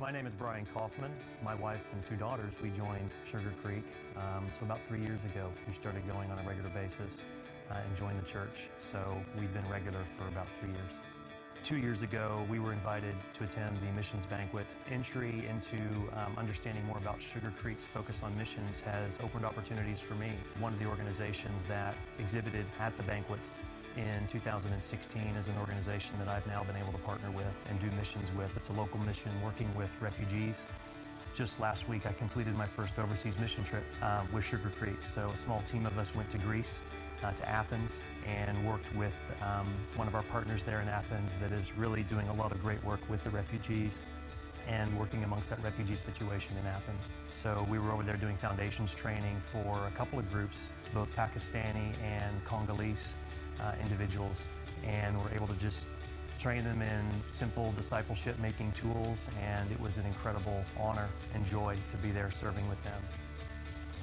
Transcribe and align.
My 0.00 0.12
name 0.12 0.28
is 0.28 0.32
Brian 0.38 0.64
Kaufman. 0.72 1.10
My 1.42 1.56
wife 1.56 1.80
and 1.92 2.06
two 2.08 2.14
daughters, 2.14 2.52
we 2.62 2.70
joined 2.70 3.10
Sugar 3.32 3.52
Creek. 3.64 3.82
Um, 4.16 4.46
so 4.58 4.64
about 4.64 4.78
three 4.86 5.00
years 5.00 5.18
ago, 5.24 5.50
we 5.66 5.74
started 5.74 6.06
going 6.06 6.30
on 6.30 6.38
a 6.38 6.46
regular 6.46 6.70
basis 6.70 7.18
uh, 7.68 7.74
and 7.84 7.96
joined 7.96 8.22
the 8.22 8.24
church. 8.24 8.70
So 8.78 9.20
we've 9.36 9.52
been 9.52 9.68
regular 9.68 10.04
for 10.16 10.28
about 10.28 10.46
three 10.60 10.70
years. 10.70 10.92
Two 11.64 11.78
years 11.78 12.02
ago, 12.02 12.46
we 12.48 12.60
were 12.60 12.72
invited 12.72 13.16
to 13.34 13.44
attend 13.44 13.76
the 13.78 13.92
missions 13.92 14.24
banquet. 14.24 14.66
Entry 14.88 15.44
into 15.48 15.82
um, 16.12 16.36
understanding 16.38 16.86
more 16.86 16.98
about 16.98 17.20
Sugar 17.20 17.52
Creek's 17.60 17.86
focus 17.86 18.20
on 18.22 18.38
missions 18.38 18.78
has 18.80 19.18
opened 19.20 19.44
opportunities 19.44 19.98
for 19.98 20.14
me. 20.14 20.30
One 20.60 20.74
of 20.74 20.78
the 20.78 20.86
organizations 20.86 21.64
that 21.64 21.96
exhibited 22.20 22.66
at 22.78 22.96
the 22.96 23.02
banquet 23.02 23.40
in 23.96 24.26
2016 24.28 25.22
is 25.36 25.48
an 25.48 25.56
organization 25.58 26.14
that 26.18 26.28
I've 26.28 26.46
now 26.46 26.62
been 26.64 26.76
able 26.76 26.92
to 26.92 26.98
partner 26.98 27.30
with 27.30 27.46
and 27.68 27.80
do 27.80 27.90
missions 27.96 28.28
with. 28.36 28.50
It's 28.56 28.68
a 28.68 28.72
local 28.72 28.98
mission 29.00 29.30
working 29.42 29.72
with 29.74 29.90
refugees. 30.00 30.56
Just 31.34 31.60
last 31.60 31.88
week, 31.88 32.06
I 32.06 32.12
completed 32.12 32.54
my 32.54 32.66
first 32.66 32.98
overseas 32.98 33.38
mission 33.38 33.64
trip 33.64 33.84
uh, 34.02 34.24
with 34.32 34.44
Sugar 34.44 34.72
Creek. 34.78 34.98
So 35.04 35.30
a 35.30 35.36
small 35.36 35.62
team 35.62 35.86
of 35.86 35.98
us 35.98 36.14
went 36.14 36.30
to 36.30 36.38
Greece, 36.38 36.80
uh, 37.22 37.32
to 37.32 37.48
Athens, 37.48 38.00
and 38.26 38.66
worked 38.66 38.94
with 38.96 39.14
um, 39.42 39.74
one 39.96 40.08
of 40.08 40.14
our 40.14 40.24
partners 40.24 40.64
there 40.64 40.80
in 40.80 40.88
Athens 40.88 41.32
that 41.40 41.52
is 41.52 41.76
really 41.76 42.02
doing 42.02 42.28
a 42.28 42.34
lot 42.34 42.52
of 42.52 42.60
great 42.60 42.82
work 42.84 43.00
with 43.08 43.22
the 43.24 43.30
refugees 43.30 44.02
and 44.66 44.96
working 44.98 45.24
amongst 45.24 45.48
that 45.50 45.62
refugee 45.62 45.96
situation 45.96 46.56
in 46.58 46.66
Athens. 46.66 47.08
So 47.30 47.66
we 47.70 47.78
were 47.78 47.90
over 47.90 48.02
there 48.02 48.16
doing 48.16 48.36
foundations 48.36 48.94
training 48.94 49.40
for 49.50 49.86
a 49.86 49.90
couple 49.96 50.18
of 50.18 50.30
groups, 50.30 50.68
both 50.92 51.08
Pakistani 51.16 51.94
and 52.02 52.44
Congolese 52.44 53.14
uh, 53.60 53.72
individuals, 53.82 54.48
and 54.84 55.18
we're 55.20 55.30
able 55.34 55.46
to 55.46 55.54
just 55.54 55.86
train 56.38 56.62
them 56.64 56.82
in 56.82 57.04
simple 57.28 57.72
discipleship 57.72 58.38
making 58.38 58.72
tools, 58.72 59.28
and 59.42 59.70
it 59.72 59.80
was 59.80 59.96
an 59.96 60.06
incredible 60.06 60.64
honor 60.78 61.08
and 61.34 61.44
joy 61.48 61.76
to 61.90 61.96
be 61.96 62.10
there 62.10 62.30
serving 62.30 62.68
with 62.68 62.82
them. 62.84 63.02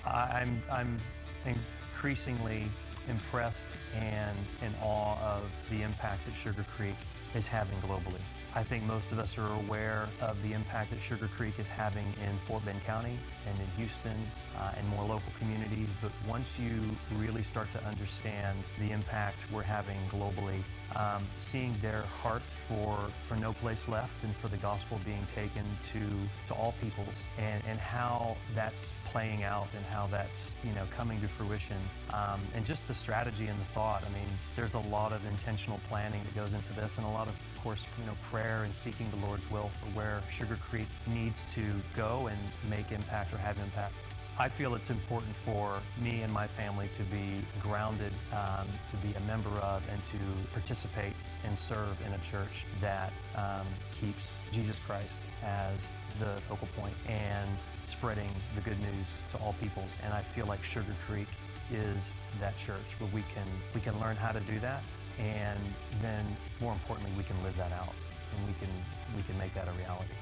I'm, 0.06 0.62
I'm 0.70 1.00
increasingly 1.45 2.70
impressed 3.09 3.67
and 3.95 4.38
in 4.62 4.73
awe 4.81 5.17
of 5.20 5.44
the 5.69 5.81
impact 5.81 6.25
that 6.25 6.36
Sugar 6.36 6.66
Creek 6.75 6.95
is 7.34 7.47
having 7.47 7.78
globally. 7.80 8.22
I 8.53 8.64
think 8.64 8.84
most 8.84 9.12
of 9.12 9.19
us 9.19 9.38
are 9.38 9.53
aware 9.56 10.08
of 10.22 10.42
the 10.42 10.53
impact 10.53 10.92
that 10.92 11.02
Sugar 11.02 11.30
Creek 11.36 11.59
is 11.59 11.67
having 11.67 12.06
in 12.23 12.38
Fort 12.47 12.64
Bend 12.64 12.84
County 12.86 13.19
and 13.47 13.59
in 13.59 13.67
Houston 13.78 14.16
uh, 14.58 14.72
and 14.78 14.88
more 14.88 15.03
local 15.03 15.31
communities. 15.40 15.84
But 16.06 16.30
once 16.30 16.52
you 16.59 16.81
really 17.17 17.42
start 17.42 17.72
to 17.72 17.84
understand 17.84 18.59
the 18.78 18.92
impact 18.92 19.38
we're 19.52 19.64
having 19.64 19.98
globally, 20.12 20.62
um, 20.95 21.23
seeing 21.39 21.73
their 21.81 22.03
heart 22.03 22.44
for, 22.67 23.00
for 23.28 23.36
no 23.38 23.53
place 23.53 23.88
left 23.88 24.23
and 24.23 24.36
for 24.36 24.47
the 24.47 24.58
gospel 24.58 25.00
being 25.03 25.25
taken 25.34 25.64
to, 25.94 26.00
to 26.45 26.53
all 26.53 26.75
peoples 26.80 27.23
and, 27.39 27.64
and 27.67 27.80
how 27.80 28.38
that's 28.53 28.92
playing 29.06 29.44
out 29.44 29.67
and 29.75 29.84
how 29.88 30.06
that's 30.06 30.53
you 30.64 30.73
know 30.73 30.84
coming 30.95 31.20
to 31.22 31.28
fruition 31.28 31.78
um, 32.14 32.40
and 32.53 32.66
just 32.66 32.88
the 32.88 32.94
strategy 32.94 33.47
and 33.47 33.59
the 33.59 33.66
thought. 33.73 34.03
I 34.06 34.14
mean 34.14 34.28
there's 34.56 34.75
a 34.75 34.80
lot 34.80 35.12
of 35.12 35.25
intentional 35.25 35.80
planning 35.90 36.22
that 36.23 36.36
goes 36.36 36.53
into 36.53 36.73
this 36.73 36.97
and 36.97 37.06
a 37.08 37.09
lot 37.09 37.28
of, 37.28 37.34
of 37.34 37.64
course 37.64 37.88
you 38.00 38.06
know 38.06 38.17
prayer 38.30 38.62
and 38.64 38.75
seeking 38.75 39.09
the 39.09 39.25
lord's 39.25 39.50
will 39.50 39.72
for 39.80 39.88
where 39.97 40.22
sugar 40.31 40.59
creek 40.69 40.88
needs 41.08 41.45
to 41.52 41.64
go 41.95 42.28
and 42.28 42.38
make 42.69 42.92
impact 42.92 43.34
or 43.34 43.38
have 43.38 43.58
impact 43.58 43.95
I 44.38 44.50
feel 44.50 44.75
it's 44.75 44.89
important 44.89 45.33
for 45.45 45.80
me 45.97 46.22
and 46.22 46.31
my 46.31 46.45
family 46.45 46.89
to 46.97 47.03
be 47.03 47.41
grounded, 47.61 48.11
um, 48.33 48.67
to 48.89 48.97
be 48.97 49.14
a 49.14 49.19
member 49.22 49.50
of, 49.59 49.81
and 49.89 50.03
to 50.05 50.17
participate 50.52 51.14
and 51.45 51.58
serve 51.58 51.95
in 52.05 52.11
a 52.11 52.17
church 52.17 52.66
that 52.81 53.13
um, 53.36 53.66
keeps 54.02 54.28
Jesus 54.52 54.78
Christ 54.86 55.19
as 55.41 55.80
the 56.19 56.41
focal 56.50 56.67
point 56.78 56.94
and 57.08 57.50
spreading 57.86 58.30
the 58.56 58.61
good 58.61 58.80
news 58.81 59.22
to 59.31 59.38
all 59.38 59.56
peoples. 59.61 59.91
And 60.03 60.13
I 60.13 60.22
feel 60.22 60.47
like 60.47 60.66
Sugar 60.66 60.95
Creek 61.07 61.28
is 61.72 62.12
that 62.41 62.57
church 62.57 63.00
where 63.00 63.09
we 63.13 63.24
can 63.34 63.47
we 63.74 63.79
can 63.79 63.97
learn 64.01 64.18
how 64.18 64.34
to 64.34 64.41
do 64.41 64.59
that, 64.59 64.84
and 65.18 65.59
then 66.01 66.25
more 66.59 66.74
importantly, 66.74 67.12
we 67.18 67.24
can 67.24 67.41
live 67.41 67.56
that 67.56 67.72
out, 67.72 67.94
and 68.35 68.47
we 68.47 68.53
can 68.59 68.69
we 69.16 69.24
can 69.24 69.38
make 69.38 69.53
that 69.53 69.69
a 69.69 69.72
reality. 69.72 70.13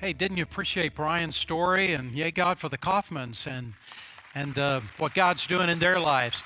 Hey, 0.00 0.12
didn't 0.12 0.36
you 0.36 0.44
appreciate 0.44 0.94
Brian's 0.94 1.34
story 1.34 1.92
and 1.92 2.12
yay 2.12 2.30
God 2.30 2.60
for 2.60 2.68
the 2.68 2.78
Kaufmans 2.78 3.48
and 3.48 3.74
and 4.32 4.56
uh, 4.56 4.80
what 4.96 5.12
God's 5.12 5.44
doing 5.44 5.68
in 5.68 5.80
their 5.80 5.98
lives? 5.98 6.44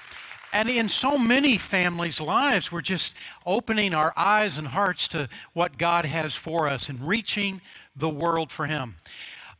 And 0.54 0.70
in 0.70 0.88
so 0.88 1.18
many 1.18 1.58
families' 1.58 2.18
lives, 2.18 2.72
we're 2.72 2.80
just 2.80 3.12
opening 3.44 3.92
our 3.92 4.14
eyes 4.16 4.56
and 4.56 4.68
hearts 4.68 5.06
to 5.08 5.28
what 5.52 5.76
God 5.76 6.06
has 6.06 6.34
for 6.34 6.66
us 6.66 6.88
and 6.88 7.06
reaching 7.06 7.60
the 7.94 8.08
world 8.08 8.50
for 8.50 8.68
Him. 8.68 8.96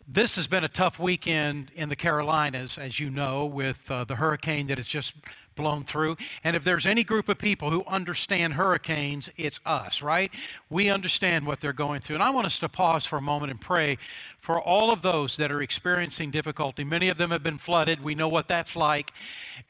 This 0.08 0.36
has 0.36 0.46
been 0.46 0.64
a 0.64 0.68
tough 0.68 0.98
weekend 0.98 1.70
in 1.74 1.90
the 1.90 1.96
Carolinas, 1.96 2.78
as 2.78 2.98
you 2.98 3.10
know, 3.10 3.44
with 3.44 3.90
uh, 3.90 4.04
the 4.04 4.16
hurricane 4.16 4.68
that 4.68 4.78
has 4.78 4.88
just 4.88 5.12
blown 5.54 5.84
through. 5.84 6.16
And 6.44 6.56
if 6.56 6.64
there's 6.64 6.86
any 6.86 7.04
group 7.04 7.28
of 7.28 7.38
people 7.38 7.70
who 7.70 7.84
understand 7.86 8.54
hurricanes, 8.54 9.30
it's 9.36 9.60
us, 9.64 10.02
right? 10.02 10.30
We 10.70 10.90
understand 10.90 11.46
what 11.46 11.60
they're 11.60 11.72
going 11.72 12.00
through. 12.00 12.16
And 12.16 12.22
I 12.22 12.30
want 12.30 12.46
us 12.46 12.58
to 12.60 12.68
pause 12.68 13.04
for 13.06 13.16
a 13.16 13.22
moment 13.22 13.50
and 13.50 13.60
pray 13.60 13.98
for 14.42 14.60
all 14.60 14.90
of 14.90 15.02
those 15.02 15.36
that 15.36 15.52
are 15.52 15.62
experiencing 15.62 16.32
difficulty. 16.32 16.82
Many 16.82 17.08
of 17.08 17.16
them 17.16 17.30
have 17.30 17.44
been 17.44 17.58
flooded. 17.58 18.02
We 18.02 18.16
know 18.16 18.26
what 18.26 18.48
that's 18.48 18.74
like. 18.74 19.12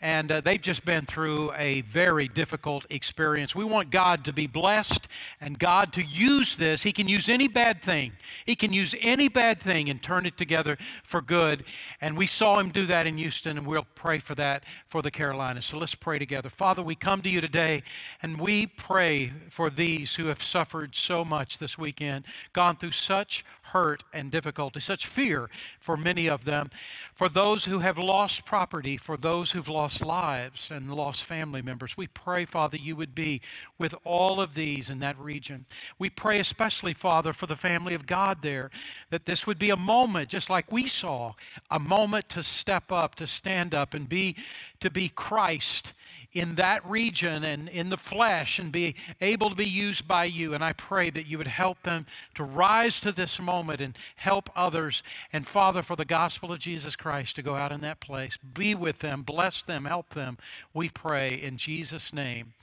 And 0.01 0.33
uh, 0.33 0.41
they've 0.41 0.61
just 0.61 0.85
been 0.87 1.05
through 1.05 1.53
a 1.53 1.83
very 1.83 2.27
difficult 2.27 2.87
experience. 2.89 3.55
We 3.55 3.65
want 3.65 3.91
God 3.91 4.25
to 4.25 4.33
be 4.33 4.47
blessed 4.47 5.09
and 5.43 5.59
God 5.59 5.93
to 5.93 6.03
use 6.03 6.57
this. 6.57 6.85
He 6.85 6.93
can 6.93 7.07
use 7.07 7.29
any 7.29 7.49
bad 7.49 7.83
thing, 7.83 8.13
He 8.47 8.57
can 8.57 8.73
use 8.73 8.95
any 9.01 9.29
bad 9.29 9.61
thing 9.61 9.91
and 9.91 10.03
turn 10.03 10.25
it 10.25 10.39
together 10.39 10.79
for 11.05 11.21
good. 11.21 11.65
And 12.01 12.17
we 12.17 12.27
saw 12.27 12.59
Him 12.59 12.71
do 12.71 12.87
that 12.87 13.07
in 13.07 13.19
Houston, 13.19 13.59
and 13.59 13.67
we'll 13.67 13.87
pray 13.95 14.19
for 14.19 14.35
that 14.37 14.65
for 14.87 15.03
the 15.03 15.11
Carolinas. 15.11 15.72
So 15.73 15.79
let's 15.79 15.95
pray 15.95 16.19
together. 16.19 16.51
Father, 16.51 16.83
we 16.83 16.95
come 16.95 17.23
to 17.23 17.31
you 17.31 17.41
today 17.41 17.83
and 18.21 18.39
we 18.39 18.67
pray 18.67 19.33
for 19.49 19.71
these 19.71 20.17
who 20.17 20.27
have 20.27 20.43
suffered 20.43 20.95
so 20.95 21.25
much 21.25 21.57
this 21.57 21.79
weekend, 21.79 22.27
gone 22.53 22.77
through 22.77 22.91
such 22.91 23.43
hurt 23.73 24.05
and 24.13 24.31
difficulty, 24.31 24.81
such 24.81 25.07
fear 25.07 25.51
for 25.81 25.97
many 25.97 26.29
of 26.29 26.45
them, 26.45 26.71
for 27.15 27.29
those 27.29 27.65
who 27.65 27.81
have 27.81 27.99
lost 27.99 28.45
property, 28.45 28.97
for 28.97 29.17
those 29.17 29.53
who've 29.53 29.69
lost 29.69 30.05
lives 30.05 30.71
and 30.71 30.95
lost 30.95 31.25
family 31.25 31.63
members. 31.63 31.97
We 31.97 32.07
pray, 32.07 32.45
Father, 32.45 32.77
you 32.77 32.97
would 32.97 33.15
be 33.15 33.41
with 33.79 33.95
all 34.05 34.41
of 34.41 34.55
these 34.55 34.91
in 34.91 34.99
that 35.01 35.19
region. 35.19 35.67
We 35.99 36.11
pray 36.11 36.39
especially, 36.39 36.95
Father, 36.95 37.33
for 37.33 37.47
the 37.47 37.57
family 37.57 37.95
of 37.95 38.07
God 38.07 38.43
there, 38.43 38.71
that 39.11 39.27
this 39.27 39.47
would 39.47 39.59
be 39.59 39.71
a 39.71 39.77
moment, 39.77 40.29
just 40.29 40.51
like 40.51 40.71
we 40.71 40.87
saw, 40.87 41.33
a 41.71 41.79
moment 41.79 42.29
to 42.31 42.43
step 42.43 42.93
up, 42.93 43.15
to 43.17 43.27
stand 43.27 43.75
up 43.75 43.95
and 43.95 44.09
be 44.09 44.37
to 44.81 44.91
be 44.91 45.09
Christ 45.09 45.93
in 46.33 46.55
that 46.55 46.89
region 46.89 47.45
and 47.45 47.69
in 47.69 47.91
the 47.91 47.97
flesh 47.97 48.59
and 48.59 48.73
be 48.73 48.95
able 49.21 49.51
to 49.51 49.57
be 49.57 49.67
used 49.67 50.09
by 50.09 50.25
you. 50.25 50.55
And 50.55 50.65
I 50.65 50.73
pray 50.73 51.11
that 51.11 51.27
you 51.27 51.39
would 51.39 51.47
help 51.47 51.83
them 51.83 52.07
to 52.35 52.45
rise 52.45 53.01
to 53.01 53.13
this 53.13 53.41
moment 53.41 53.81
and 53.81 53.97
help 54.17 54.49
others. 54.57 55.03
And 55.33 55.47
Father, 55.47 55.83
for 55.83 55.97
the 55.97 56.05
gospel 56.05 56.53
of 56.53 56.59
Jesus 56.59 56.97
Christ 56.97 57.37
to 57.37 57.43
go 57.43 57.55
out 57.55 57.73
in 57.73 57.81
that 57.83 58.01
place, 58.01 58.37
be 58.37 58.75
with 58.75 59.01
them, 59.01 59.23
bless 59.23 59.63
them, 59.63 59.85
help 59.85 60.11
them. 60.11 60.39
We 60.73 60.89
pray 60.89 61.35
in 61.35 61.59
Jesus' 61.59 62.13
name. 62.13 62.55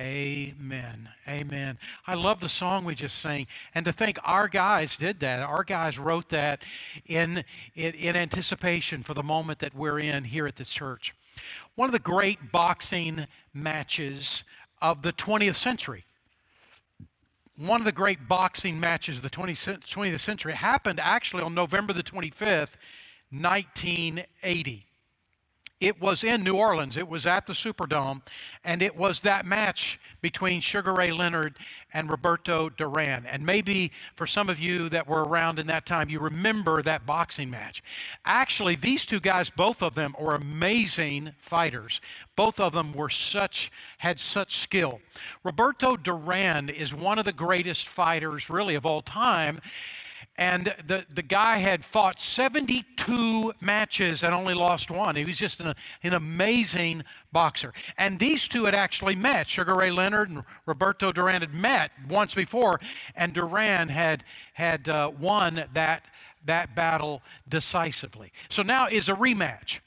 Amen. 0.00 1.08
Amen. 1.26 1.76
I 2.06 2.14
love 2.14 2.38
the 2.38 2.48
song 2.48 2.84
we 2.84 2.94
just 2.94 3.18
sang. 3.18 3.48
And 3.74 3.84
to 3.84 3.92
think 3.92 4.18
our 4.22 4.46
guys 4.46 4.96
did 4.96 5.18
that. 5.20 5.40
Our 5.40 5.64
guys 5.64 5.98
wrote 5.98 6.28
that 6.28 6.62
in, 7.04 7.42
in, 7.74 7.94
in 7.94 8.14
anticipation 8.14 9.02
for 9.02 9.12
the 9.12 9.24
moment 9.24 9.58
that 9.58 9.74
we're 9.74 9.98
in 9.98 10.24
here 10.24 10.46
at 10.46 10.54
this 10.54 10.70
church 10.70 11.14
one 11.74 11.88
of 11.88 11.92
the 11.92 11.98
great 11.98 12.50
boxing 12.50 13.26
matches 13.54 14.42
of 14.82 15.02
the 15.02 15.12
20th 15.12 15.54
century. 15.54 16.04
One 17.56 17.80
of 17.80 17.84
the 17.84 17.92
great 17.92 18.28
boxing 18.28 18.80
matches 18.80 19.16
of 19.16 19.22
the 19.22 19.30
20th 19.30 20.20
century 20.20 20.52
happened 20.54 21.00
actually 21.00 21.42
on 21.42 21.54
November 21.54 21.92
the 21.92 22.02
25th, 22.02 22.74
1980. 23.30 24.87
It 25.80 26.00
was 26.00 26.24
in 26.24 26.42
New 26.42 26.54
Orleans. 26.54 26.96
It 26.96 27.08
was 27.08 27.24
at 27.24 27.46
the 27.46 27.52
Superdome. 27.52 28.22
And 28.64 28.82
it 28.82 28.96
was 28.96 29.20
that 29.20 29.46
match 29.46 30.00
between 30.20 30.60
Sugar 30.60 30.92
Ray 30.92 31.12
Leonard 31.12 31.56
and 31.92 32.10
Roberto 32.10 32.68
Duran. 32.68 33.24
And 33.26 33.46
maybe 33.46 33.92
for 34.16 34.26
some 34.26 34.48
of 34.48 34.58
you 34.58 34.88
that 34.88 35.06
were 35.06 35.24
around 35.24 35.60
in 35.60 35.68
that 35.68 35.86
time, 35.86 36.08
you 36.08 36.18
remember 36.18 36.82
that 36.82 37.06
boxing 37.06 37.48
match. 37.48 37.82
Actually, 38.24 38.74
these 38.74 39.06
two 39.06 39.20
guys, 39.20 39.50
both 39.50 39.80
of 39.80 39.94
them, 39.94 40.16
are 40.18 40.34
amazing 40.34 41.34
fighters. 41.38 42.00
Both 42.34 42.58
of 42.58 42.72
them 42.72 42.92
were 42.92 43.10
such, 43.10 43.70
had 43.98 44.18
such 44.18 44.58
skill. 44.58 45.00
Roberto 45.44 45.96
Duran 45.96 46.68
is 46.68 46.92
one 46.92 47.20
of 47.20 47.24
the 47.24 47.32
greatest 47.32 47.86
fighters, 47.86 48.50
really, 48.50 48.74
of 48.74 48.84
all 48.84 49.02
time. 49.02 49.60
And 50.38 50.72
the, 50.86 51.04
the 51.12 51.22
guy 51.22 51.56
had 51.56 51.84
fought 51.84 52.20
72 52.20 53.52
matches 53.60 54.22
and 54.22 54.32
only 54.32 54.54
lost 54.54 54.88
one. 54.88 55.16
He 55.16 55.24
was 55.24 55.36
just 55.36 55.58
an, 55.58 55.74
an 56.04 56.14
amazing 56.14 57.02
boxer. 57.32 57.72
And 57.98 58.20
these 58.20 58.46
two 58.46 58.64
had 58.64 58.74
actually 58.74 59.16
met. 59.16 59.48
Sugar 59.48 59.74
Ray 59.74 59.90
Leonard 59.90 60.30
and 60.30 60.44
Roberto 60.64 61.10
Duran 61.10 61.40
had 61.40 61.52
met 61.52 61.90
once 62.08 62.34
before, 62.34 62.78
and 63.16 63.32
Duran 63.32 63.88
had, 63.88 64.22
had 64.54 64.88
uh, 64.88 65.10
won 65.18 65.64
that, 65.74 66.04
that 66.44 66.72
battle 66.76 67.20
decisively. 67.48 68.30
So 68.48 68.62
now 68.62 68.86
is 68.86 69.08
a 69.08 69.14
rematch. 69.14 69.80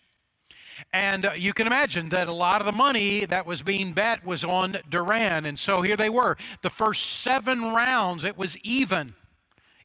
And 0.91 1.27
uh, 1.27 1.31
you 1.37 1.53
can 1.53 1.65
imagine 1.65 2.09
that 2.09 2.27
a 2.27 2.33
lot 2.33 2.59
of 2.59 2.65
the 2.65 2.73
money 2.73 3.23
that 3.25 3.45
was 3.45 3.61
being 3.61 3.93
bet 3.93 4.25
was 4.25 4.43
on 4.43 4.77
Duran. 4.89 5.45
And 5.45 5.57
so 5.57 5.81
here 5.81 5.95
they 5.95 6.09
were. 6.09 6.35
The 6.61 6.69
first 6.69 7.21
seven 7.21 7.71
rounds, 7.71 8.25
it 8.25 8.37
was 8.37 8.57
even 8.57 9.13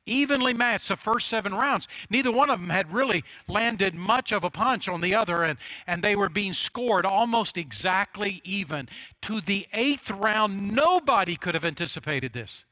evenly 0.07 0.55
matched 0.55 0.89
the 0.89 0.97
first 0.97 1.29
seven 1.29 1.53
rounds. 1.53 1.87
Neither 2.09 2.33
one 2.33 2.49
of 2.49 2.61
them 2.61 2.71
had 2.71 2.93
really 2.93 3.25
landed 3.49 3.95
much 3.95 4.33
of 4.33 4.45
a 4.45 4.51
punch 4.51 4.89
on 4.89 5.01
the 5.01 5.15
other, 5.15 5.43
and, 5.43 5.59
and 5.87 6.03
they 6.03 6.17
were 6.17 6.29
being 6.29 6.55
scored 6.55 7.05
almost 7.05 7.57
exactly 7.57 8.41
even. 8.45 8.89
To 9.23 9.41
the 9.41 9.67
eighth 9.73 10.11
round, 10.11 10.73
nobody 10.73 11.37
could 11.37 11.55
have 11.55 11.65
anticipated 11.65 12.33
this. 12.33 12.65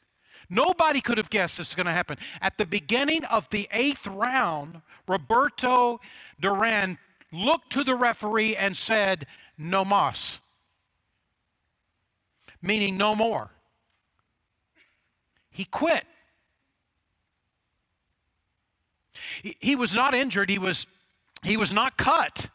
Nobody 0.49 1.01
could 1.01 1.19
have 1.19 1.31
guessed 1.31 1.59
this 1.59 1.71
was 1.71 1.75
going 1.75 1.87
to 1.87 1.93
happen. 1.93 2.19
At 2.41 2.59
the 2.59 2.67
beginning 2.67 3.25
of 3.25 3.49
the 3.49 3.69
eighth 3.73 4.07
round, 4.07 4.83
Roberto 5.09 6.01
Duran 6.41 6.99
looked 7.33 7.71
to 7.73 7.85
the 7.85 7.95
referee 7.95 8.55
and 8.55 8.77
said, 8.77 9.27
No 9.59 9.85
mas, 9.85 10.39
meaning 12.63 12.97
no 12.97 13.15
more. 13.15 13.51
He 15.51 15.65
quit. 15.65 16.05
He 19.43 19.77
was 19.77 19.95
not 19.95 20.15
injured, 20.15 20.51
he 20.51 20.59
was, 20.59 20.87
he 21.43 21.57
was 21.57 21.73
not 21.73 21.97
cut. 21.97 22.49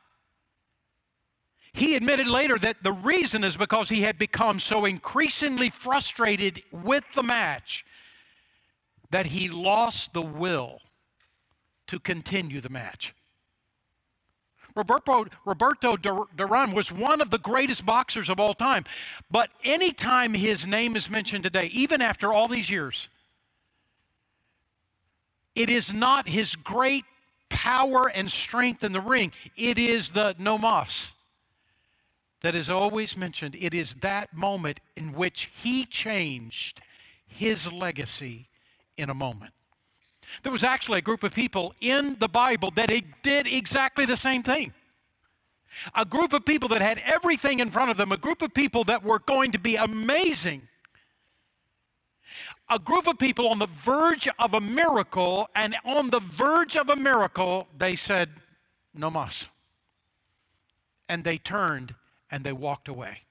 He 1.71 1.95
admitted 1.95 2.27
later 2.27 2.57
that 2.57 2.83
the 2.83 2.91
reason 2.91 3.43
is 3.43 3.55
because 3.55 3.89
he 3.89 4.01
had 4.01 4.17
become 4.17 4.59
so 4.59 4.85
increasingly 4.85 5.69
frustrated 5.69 6.63
with 6.71 7.03
the 7.13 7.23
match 7.23 7.85
that 9.11 9.27
he 9.27 9.49
lost 9.49 10.13
the 10.13 10.21
will 10.21 10.81
to 11.87 11.99
continue 11.99 12.61
the 12.61 12.69
match. 12.69 13.13
Roberto, 14.75 15.25
Roberto 15.45 15.97
Duran 15.97 16.73
was 16.73 16.91
one 16.91 17.21
of 17.21 17.31
the 17.31 17.39
greatest 17.39 17.85
boxers 17.85 18.29
of 18.29 18.39
all 18.39 18.53
time. 18.53 18.85
But 19.29 19.49
anytime 19.63 20.33
his 20.33 20.65
name 20.65 20.95
is 20.95 21.09
mentioned 21.09 21.43
today, 21.43 21.65
even 21.73 22.01
after 22.01 22.31
all 22.31 22.47
these 22.47 22.69
years, 22.69 23.09
it 25.59 25.69
is 25.69 25.93
not 25.93 26.29
his 26.29 26.55
great 26.55 27.03
power 27.49 28.07
and 28.07 28.31
strength 28.31 28.81
in 28.81 28.93
the 28.93 29.01
ring, 29.01 29.33
it 29.57 29.77
is 29.77 30.11
the 30.11 30.33
no 30.39 30.57
mas 30.57 31.11
that 32.39 32.55
is 32.55 32.69
always 32.69 33.17
mentioned. 33.17 33.57
It 33.59 33.73
is 33.73 33.95
that 33.95 34.33
moment 34.33 34.79
in 34.95 35.11
which 35.11 35.51
he 35.61 35.85
changed 35.85 36.81
his 37.27 37.69
legacy 37.69 38.47
in 38.97 39.09
a 39.09 39.13
moment. 39.13 39.51
There 40.43 40.51
was 40.51 40.63
actually 40.63 40.99
a 40.99 41.01
group 41.01 41.23
of 41.23 41.33
people 41.33 41.73
in 41.81 42.15
the 42.19 42.29
Bible 42.29 42.71
that 42.77 42.89
did 43.21 43.45
exactly 43.45 44.05
the 44.05 44.15
same 44.15 44.43
thing. 44.43 44.73
A 45.93 46.05
group 46.05 46.31
of 46.31 46.45
people 46.45 46.69
that 46.69 46.81
had 46.81 46.99
everything 46.99 47.59
in 47.59 47.69
front 47.69 47.91
of 47.91 47.97
them, 47.97 48.13
a 48.13 48.17
group 48.17 48.41
of 48.41 48.53
people 48.53 48.85
that 48.85 49.03
were 49.03 49.19
going 49.19 49.51
to 49.51 49.59
be 49.59 49.75
amazing 49.75 50.68
a 52.69 52.79
group 52.79 53.07
of 53.07 53.17
people 53.17 53.47
on 53.47 53.59
the 53.59 53.67
verge 53.67 54.27
of 54.37 54.53
a 54.53 54.61
miracle, 54.61 55.49
and 55.55 55.75
on 55.85 56.09
the 56.09 56.19
verge 56.19 56.75
of 56.75 56.89
a 56.89 56.95
miracle, 56.95 57.67
they 57.77 57.95
said, 57.95 58.29
No 58.93 59.09
mas. 59.09 59.47
And 61.07 61.23
they 61.23 61.37
turned 61.37 61.95
and 62.29 62.43
they 62.43 62.53
walked 62.53 62.87
away. 62.87 63.21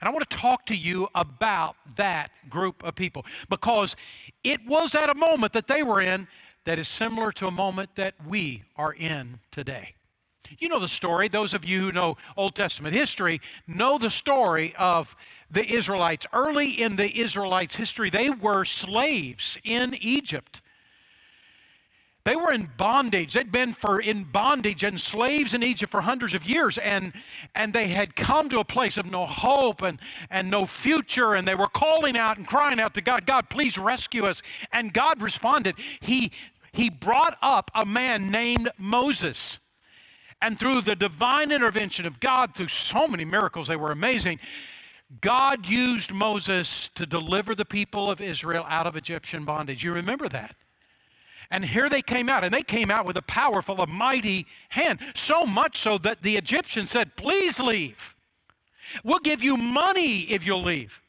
And 0.00 0.08
I 0.08 0.12
want 0.12 0.28
to 0.28 0.36
talk 0.36 0.66
to 0.66 0.76
you 0.76 1.08
about 1.14 1.76
that 1.96 2.30
group 2.48 2.82
of 2.82 2.94
people 2.94 3.26
because 3.50 3.94
it 4.42 4.66
was 4.66 4.94
at 4.94 5.10
a 5.10 5.14
moment 5.14 5.52
that 5.52 5.66
they 5.66 5.82
were 5.82 6.00
in 6.00 6.28
that 6.64 6.78
is 6.78 6.88
similar 6.88 7.30
to 7.32 7.46
a 7.46 7.50
moment 7.50 7.94
that 7.96 8.14
we 8.26 8.64
are 8.76 8.92
in 8.92 9.40
today. 9.50 9.95
You 10.58 10.68
know 10.68 10.80
the 10.80 10.88
story. 10.88 11.28
Those 11.28 11.54
of 11.54 11.64
you 11.64 11.80
who 11.80 11.92
know 11.92 12.16
Old 12.36 12.54
Testament 12.54 12.94
history 12.94 13.40
know 13.66 13.98
the 13.98 14.10
story 14.10 14.74
of 14.78 15.16
the 15.50 15.66
Israelites. 15.66 16.26
Early 16.32 16.70
in 16.70 16.96
the 16.96 17.18
Israelites' 17.18 17.76
history, 17.76 18.10
they 18.10 18.30
were 18.30 18.64
slaves 18.64 19.58
in 19.64 19.94
Egypt. 20.00 20.62
They 22.26 22.34
were 22.34 22.52
in 22.52 22.68
bondage. 22.76 23.34
They'd 23.34 23.52
been 23.52 23.72
for 23.72 24.00
in 24.00 24.24
bondage 24.24 24.82
and 24.82 25.00
slaves 25.00 25.54
in 25.54 25.62
Egypt 25.62 25.92
for 25.92 26.00
hundreds 26.00 26.34
of 26.34 26.44
years, 26.44 26.76
and, 26.76 27.12
and 27.54 27.72
they 27.72 27.86
had 27.86 28.16
come 28.16 28.48
to 28.48 28.58
a 28.58 28.64
place 28.64 28.96
of 28.96 29.06
no 29.06 29.26
hope 29.26 29.80
and, 29.80 30.00
and 30.28 30.50
no 30.50 30.66
future, 30.66 31.34
and 31.34 31.46
they 31.46 31.54
were 31.54 31.68
calling 31.68 32.16
out 32.16 32.36
and 32.36 32.48
crying 32.48 32.80
out 32.80 32.94
to 32.94 33.00
God, 33.00 33.26
God, 33.26 33.48
please 33.48 33.78
rescue 33.78 34.24
us. 34.24 34.42
And 34.72 34.92
God 34.92 35.22
responded. 35.22 35.76
He, 36.00 36.32
he 36.72 36.90
brought 36.90 37.38
up 37.40 37.70
a 37.76 37.86
man 37.86 38.32
named 38.32 38.70
Moses. 38.76 39.60
And 40.46 40.60
through 40.60 40.82
the 40.82 40.94
divine 40.94 41.50
intervention 41.50 42.06
of 42.06 42.20
God, 42.20 42.54
through 42.54 42.68
so 42.68 43.08
many 43.08 43.24
miracles, 43.24 43.66
they 43.66 43.74
were 43.74 43.90
amazing. 43.90 44.38
God 45.20 45.66
used 45.66 46.12
Moses 46.12 46.88
to 46.94 47.04
deliver 47.04 47.52
the 47.52 47.64
people 47.64 48.08
of 48.08 48.20
Israel 48.20 48.64
out 48.68 48.86
of 48.86 48.94
Egyptian 48.94 49.44
bondage. 49.44 49.82
You 49.82 49.92
remember 49.92 50.28
that? 50.28 50.54
And 51.50 51.64
here 51.64 51.88
they 51.88 52.00
came 52.00 52.28
out, 52.28 52.44
and 52.44 52.54
they 52.54 52.62
came 52.62 52.92
out 52.92 53.06
with 53.06 53.16
a 53.16 53.22
powerful, 53.22 53.80
a 53.80 53.88
mighty 53.88 54.46
hand. 54.68 55.00
So 55.16 55.46
much 55.46 55.78
so 55.78 55.98
that 55.98 56.22
the 56.22 56.36
Egyptians 56.36 56.92
said, 56.92 57.16
Please 57.16 57.58
leave. 57.58 58.14
We'll 59.02 59.18
give 59.18 59.42
you 59.42 59.56
money 59.56 60.30
if 60.30 60.46
you'll 60.46 60.62
leave. 60.62 61.00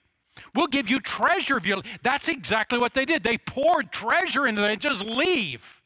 We'll 0.55 0.65
give 0.65 0.89
you 0.89 0.99
treasure 0.99 1.57
if 1.57 1.65
you'll. 1.67 1.83
That's 2.01 2.27
exactly 2.27 2.79
what 2.79 2.95
they 2.95 3.05
did. 3.05 3.21
They 3.21 3.37
poured 3.37 3.91
treasure 3.91 4.47
into 4.47 4.63
it 4.63 4.71
and 4.71 4.81
just 4.81 5.05
leave. 5.05 5.83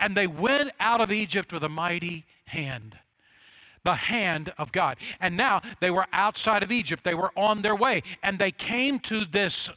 And 0.00 0.16
they 0.16 0.26
went 0.26 0.72
out 0.80 1.00
of 1.00 1.12
Egypt 1.12 1.52
with 1.52 1.62
a 1.62 1.68
mighty 1.68 2.26
hand. 2.50 2.98
The 3.82 3.94
hand 3.94 4.52
of 4.58 4.72
God. 4.72 4.98
And 5.20 5.36
now 5.36 5.62
they 5.80 5.90
were 5.90 6.06
outside 6.12 6.62
of 6.62 6.70
Egypt. 6.70 7.02
They 7.02 7.14
were 7.14 7.32
on 7.36 7.62
their 7.62 7.74
way. 7.74 8.02
And 8.22 8.38
they 8.38 8.50
came 8.50 8.98
to 9.00 9.24
this, 9.24 9.70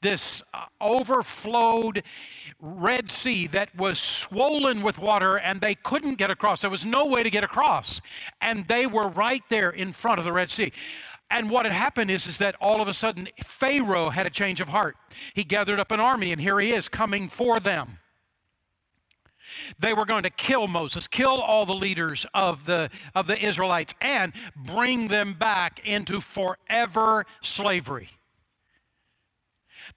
this 0.00 0.42
uh, 0.54 0.66
overflowed 0.80 2.04
Red 2.60 3.10
Sea 3.10 3.48
that 3.48 3.74
was 3.74 3.98
swollen 3.98 4.82
with 4.82 4.98
water 4.98 5.36
and 5.36 5.60
they 5.60 5.74
couldn't 5.74 6.14
get 6.14 6.30
across. 6.30 6.60
There 6.60 6.70
was 6.70 6.84
no 6.84 7.06
way 7.06 7.24
to 7.24 7.30
get 7.30 7.42
across. 7.42 8.00
And 8.40 8.68
they 8.68 8.86
were 8.86 9.08
right 9.08 9.42
there 9.48 9.70
in 9.70 9.92
front 9.92 10.20
of 10.20 10.24
the 10.24 10.32
Red 10.32 10.50
Sea. 10.50 10.72
And 11.30 11.48
what 11.48 11.64
had 11.64 11.72
happened 11.72 12.10
is, 12.10 12.26
is 12.26 12.38
that 12.38 12.56
all 12.60 12.80
of 12.80 12.88
a 12.88 12.94
sudden 12.94 13.28
Pharaoh 13.44 14.10
had 14.10 14.26
a 14.26 14.30
change 14.30 14.60
of 14.60 14.68
heart. 14.68 14.96
He 15.32 15.44
gathered 15.44 15.78
up 15.78 15.92
an 15.92 16.00
army, 16.00 16.32
and 16.32 16.40
here 16.40 16.58
he 16.58 16.72
is 16.72 16.88
coming 16.88 17.28
for 17.28 17.60
them. 17.60 17.98
They 19.78 19.94
were 19.94 20.04
going 20.04 20.22
to 20.24 20.30
kill 20.30 20.66
Moses, 20.66 21.06
kill 21.06 21.40
all 21.40 21.66
the 21.66 21.74
leaders 21.74 22.26
of 22.34 22.66
the, 22.66 22.90
of 23.14 23.26
the 23.26 23.38
Israelites, 23.38 23.94
and 24.00 24.32
bring 24.56 25.08
them 25.08 25.34
back 25.34 25.80
into 25.84 26.20
forever 26.20 27.26
slavery. 27.42 28.10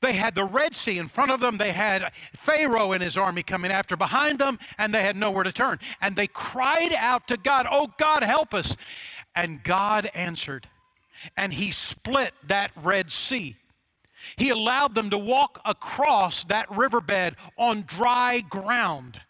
They 0.01 0.13
had 0.13 0.36
the 0.36 0.43
Red 0.43 0.75
Sea 0.75 0.98
in 0.98 1.07
front 1.07 1.31
of 1.31 1.39
them. 1.39 1.57
They 1.57 1.72
had 1.72 2.12
Pharaoh 2.33 2.91
and 2.91 3.03
his 3.03 3.17
army 3.17 3.43
coming 3.43 3.72
after 3.72 3.95
behind 3.95 4.39
them, 4.39 4.60
and 4.77 4.93
they 4.93 5.01
had 5.01 5.15
nowhere 5.15 5.43
to 5.43 5.51
turn. 5.51 5.79
And 6.01 6.15
they 6.15 6.27
cried 6.27 6.93
out 6.93 7.27
to 7.27 7.38
God, 7.38 7.67
Oh, 7.69 7.93
God, 7.98 8.24
help 8.24 8.53
us. 8.53 8.75
And 9.36 9.63
God 9.63 10.10
answered, 10.13 10.67
and 11.38 11.53
He 11.53 11.72
split 11.72 12.33
that 12.48 12.72
Red 12.75 13.12
Sea. 13.12 13.55
He 14.36 14.50
allowed 14.50 14.95
them 14.95 15.10
to 15.10 15.17
walk 15.17 15.60
across 15.65 16.43
that 16.45 16.69
riverbed 16.72 17.36
on 17.57 17.83
dry 17.83 18.39
ground. 18.41 19.22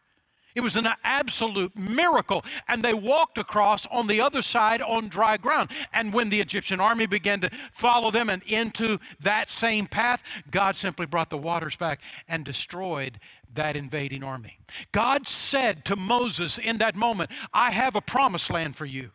It 0.56 0.62
was 0.62 0.76
an 0.76 0.88
absolute 1.04 1.78
miracle. 1.78 2.44
And 2.68 2.84
they 2.84 2.94
walked 2.94 3.38
across 3.38 3.86
on 3.88 4.08
the 4.08 4.22
other 4.22 4.42
side 4.42 4.82
on 4.82 5.10
dry 5.10 5.38
ground. 5.38 5.70
And 5.92 6.14
when 6.14 6.30
the 6.30 6.42
Egyptian 6.42 6.80
army 6.80 7.06
began 7.06 7.42
to 7.42 7.50
follow 7.72 8.12
them 8.12 8.30
and 8.30 8.44
into 8.44 9.00
that 9.20 9.50
same 9.50 9.88
path, 9.88 10.24
God 10.50 10.76
simply 10.76 11.06
brought 11.06 11.30
the 11.30 11.38
waters 11.38 11.76
back 11.76 12.02
and 12.28 12.46
destroyed 12.46 13.20
that 13.54 13.76
invading 13.76 14.24
army. 14.24 14.60
God 14.92 15.28
said 15.28 15.86
to 15.86 15.96
Moses 15.96 16.58
in 16.58 16.78
that 16.80 16.96
moment, 16.96 17.30
I 17.54 17.72
have 17.72 17.96
a 17.96 18.02
promised 18.02 18.50
land 18.50 18.76
for 18.76 18.86
you. 18.86 19.12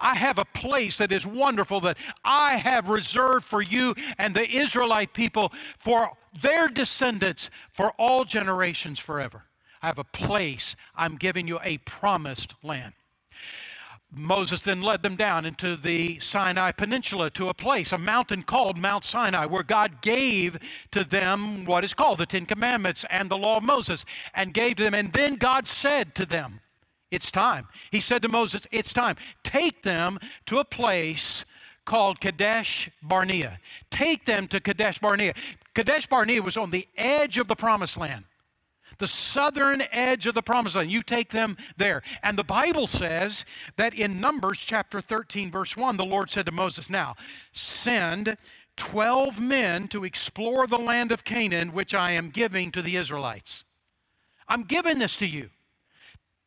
I 0.00 0.16
have 0.16 0.38
a 0.38 0.44
place 0.44 0.98
that 0.98 1.12
is 1.12 1.24
wonderful 1.24 1.80
that 1.80 1.98
I 2.24 2.56
have 2.56 2.88
reserved 2.88 3.44
for 3.44 3.62
you 3.62 3.94
and 4.18 4.34
the 4.34 4.48
Israelite 4.48 5.14
people 5.14 5.52
for 5.78 6.12
their 6.42 6.68
descendants 6.68 7.48
for 7.72 7.92
all 7.92 8.24
generations 8.24 8.98
forever. 8.98 9.44
I 9.82 9.86
have 9.86 9.98
a 9.98 10.04
place. 10.04 10.76
I'm 10.94 11.16
giving 11.16 11.46
you 11.48 11.58
a 11.62 11.78
promised 11.78 12.54
land. 12.62 12.94
Moses 14.10 14.62
then 14.62 14.80
led 14.80 15.02
them 15.02 15.16
down 15.16 15.44
into 15.44 15.76
the 15.76 16.18
Sinai 16.20 16.72
Peninsula 16.72 17.28
to 17.30 17.50
a 17.50 17.54
place, 17.54 17.92
a 17.92 17.98
mountain 17.98 18.42
called 18.42 18.78
Mount 18.78 19.04
Sinai, 19.04 19.44
where 19.44 19.62
God 19.62 20.00
gave 20.00 20.58
to 20.92 21.04
them 21.04 21.66
what 21.66 21.84
is 21.84 21.92
called 21.92 22.18
the 22.18 22.26
Ten 22.26 22.46
Commandments 22.46 23.04
and 23.10 23.30
the 23.30 23.36
law 23.36 23.58
of 23.58 23.62
Moses, 23.62 24.06
and 24.32 24.54
gave 24.54 24.76
to 24.76 24.84
them. 24.84 24.94
And 24.94 25.12
then 25.12 25.36
God 25.36 25.66
said 25.66 26.14
to 26.14 26.24
them, 26.24 26.60
It's 27.10 27.30
time. 27.30 27.68
He 27.90 28.00
said 28.00 28.22
to 28.22 28.28
Moses, 28.28 28.66
It's 28.72 28.94
time. 28.94 29.16
Take 29.44 29.82
them 29.82 30.18
to 30.46 30.58
a 30.58 30.64
place 30.64 31.44
called 31.84 32.18
Kadesh 32.18 32.90
Barnea. 33.02 33.58
Take 33.90 34.24
them 34.24 34.48
to 34.48 34.60
Kadesh 34.60 34.98
Barnea. 34.98 35.34
Kadesh 35.74 36.06
Barnea 36.06 36.42
was 36.42 36.56
on 36.56 36.70
the 36.70 36.88
edge 36.96 37.36
of 37.36 37.46
the 37.46 37.56
promised 37.56 37.98
land 37.98 38.24
the 38.98 39.06
southern 39.06 39.82
edge 39.92 40.26
of 40.26 40.34
the 40.34 40.42
promised 40.42 40.76
land. 40.76 40.90
You 40.90 41.02
take 41.02 41.30
them 41.30 41.56
there. 41.76 42.02
And 42.22 42.38
the 42.38 42.44
Bible 42.44 42.86
says 42.86 43.44
that 43.76 43.94
in 43.94 44.20
Numbers 44.20 44.58
chapter 44.58 45.00
13, 45.00 45.50
verse 45.50 45.76
1, 45.76 45.96
the 45.96 46.04
Lord 46.04 46.30
said 46.30 46.46
to 46.46 46.52
Moses, 46.52 46.90
Now 46.90 47.14
send 47.52 48.36
12 48.76 49.40
men 49.40 49.88
to 49.88 50.04
explore 50.04 50.66
the 50.66 50.78
land 50.78 51.12
of 51.12 51.24
Canaan, 51.24 51.72
which 51.72 51.94
I 51.94 52.12
am 52.12 52.30
giving 52.30 52.70
to 52.72 52.82
the 52.82 52.96
Israelites. 52.96 53.64
I'm 54.48 54.62
giving 54.62 54.98
this 54.98 55.16
to 55.18 55.26
you. 55.26 55.50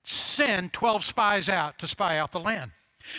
Send 0.04 0.74
12 0.74 1.06
spies 1.06 1.50
out 1.50 1.78
to 1.80 1.88
spy 1.88 2.18
out 2.18 2.32
the 2.32 2.40
land. 2.40 2.72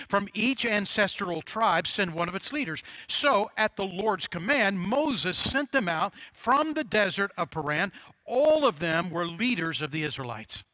From 0.09 0.29
each 0.35 0.65
ancestral 0.65 1.43
tribe, 1.43 1.87
send 1.87 2.15
one 2.15 2.29
of 2.29 2.35
its 2.35 2.53
leaders. 2.53 2.83
So, 3.09 3.51
at 3.57 3.77
the 3.77 3.85
Lord's 3.85 4.27
command, 4.27 4.79
Moses 4.79 5.37
sent 5.37 5.73
them 5.73 5.89
out 5.89 6.15
from 6.33 6.75
the 6.75 6.85
desert 6.85 7.33
of 7.37 7.51
Paran. 7.51 7.93
All 8.25 8.65
of 8.65 8.79
them 8.79 9.11
were 9.11 9.27
leaders 9.27 9.83
of 9.83 9.91
the 9.91 10.05
Israelites. 10.05 10.65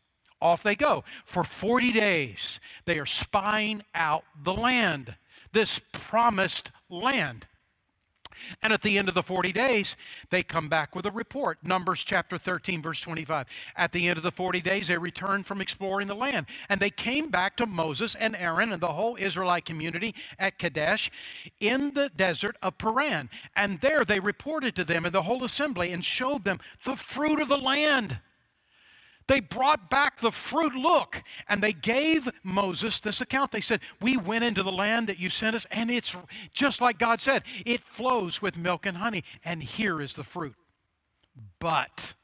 Off 0.40 0.62
they 0.62 0.76
go. 0.76 1.04
For 1.24 1.42
40 1.42 1.92
days, 1.92 2.60
they 2.84 2.98
are 2.98 3.06
spying 3.06 3.82
out 3.94 4.24
the 4.40 4.54
land, 4.54 5.16
this 5.52 5.80
promised 5.92 6.70
land. 6.88 7.46
And 8.62 8.72
at 8.72 8.82
the 8.82 8.98
end 8.98 9.08
of 9.08 9.14
the 9.14 9.22
40 9.22 9.52
days, 9.52 9.96
they 10.30 10.42
come 10.42 10.68
back 10.68 10.94
with 10.94 11.06
a 11.06 11.10
report. 11.10 11.58
Numbers 11.62 12.04
chapter 12.04 12.38
13, 12.38 12.82
verse 12.82 13.00
25. 13.00 13.46
At 13.76 13.92
the 13.92 14.08
end 14.08 14.16
of 14.16 14.22
the 14.22 14.30
40 14.30 14.60
days, 14.60 14.88
they 14.88 14.98
returned 14.98 15.46
from 15.46 15.60
exploring 15.60 16.08
the 16.08 16.14
land. 16.14 16.46
And 16.68 16.80
they 16.80 16.90
came 16.90 17.30
back 17.30 17.56
to 17.58 17.66
Moses 17.66 18.14
and 18.14 18.36
Aaron 18.36 18.72
and 18.72 18.82
the 18.82 18.88
whole 18.88 19.16
Israelite 19.18 19.64
community 19.64 20.14
at 20.38 20.58
Kadesh 20.58 21.10
in 21.60 21.94
the 21.94 22.10
desert 22.14 22.56
of 22.62 22.78
Paran. 22.78 23.30
And 23.56 23.80
there 23.80 24.04
they 24.04 24.20
reported 24.20 24.74
to 24.76 24.84
them 24.84 25.04
and 25.04 25.14
the 25.14 25.22
whole 25.22 25.44
assembly 25.44 25.92
and 25.92 26.04
showed 26.04 26.44
them 26.44 26.60
the 26.84 26.96
fruit 26.96 27.40
of 27.40 27.48
the 27.48 27.58
land. 27.58 28.18
They 29.28 29.40
brought 29.40 29.90
back 29.90 30.18
the 30.18 30.32
fruit. 30.32 30.74
Look, 30.74 31.22
and 31.48 31.62
they 31.62 31.74
gave 31.74 32.28
Moses 32.42 32.98
this 32.98 33.20
account. 33.20 33.52
They 33.52 33.60
said, 33.60 33.80
We 34.00 34.16
went 34.16 34.42
into 34.42 34.62
the 34.62 34.72
land 34.72 35.06
that 35.08 35.20
you 35.20 35.30
sent 35.30 35.54
us, 35.54 35.66
and 35.70 35.90
it's 35.90 36.16
just 36.52 36.80
like 36.80 36.98
God 36.98 37.20
said, 37.20 37.42
it 37.64 37.84
flows 37.84 38.42
with 38.42 38.56
milk 38.56 38.86
and 38.86 38.96
honey, 38.96 39.22
and 39.44 39.62
here 39.62 40.00
is 40.00 40.14
the 40.14 40.24
fruit. 40.24 40.54
But, 41.58 42.14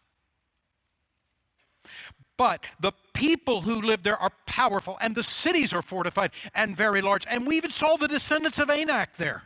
but 2.39 2.67
the 2.81 2.93
people 3.13 3.63
who 3.63 3.83
live 3.83 4.03
there 4.03 4.19
are 4.19 4.33
powerful, 4.47 4.97
and 5.01 5.15
the 5.15 5.23
cities 5.23 5.75
are 5.75 5.83
fortified 5.83 6.31
and 6.55 6.75
very 6.75 7.03
large. 7.03 7.27
And 7.29 7.47
we 7.47 7.59
even 7.59 7.71
saw 7.71 7.97
the 7.97 8.09
descendants 8.09 8.59
of 8.59 8.71
Anak 8.71 9.19
there. 9.19 9.45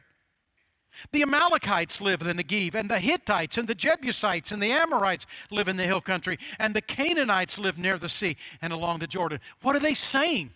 The 1.13 1.23
Amalekites 1.23 2.01
live 2.01 2.23
in 2.23 2.37
the 2.37 2.43
Negev, 2.43 2.75
and 2.75 2.91
the 2.91 2.99
Hittites, 2.99 3.57
and 3.57 3.69
the 3.69 3.75
Jebusites, 3.75 4.51
and 4.51 4.63
the 4.63 4.73
Amorites 4.73 5.27
live 5.51 5.69
in 5.69 5.77
the 5.77 5.85
hill 5.85 6.01
country, 6.01 6.39
and 6.59 6.75
the 6.75 6.81
Canaanites 6.81 7.59
live 7.59 7.79
near 7.79 7.99
the 7.99 8.09
sea 8.09 8.37
and 8.61 8.73
along 8.73 8.99
the 8.99 9.07
Jordan. 9.07 9.41
What 9.63 9.77
are 9.77 9.81
they 9.81 9.95
saying? 9.95 10.51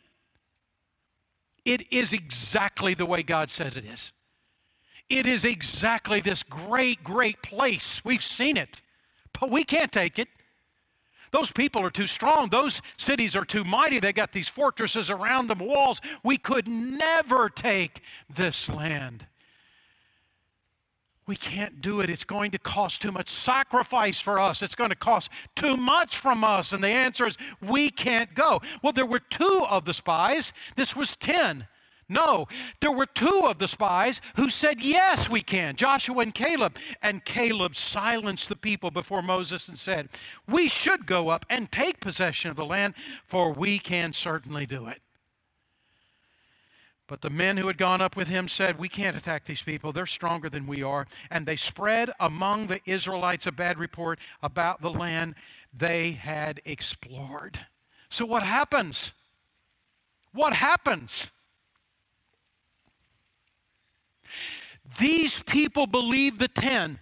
It 1.64 1.92
is 1.92 2.12
exactly 2.12 2.94
the 2.94 3.06
way 3.06 3.22
God 3.22 3.50
said 3.50 3.76
it 3.76 3.84
is. 3.84 4.12
It 5.08 5.26
is 5.26 5.44
exactly 5.44 6.20
this 6.20 6.42
great, 6.42 7.04
great 7.04 7.42
place. 7.42 8.04
We've 8.04 8.22
seen 8.22 8.56
it, 8.56 8.80
but 9.38 9.50
we 9.50 9.62
can't 9.62 9.92
take 9.92 10.18
it. 10.18 10.28
Those 11.30 11.50
people 11.50 11.82
are 11.82 11.90
too 11.90 12.06
strong. 12.06 12.50
Those 12.50 12.82
cities 12.98 13.34
are 13.34 13.44
too 13.44 13.64
mighty. 13.64 14.00
They 14.00 14.12
got 14.12 14.32
these 14.32 14.48
fortresses 14.48 15.08
around 15.08 15.46
them, 15.46 15.60
walls. 15.60 16.00
We 16.22 16.36
could 16.36 16.68
never 16.68 17.48
take 17.48 18.02
this 18.28 18.68
land. 18.68 19.26
We 21.32 21.36
can't 21.36 21.80
do 21.80 22.02
it. 22.02 22.10
It's 22.10 22.24
going 22.24 22.50
to 22.50 22.58
cost 22.58 23.00
too 23.00 23.10
much 23.10 23.30
sacrifice 23.30 24.20
for 24.20 24.38
us. 24.38 24.60
It's 24.60 24.74
going 24.74 24.90
to 24.90 24.94
cost 24.94 25.30
too 25.56 25.78
much 25.78 26.18
from 26.18 26.44
us. 26.44 26.74
And 26.74 26.84
the 26.84 26.88
answer 26.88 27.26
is, 27.26 27.38
we 27.58 27.88
can't 27.88 28.34
go. 28.34 28.60
Well, 28.82 28.92
there 28.92 29.06
were 29.06 29.18
two 29.18 29.64
of 29.70 29.86
the 29.86 29.94
spies. 29.94 30.52
This 30.76 30.94
was 30.94 31.16
10. 31.16 31.68
No, 32.06 32.48
there 32.82 32.92
were 32.92 33.06
two 33.06 33.44
of 33.46 33.60
the 33.60 33.66
spies 33.66 34.20
who 34.36 34.50
said, 34.50 34.82
Yes, 34.82 35.30
we 35.30 35.40
can 35.40 35.74
Joshua 35.74 36.18
and 36.18 36.34
Caleb. 36.34 36.76
And 37.00 37.24
Caleb 37.24 37.76
silenced 37.76 38.50
the 38.50 38.56
people 38.56 38.90
before 38.90 39.22
Moses 39.22 39.68
and 39.68 39.78
said, 39.78 40.10
We 40.46 40.68
should 40.68 41.06
go 41.06 41.30
up 41.30 41.46
and 41.48 41.72
take 41.72 41.98
possession 41.98 42.50
of 42.50 42.56
the 42.56 42.66
land, 42.66 42.92
for 43.24 43.54
we 43.54 43.78
can 43.78 44.12
certainly 44.12 44.66
do 44.66 44.86
it. 44.86 45.00
But 47.08 47.20
the 47.20 47.30
men 47.30 47.56
who 47.56 47.66
had 47.66 47.78
gone 47.78 48.00
up 48.00 48.16
with 48.16 48.28
him 48.28 48.48
said, 48.48 48.78
We 48.78 48.88
can't 48.88 49.16
attack 49.16 49.44
these 49.44 49.62
people. 49.62 49.92
They're 49.92 50.06
stronger 50.06 50.48
than 50.48 50.66
we 50.66 50.82
are. 50.82 51.06
And 51.30 51.46
they 51.46 51.56
spread 51.56 52.10
among 52.20 52.68
the 52.68 52.80
Israelites 52.86 53.46
a 53.46 53.52
bad 53.52 53.78
report 53.78 54.18
about 54.42 54.80
the 54.80 54.90
land 54.90 55.34
they 55.72 56.12
had 56.12 56.60
explored. 56.64 57.66
So, 58.08 58.24
what 58.24 58.42
happens? 58.42 59.12
What 60.32 60.54
happens? 60.54 61.30
These 64.98 65.42
people 65.42 65.86
believe 65.86 66.38
the 66.38 66.48
10 66.48 66.98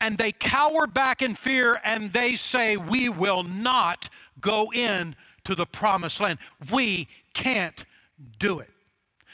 and 0.00 0.16
they 0.16 0.32
cower 0.32 0.86
back 0.86 1.20
in 1.20 1.34
fear 1.34 1.80
and 1.84 2.12
they 2.12 2.34
say, 2.34 2.76
We 2.76 3.08
will 3.08 3.42
not 3.42 4.08
go 4.40 4.72
in 4.72 5.14
to 5.44 5.54
the 5.54 5.66
promised 5.66 6.20
land. 6.20 6.38
We 6.70 7.08
can't 7.34 7.84
do 8.38 8.58
it. 8.58 8.70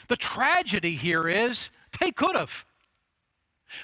The 0.09 0.17
tragedy 0.17 0.95
here 0.95 1.29
is 1.29 1.71
they 2.01 2.11
could 2.11 2.37
have. 2.37 2.65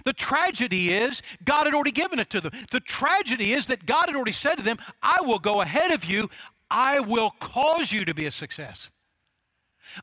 The 0.05 0.13
tragedy 0.13 0.93
is 0.93 1.23
God 1.45 1.65
had 1.65 1.75
already 1.75 1.91
given 1.91 2.19
it 2.19 2.31
to 2.31 2.41
them. 2.41 2.53
The 2.71 2.81
tragedy 2.81 3.53
is 3.53 3.67
that 3.67 3.87
God 3.87 4.07
had 4.07 4.15
already 4.15 4.33
said 4.33 4.57
to 4.57 4.63
them, 4.63 4.79
I 5.03 5.19
will 5.23 5.39
go 5.39 5.61
ahead 5.61 5.91
of 5.91 6.05
you, 6.05 6.31
I 6.71 7.01
will 7.01 7.31
cause 7.31 7.93
you 7.93 8.05
to 8.05 8.15
be 8.15 8.27
a 8.27 8.31
success. 8.31 8.91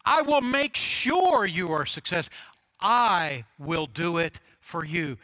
I 0.05 0.21
will 0.21 0.41
make 0.41 0.75
sure 0.75 1.45
you 1.45 1.71
are 1.71 1.83
a 1.83 1.87
success. 1.87 2.29
I 2.81 3.45
will 3.57 3.87
do 3.87 4.17
it 4.17 4.39
for 4.59 4.85
you. 4.85 5.17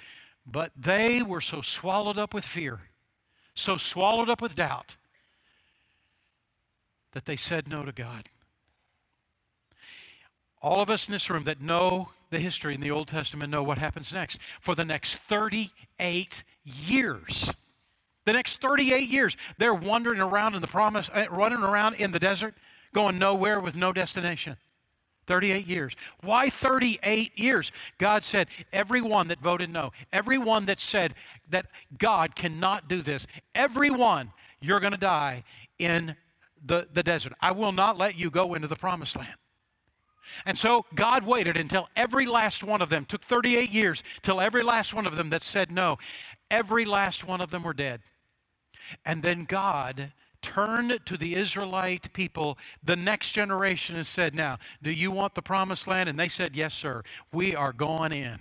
But 0.48 0.72
they 0.76 1.22
were 1.22 1.42
so 1.42 1.62
swallowed 1.62 2.18
up 2.18 2.34
with 2.34 2.46
fear, 2.46 2.82
so 3.54 3.78
swallowed 3.78 4.30
up 4.30 4.42
with 4.42 4.56
doubt, 4.56 4.96
that 7.12 7.26
they 7.26 7.36
said 7.36 7.68
no 7.68 7.84
to 7.84 7.92
God 7.92 8.30
all 10.62 10.82
of 10.82 10.90
us 10.90 11.08
in 11.08 11.12
this 11.12 11.30
room 11.30 11.44
that 11.44 11.62
know 11.62 12.10
the 12.32 12.40
history 12.40 12.74
in 12.74 12.82
the 12.82 12.92
Old 12.92 13.08
Testament 13.08 13.52
know 13.52 13.64
what 13.64 13.78
happens 13.78 14.12
next. 14.12 14.40
For 14.60 14.76
the 14.76 14.86
next 14.86 15.16
38 15.16 16.44
years, 16.64 17.52
the 18.26 18.34
next 18.34 18.60
38 18.60 19.10
years, 19.10 19.38
they're 19.58 19.74
wandering 19.74 20.20
around 20.20 20.56
in 20.56 20.62
the 20.62 20.68
promise, 20.68 21.10
uh, 21.14 21.26
running 21.30 21.60
around 21.60 21.96
in 21.96 22.12
the 22.12 22.20
desert, 22.20 22.56
going 22.94 23.20
nowhere 23.20 23.60
with 23.60 23.76
no 23.76 23.94
destination. 23.94 24.58
38 25.28 25.68
years. 25.68 25.96
Why 26.22 26.50
38 26.50 27.38
years? 27.38 27.72
God 27.98 28.24
said, 28.24 28.48
everyone 28.72 29.28
that 29.30 29.40
voted 29.40 29.70
no, 29.70 29.92
everyone 30.14 30.66
that 30.66 30.80
said 30.80 31.16
that 31.50 31.68
God 31.98 32.36
cannot 32.36 32.88
do 32.88 33.02
this, 33.02 33.26
everyone, 33.54 34.34
you're 34.62 34.80
going 34.80 34.94
to 34.94 35.00
die 35.00 35.44
in 35.80 36.16
the, 36.64 36.88
the 36.94 37.04
desert. 37.04 37.34
I 37.42 37.52
will 37.52 37.72
not 37.72 37.98
let 37.98 38.18
you 38.18 38.30
go 38.30 38.54
into 38.54 38.68
the 38.68 38.76
promised 38.76 39.16
land. 39.16 39.36
And 40.46 40.58
so 40.58 40.86
God 40.94 41.26
waited 41.26 41.58
until 41.58 41.88
every 41.96 42.26
last 42.26 42.64
one 42.64 42.82
of 42.82 42.90
them, 42.90 43.06
took 43.06 43.24
38 43.24 43.72
years, 43.72 44.04
till 44.22 44.42
every 44.42 44.64
last 44.64 44.94
one 44.94 45.06
of 45.06 45.16
them 45.16 45.30
that 45.30 45.44
said 45.44 45.72
no, 45.72 45.98
every 46.50 46.86
last 46.86 47.28
one 47.28 47.42
of 47.42 47.52
them 47.52 47.64
were 47.64 47.74
dead. 47.74 48.02
And 49.06 49.24
then 49.24 49.46
God 49.46 50.12
turned 50.42 51.00
to 51.06 51.18
the 51.18 51.36
Israelite 51.36 52.14
people, 52.14 52.58
the 52.84 52.96
next 52.96 53.32
generation, 53.32 53.96
and 53.96 54.06
said, 54.06 54.36
Now, 54.36 54.60
do 54.82 54.92
you 54.92 55.10
want 55.10 55.34
the 55.34 55.42
promised 55.42 55.88
land? 55.88 56.08
And 56.08 56.20
they 56.20 56.30
said, 56.30 56.56
Yes, 56.56 56.74
sir. 56.74 57.04
We 57.32 57.56
are 57.56 57.74
going 57.74 58.12
in. 58.12 58.40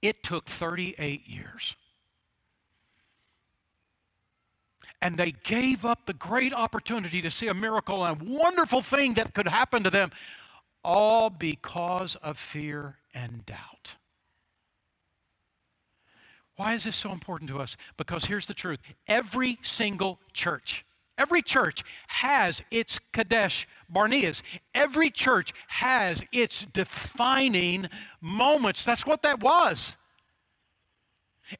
It 0.00 0.22
took 0.22 0.46
38 0.46 1.28
years. 1.28 1.74
And 5.02 5.16
they 5.16 5.32
gave 5.32 5.84
up 5.84 6.06
the 6.06 6.12
great 6.12 6.52
opportunity 6.52 7.20
to 7.22 7.30
see 7.30 7.48
a 7.48 7.54
miracle 7.54 8.04
and 8.04 8.20
a 8.20 8.24
wonderful 8.24 8.82
thing 8.82 9.14
that 9.14 9.34
could 9.34 9.48
happen 9.48 9.82
to 9.82 9.90
them, 9.90 10.10
all 10.84 11.30
because 11.30 12.16
of 12.16 12.38
fear 12.38 12.96
and 13.14 13.44
doubt. 13.46 13.96
Why 16.56 16.74
is 16.74 16.84
this 16.84 16.96
so 16.96 17.10
important 17.10 17.48
to 17.50 17.58
us? 17.58 17.76
Because 17.96 18.26
here's 18.26 18.46
the 18.46 18.54
truth 18.54 18.80
every 19.06 19.58
single 19.62 20.20
church, 20.32 20.84
Every 21.20 21.42
church 21.42 21.84
has 22.08 22.62
its 22.70 22.98
Kadesh 23.12 23.68
Barneas. 23.92 24.40
Every 24.74 25.10
church 25.10 25.52
has 25.68 26.22
its 26.32 26.64
defining 26.72 27.90
moments. 28.22 28.86
That's 28.86 29.04
what 29.04 29.20
that 29.20 29.40
was. 29.40 29.96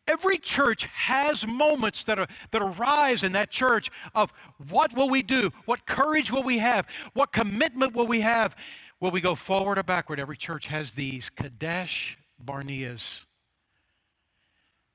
Every 0.06 0.38
church 0.38 0.84
has 0.84 1.46
moments 1.46 2.04
that, 2.04 2.18
are, 2.18 2.28
that 2.50 2.62
arise 2.62 3.22
in 3.22 3.32
that 3.32 3.50
church 3.50 3.90
of 4.14 4.32
what 4.68 4.94
will 4.94 5.08
we 5.08 5.22
do? 5.22 5.50
What 5.64 5.86
courage 5.86 6.30
will 6.30 6.42
we 6.42 6.58
have? 6.58 6.86
What 7.14 7.32
commitment 7.32 7.94
will 7.94 8.06
we 8.06 8.20
have? 8.20 8.56
Will 9.00 9.10
we 9.10 9.20
go 9.20 9.34
forward 9.34 9.78
or 9.78 9.82
backward? 9.82 10.20
Every 10.20 10.36
church 10.36 10.66
has 10.66 10.92
these 10.92 11.30
Kadesh 11.30 12.18
Barneas. 12.44 13.24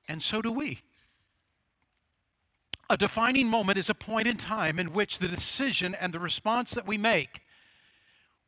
And 0.08 0.22
so 0.22 0.42
do 0.42 0.52
we. 0.52 0.82
A 2.90 2.98
defining 2.98 3.50
moment 3.50 3.80
is 3.80 3.90
a 3.90 3.96
point 3.96 4.28
in 4.28 4.38
time 4.38 4.78
in 4.78 4.94
which 4.94 5.18
the 5.18 5.28
decision 5.28 5.96
and 5.96 6.14
the 6.14 6.20
response 6.20 6.72
that 6.72 6.86
we 6.86 6.98
make 6.98 7.42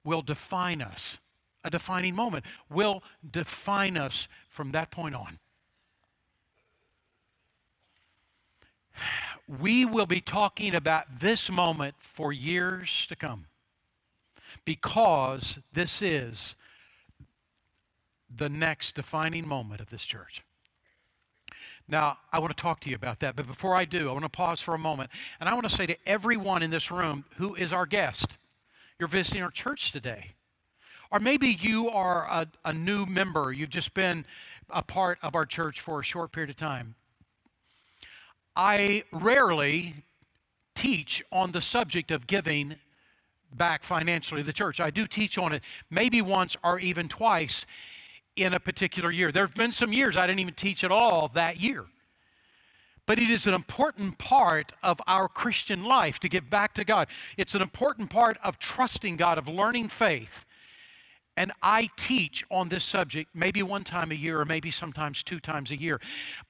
will 0.04 0.22
define 0.22 0.82
us. 0.82 1.18
A 1.64 1.72
defining 1.72 2.16
moment 2.16 2.46
will 2.70 3.04
define 3.30 3.98
us 3.98 4.28
from 4.48 4.72
that 4.72 4.92
point 4.92 5.16
on. 5.16 5.40
We 9.48 9.86
will 9.86 10.06
be 10.06 10.22
talking 10.22 10.76
about 10.76 11.20
this 11.20 11.50
moment 11.50 11.96
for 12.00 12.34
years 12.34 13.06
to 13.10 13.16
come 13.16 13.46
because 14.66 15.60
this 15.74 16.02
is 16.02 16.56
the 18.36 18.50
next 18.50 18.96
defining 18.96 19.48
moment 19.48 19.82
of 19.82 19.90
this 19.90 20.04
church. 20.04 20.44
Now, 21.88 22.18
I 22.34 22.40
want 22.40 22.56
to 22.56 22.62
talk 22.62 22.82
to 22.82 22.90
you 22.90 22.96
about 22.96 23.22
that, 23.22 23.38
but 23.38 23.48
before 23.48 23.74
I 23.74 23.86
do, 23.86 24.10
I 24.10 24.12
want 24.12 24.26
to 24.26 24.30
pause 24.30 24.60
for 24.60 24.74
a 24.74 24.80
moment 24.80 25.10
and 25.40 25.48
I 25.48 25.54
want 25.54 25.70
to 25.70 25.74
say 25.76 25.86
to 25.86 25.96
everyone 26.06 26.62
in 26.62 26.70
this 26.70 26.92
room 26.92 27.24
who 27.38 27.56
is 27.56 27.72
our 27.72 27.86
guest, 27.86 28.38
you're 29.00 29.08
visiting 29.08 29.42
our 29.42 29.52
church 29.52 29.92
today. 29.92 30.34
Or 31.10 31.20
maybe 31.20 31.48
you 31.48 31.90
are 31.90 32.26
a, 32.30 32.48
a 32.66 32.74
new 32.74 33.06
member, 33.06 33.54
you've 33.54 33.70
just 33.70 33.94
been 33.94 34.26
a 34.70 34.84
part 34.84 35.18
of 35.24 35.36
our 35.36 35.46
church 35.46 35.80
for 35.80 36.02
a 36.02 36.04
short 36.04 36.34
period 36.34 36.50
of 36.50 36.58
time. 36.58 36.96
I 38.58 39.04
rarely 39.12 39.94
teach 40.74 41.24
on 41.32 41.52
the 41.52 41.62
subject 41.62 42.10
of 42.10 42.26
giving 42.26 42.78
back 43.54 43.84
financially 43.84 44.42
to 44.42 44.48
the 44.48 44.52
church. 44.52 44.80
I 44.80 44.90
do 44.90 45.06
teach 45.06 45.38
on 45.38 45.54
it 45.54 45.64
maybe 45.92 46.24
once 46.24 46.58
or 46.64 46.80
even 46.80 47.08
twice 47.08 47.68
in 48.36 48.56
a 48.56 48.60
particular 48.60 49.12
year. 49.12 49.32
There 49.32 49.46
have 49.46 49.54
been 49.54 49.72
some 49.72 49.94
years 49.94 50.18
I 50.18 50.26
didn't 50.26 50.40
even 50.40 50.56
teach 50.56 50.84
at 50.84 50.92
all 50.92 51.28
that 51.36 51.60
year. 51.60 51.86
But 53.06 53.20
it 53.20 53.30
is 53.30 53.46
an 53.46 53.54
important 53.54 54.18
part 54.18 54.74
of 54.82 55.00
our 55.06 55.30
Christian 55.30 55.86
life 55.86 56.20
to 56.20 56.28
give 56.28 56.50
back 56.50 56.74
to 56.74 56.84
God. 56.84 57.08
It's 57.38 57.54
an 57.54 57.62
important 57.62 58.10
part 58.10 58.40
of 58.44 58.58
trusting 58.58 59.18
God, 59.18 59.38
of 59.38 59.48
learning 59.48 59.90
faith. 59.90 60.47
And 61.38 61.52
I 61.62 61.90
teach 61.96 62.44
on 62.50 62.70
this 62.70 62.84
subject 62.84 63.30
maybe 63.34 63.62
one 63.62 63.84
time 63.84 64.12
a 64.12 64.16
year 64.16 64.42
or 64.42 64.46
maybe 64.46 64.72
sometimes 64.72 65.22
two 65.22 65.40
times 65.40 65.70
a 65.70 65.80
year. 65.80 66.02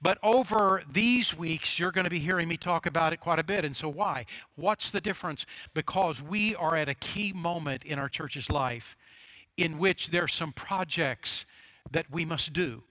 But 0.02 0.18
over 0.24 0.82
these 0.90 1.38
weeks, 1.38 1.78
you're 1.78 1.92
going 1.92 2.06
to 2.06 2.10
be 2.10 2.20
hearing 2.20 2.48
me 2.48 2.56
talk 2.56 2.86
about 2.86 3.12
it 3.12 3.20
quite 3.20 3.38
a 3.38 3.44
bit. 3.44 3.66
And 3.66 3.76
so, 3.76 3.90
why? 3.90 4.26
What's 4.56 4.90
the 4.90 5.02
difference? 5.02 5.46
Because 5.74 6.24
we 6.24 6.56
are 6.56 6.76
at 6.76 6.88
a 6.88 6.96
key 6.96 7.34
moment 7.34 7.84
in 7.84 8.00
our 8.00 8.08
church's 8.08 8.50
life 8.50 8.96
in 9.58 9.78
which 9.78 10.10
there's 10.10 10.34
some 10.34 10.54
projects 10.54 11.46
that 11.92 12.10
we 12.10 12.24
must 12.24 12.54
do. 12.54 12.84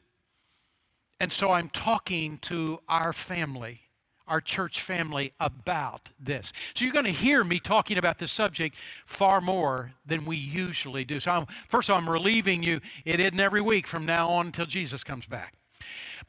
And 1.19 1.33
so 1.33 1.53
I'm 1.53 1.71
talking 1.71 2.39
to 2.43 2.81
our 2.89 3.13
family, 3.15 3.86
our 4.29 4.41
church 4.41 4.81
family, 4.81 5.33
about 5.39 6.11
this. 6.19 6.53
So 6.75 6.85
you're 6.85 6.95
going 6.95 7.05
to 7.05 7.13
hear 7.13 7.45
me 7.45 7.61
talking 7.61 7.99
about 7.99 8.19
this 8.19 8.33
subject 8.33 8.77
far 9.05 9.41
more 9.41 9.93
than 10.05 10.25
we 10.25 10.37
usually 10.37 11.05
do. 11.05 11.21
So, 11.21 11.31
I'm, 11.31 11.47
first 11.69 11.89
of 11.89 11.95
all, 11.95 12.01
I'm 12.01 12.09
relieving 12.09 12.63
you. 12.63 12.81
It 13.05 13.21
isn't 13.21 13.39
every 13.39 13.61
week 13.61 13.87
from 13.87 14.05
now 14.05 14.29
on 14.29 14.47
until 14.47 14.67
Jesus 14.67 15.05
comes 15.05 15.27
back, 15.27 15.55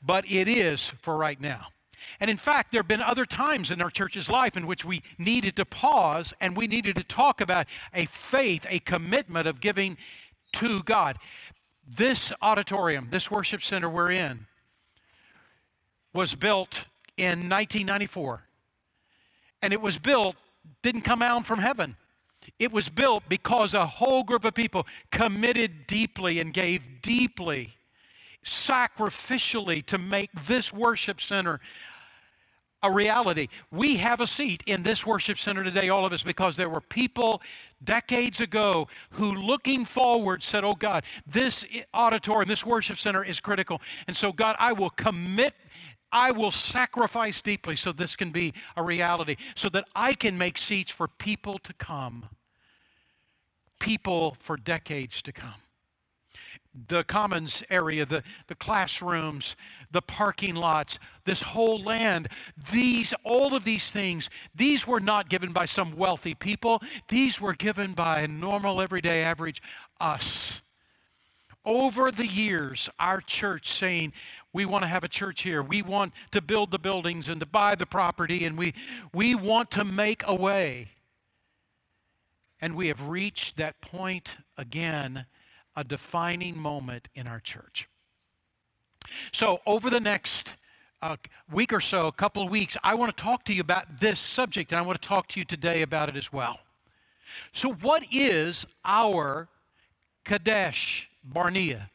but 0.01 0.29
it 0.29 0.47
is 0.47 0.93
for 1.01 1.17
right 1.17 1.39
now. 1.39 1.67
And 2.19 2.29
in 2.29 2.37
fact, 2.37 2.71
there 2.71 2.79
have 2.79 2.87
been 2.87 3.01
other 3.01 3.25
times 3.25 3.71
in 3.71 3.81
our 3.81 3.89
church's 3.89 4.29
life 4.29 4.55
in 4.55 4.67
which 4.67 4.85
we 4.85 5.03
needed 5.17 5.55
to 5.57 5.65
pause 5.65 6.33
and 6.39 6.55
we 6.55 6.67
needed 6.67 6.95
to 6.95 7.03
talk 7.03 7.41
about 7.41 7.67
a 7.93 8.05
faith, 8.05 8.65
a 8.69 8.79
commitment 8.79 9.47
of 9.47 9.59
giving 9.59 9.97
to 10.53 10.83
God. 10.83 11.17
This 11.87 12.31
auditorium, 12.41 13.07
this 13.11 13.31
worship 13.31 13.63
center 13.63 13.89
we're 13.89 14.11
in, 14.11 14.47
was 16.13 16.35
built 16.35 16.85
in 17.17 17.49
1994. 17.49 18.43
And 19.61 19.73
it 19.73 19.81
was 19.81 19.97
built, 19.97 20.35
didn't 20.81 21.01
come 21.01 21.19
down 21.19 21.43
from 21.43 21.59
heaven. 21.59 21.95
It 22.59 22.71
was 22.71 22.89
built 22.89 23.23
because 23.27 23.73
a 23.73 23.85
whole 23.85 24.23
group 24.23 24.45
of 24.45 24.53
people 24.53 24.87
committed 25.11 25.87
deeply 25.87 26.39
and 26.39 26.53
gave 26.53 27.01
deeply, 27.01 27.71
sacrificially 28.45 29.85
to 29.87 29.97
make 29.97 30.29
this 30.47 30.71
worship 30.71 31.19
center 31.19 31.59
a 32.83 32.91
reality. 32.91 33.47
We 33.71 33.97
have 33.97 34.21
a 34.21 34.27
seat 34.27 34.63
in 34.65 34.83
this 34.83 35.05
worship 35.05 35.39
center 35.39 35.63
today, 35.63 35.89
all 35.89 36.05
of 36.05 36.13
us, 36.13 36.21
because 36.23 36.57
there 36.57 36.69
were 36.69 36.81
people 36.81 37.41
decades 37.83 38.39
ago 38.39 38.87
who, 39.11 39.31
looking 39.31 39.83
forward, 39.83 40.43
said, 40.43 40.63
Oh 40.63 40.75
God, 40.75 41.03
this 41.25 41.65
auditorium, 41.93 42.47
this 42.47 42.65
worship 42.65 42.99
center 42.99 43.23
is 43.23 43.39
critical. 43.39 43.81
And 44.07 44.15
so, 44.15 44.31
God, 44.31 44.55
I 44.59 44.73
will 44.73 44.91
commit. 44.91 45.53
I 46.11 46.31
will 46.31 46.51
sacrifice 46.51 47.41
deeply 47.41 47.75
so 47.75 47.91
this 47.91 48.15
can 48.15 48.31
be 48.31 48.53
a 48.75 48.83
reality, 48.83 49.35
so 49.55 49.69
that 49.69 49.85
I 49.95 50.13
can 50.13 50.37
make 50.37 50.57
seats 50.57 50.91
for 50.91 51.07
people 51.07 51.59
to 51.59 51.73
come, 51.73 52.27
people 53.79 54.37
for 54.39 54.57
decades 54.57 55.21
to 55.23 55.31
come 55.31 55.61
the 56.87 57.03
commons 57.03 57.63
area, 57.69 58.05
the, 58.05 58.23
the 58.47 58.55
classrooms, 58.55 59.55
the 59.91 60.01
parking 60.01 60.55
lots, 60.55 60.99
this 61.25 61.41
whole 61.41 61.81
land. 61.81 62.29
These, 62.71 63.13
all 63.23 63.55
of 63.55 63.63
these 63.63 63.89
things, 63.89 64.29
these 64.53 64.85
were 64.85 64.99
not 64.99 65.29
given 65.29 65.51
by 65.51 65.65
some 65.65 65.95
wealthy 65.95 66.35
people. 66.35 66.81
These 67.07 67.41
were 67.41 67.53
given 67.53 67.93
by 67.93 68.27
normal, 68.27 68.81
everyday, 68.81 69.23
average 69.23 69.61
us. 69.99 70.61
Over 71.67 72.11
the 72.13 72.25
years, 72.25 72.89
our 72.97 73.19
church 73.19 73.69
saying, 73.69 74.13
we 74.53 74.63
want 74.63 74.83
to 74.83 74.87
have 74.87 75.03
a 75.03 75.09
church 75.09 75.41
here. 75.41 75.61
We 75.61 75.81
want 75.81 76.13
to 76.31 76.39
build 76.39 76.71
the 76.71 76.79
buildings 76.79 77.27
and 77.27 77.41
to 77.41 77.45
buy 77.45 77.75
the 77.75 77.85
property, 77.85 78.45
and 78.45 78.57
we, 78.57 78.73
we 79.13 79.35
want 79.35 79.69
to 79.71 79.83
make 79.83 80.23
a 80.25 80.33
way. 80.33 80.91
And 82.61 82.73
we 82.73 82.87
have 82.87 83.09
reached 83.09 83.57
that 83.57 83.81
point 83.81 84.37
again 84.57 85.25
a 85.75 85.83
defining 85.83 86.57
moment 86.57 87.09
in 87.13 87.27
our 87.27 87.41
church. 87.41 87.89
So, 89.33 89.59
over 89.65 89.89
the 89.89 89.99
next 89.99 90.55
uh, 91.01 91.17
week 91.51 91.73
or 91.73 91.81
so, 91.81 92.07
a 92.07 92.13
couple 92.13 92.43
of 92.43 92.49
weeks, 92.49 92.77
I 92.81 92.95
want 92.95 93.15
to 93.15 93.21
talk 93.21 93.43
to 93.43 93.53
you 93.53 93.59
about 93.59 93.99
this 93.99 94.21
subject, 94.21 94.71
and 94.71 94.79
I 94.79 94.83
want 94.83 95.01
to 95.01 95.05
talk 95.05 95.27
to 95.29 95.39
you 95.39 95.43
today 95.43 95.81
about 95.81 96.07
it 96.07 96.15
as 96.15 96.31
well. 96.31 96.61
So, 97.51 97.73
what 97.73 98.05
is 98.09 98.65
our 98.85 99.49
Kadesh 100.23 101.09
Barnea 101.33 101.89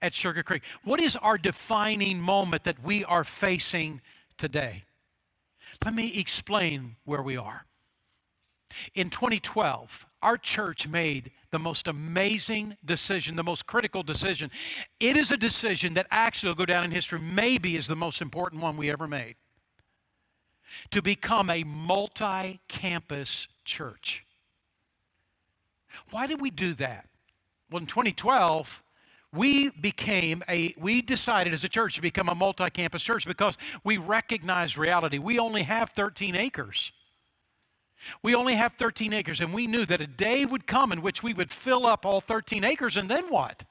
at 0.00 0.14
Sugar 0.14 0.42
Creek? 0.42 0.62
What 0.84 1.00
is 1.00 1.16
our 1.16 1.38
defining 1.38 2.20
moment 2.20 2.64
that 2.64 2.82
we 2.82 3.04
are 3.04 3.24
facing 3.24 4.00
today? 4.38 4.84
Let 5.84 5.94
me 5.94 6.18
explain 6.18 6.96
where 7.04 7.22
we 7.22 7.36
are. 7.36 7.66
In 8.94 9.10
2012, 9.10 10.06
our 10.22 10.36
church 10.36 10.88
made 10.88 11.30
the 11.50 11.58
most 11.58 11.86
amazing 11.86 12.76
decision, 12.84 13.36
the 13.36 13.44
most 13.44 13.66
critical 13.66 14.02
decision. 14.02 14.50
It 15.00 15.16
is 15.16 15.30
a 15.30 15.36
decision 15.36 15.94
that 15.94 16.06
actually 16.10 16.50
will 16.50 16.56
go 16.56 16.66
down 16.66 16.84
in 16.84 16.90
history, 16.90 17.20
maybe 17.20 17.76
is 17.76 17.86
the 17.86 17.96
most 17.96 18.20
important 18.20 18.62
one 18.62 18.76
we 18.76 18.90
ever 18.90 19.06
made. 19.06 19.36
To 20.90 21.00
become 21.00 21.48
a 21.48 21.64
multi 21.64 22.60
campus 22.68 23.48
church. 23.64 24.26
Why 26.10 26.26
did 26.26 26.40
we 26.40 26.50
do 26.50 26.74
that? 26.74 27.08
Well, 27.70 27.80
in 27.80 27.86
2012, 27.86 28.82
we 29.32 29.70
became 29.70 30.42
a 30.48 30.74
we 30.78 31.02
decided 31.02 31.52
as 31.52 31.64
a 31.64 31.68
church 31.68 31.96
to 31.96 32.02
become 32.02 32.28
a 32.28 32.34
multi-campus 32.34 33.02
church 33.02 33.26
because 33.26 33.56
we 33.84 33.98
recognized 33.98 34.78
reality 34.78 35.18
we 35.18 35.38
only 35.38 35.64
have 35.64 35.90
13 35.90 36.36
acres 36.36 36.92
we 38.22 38.34
only 38.34 38.54
have 38.54 38.74
13 38.74 39.12
acres, 39.12 39.40
and 39.40 39.52
we 39.52 39.66
knew 39.66 39.86
that 39.86 40.00
a 40.00 40.06
day 40.06 40.44
would 40.44 40.66
come 40.66 40.92
in 40.92 41.02
which 41.02 41.22
we 41.22 41.34
would 41.34 41.50
fill 41.50 41.86
up 41.86 42.04
all 42.04 42.20
13 42.20 42.64
acres, 42.64 42.96
and 42.96 43.08
then 43.08 43.24
what? 43.30 43.64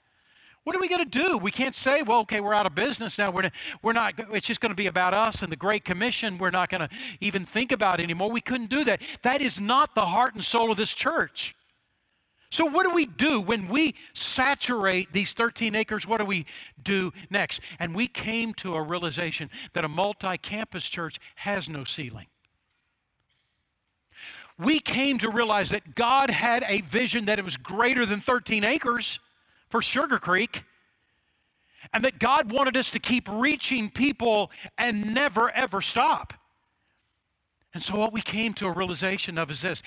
What 0.64 0.76
are 0.76 0.80
we 0.80 0.88
going 0.88 1.08
to 1.08 1.20
do? 1.20 1.38
We 1.38 1.52
can't 1.52 1.76
say, 1.76 2.02
well, 2.02 2.22
okay, 2.22 2.42
we're 2.42 2.56
out 2.56 2.66
of 2.66 2.74
business 2.74 3.20
now. 3.20 3.30
We're, 3.30 3.52
we're 3.84 3.94
not, 3.94 4.16
it's 4.34 4.48
just 4.48 4.62
going 4.62 4.72
to 4.72 4.76
be 4.76 4.88
about 4.88 5.14
us 5.14 5.44
and 5.44 5.52
the 5.52 5.56
Great 5.56 5.86
Commission. 5.86 6.40
We're 6.40 6.50
not 6.50 6.70
going 6.70 6.82
to 6.82 6.90
even 7.22 7.46
think 7.46 7.72
about 7.72 8.00
anymore. 8.00 8.32
We 8.32 8.42
couldn't 8.42 8.72
do 8.72 8.84
that. 8.86 9.02
That 9.22 9.42
is 9.42 9.60
not 9.60 9.94
the 9.94 10.06
heart 10.06 10.34
and 10.34 10.44
soul 10.44 10.72
of 10.72 10.78
this 10.78 10.92
church. 10.92 11.56
So, 12.52 12.66
what 12.66 12.88
do 12.88 12.94
we 12.94 13.06
do 13.06 13.42
when 13.42 13.68
we 13.68 13.96
saturate 14.14 15.12
these 15.12 15.34
13 15.34 15.76
acres? 15.76 16.08
What 16.08 16.20
do 16.20 16.26
we 16.26 16.46
do 16.82 17.12
next? 17.30 17.60
And 17.80 17.96
we 17.96 18.08
came 18.08 18.54
to 18.56 18.76
a 18.76 18.82
realization 18.82 19.50
that 19.74 19.84
a 19.84 19.90
multi 19.90 20.38
campus 20.38 20.86
church 20.86 21.20
has 21.36 21.68
no 21.68 21.84
ceiling. 21.84 22.28
we 24.58 24.80
came 24.80 25.20
to 25.20 25.30
realize 25.30 25.70
that 25.72 25.96
God 25.96 26.30
had 26.30 26.64
a 26.68 26.82
vision 26.82 27.26
that 27.26 27.40
it 27.40 27.46
was 27.46 27.58
greater 27.58 28.06
than 28.06 28.22
13 28.22 28.64
acres 28.64 29.20
for 29.70 29.82
Sugar 29.82 30.18
Creek, 30.18 30.64
and 31.94 32.04
that 32.04 32.20
God 32.20 32.52
wanted 32.52 32.78
us 32.78 32.90
to 32.92 33.00
keep 33.00 33.28
reaching 33.30 33.90
people 33.90 34.52
and 34.78 35.14
never 35.14 35.50
ever 35.52 35.82
stop. 35.82 36.34
And 37.76 37.84
so, 37.84 37.98
what 37.98 38.14
we 38.14 38.22
came 38.22 38.54
to 38.54 38.68
a 38.68 38.72
realization 38.72 39.38
of 39.38 39.52
is 39.52 39.62
this 39.62 39.84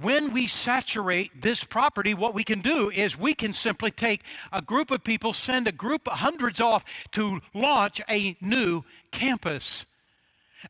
when 0.00 0.32
we 0.32 0.46
saturate 0.46 1.42
this 1.42 1.64
property, 1.64 2.14
what 2.14 2.34
we 2.34 2.44
can 2.44 2.60
do 2.60 2.88
is 2.88 3.18
we 3.18 3.34
can 3.34 3.52
simply 3.52 3.90
take 3.90 4.22
a 4.52 4.62
group 4.62 4.92
of 4.92 5.02
people, 5.02 5.32
send 5.32 5.66
a 5.66 5.72
group 5.72 6.06
of 6.06 6.20
hundreds 6.20 6.60
off 6.60 6.84
to 7.10 7.40
launch 7.52 8.00
a 8.08 8.36
new 8.40 8.84
campus. 9.10 9.86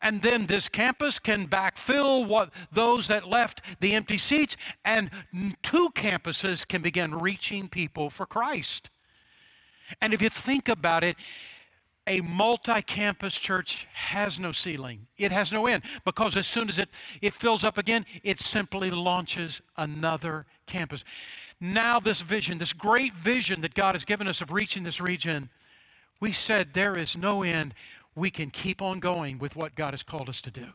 And 0.00 0.22
then 0.22 0.46
this 0.46 0.70
campus 0.70 1.18
can 1.18 1.46
backfill 1.46 2.26
what 2.26 2.48
those 2.72 3.06
that 3.08 3.28
left 3.28 3.60
the 3.80 3.92
empty 3.92 4.16
seats, 4.16 4.56
and 4.82 5.10
two 5.62 5.90
campuses 5.90 6.66
can 6.66 6.80
begin 6.80 7.16
reaching 7.16 7.68
people 7.68 8.08
for 8.08 8.24
Christ. 8.24 8.88
And 10.00 10.14
if 10.14 10.22
you 10.22 10.30
think 10.30 10.70
about 10.70 11.04
it, 11.04 11.16
a 12.06 12.20
multi 12.20 12.82
campus 12.82 13.34
church 13.34 13.86
has 13.92 14.38
no 14.38 14.52
ceiling, 14.52 15.06
it 15.16 15.32
has 15.32 15.52
no 15.52 15.66
end 15.66 15.82
because 16.04 16.36
as 16.36 16.46
soon 16.46 16.68
as 16.68 16.78
it, 16.78 16.88
it 17.20 17.34
fills 17.34 17.62
up 17.62 17.78
again, 17.78 18.04
it 18.22 18.40
simply 18.40 18.90
launches 18.90 19.60
another 19.76 20.46
campus. 20.66 21.04
Now, 21.60 22.00
this 22.00 22.20
vision, 22.22 22.58
this 22.58 22.72
great 22.72 23.14
vision 23.14 23.60
that 23.60 23.74
God 23.74 23.94
has 23.94 24.04
given 24.04 24.26
us 24.26 24.40
of 24.40 24.50
reaching 24.50 24.82
this 24.82 25.00
region, 25.00 25.48
we 26.18 26.32
said 26.32 26.74
there 26.74 26.96
is 26.96 27.16
no 27.16 27.42
end. 27.42 27.74
We 28.14 28.30
can 28.30 28.50
keep 28.50 28.82
on 28.82 28.98
going 28.98 29.38
with 29.38 29.54
what 29.54 29.74
God 29.74 29.92
has 29.92 30.02
called 30.02 30.28
us 30.28 30.40
to 30.42 30.50
do. 30.50 30.68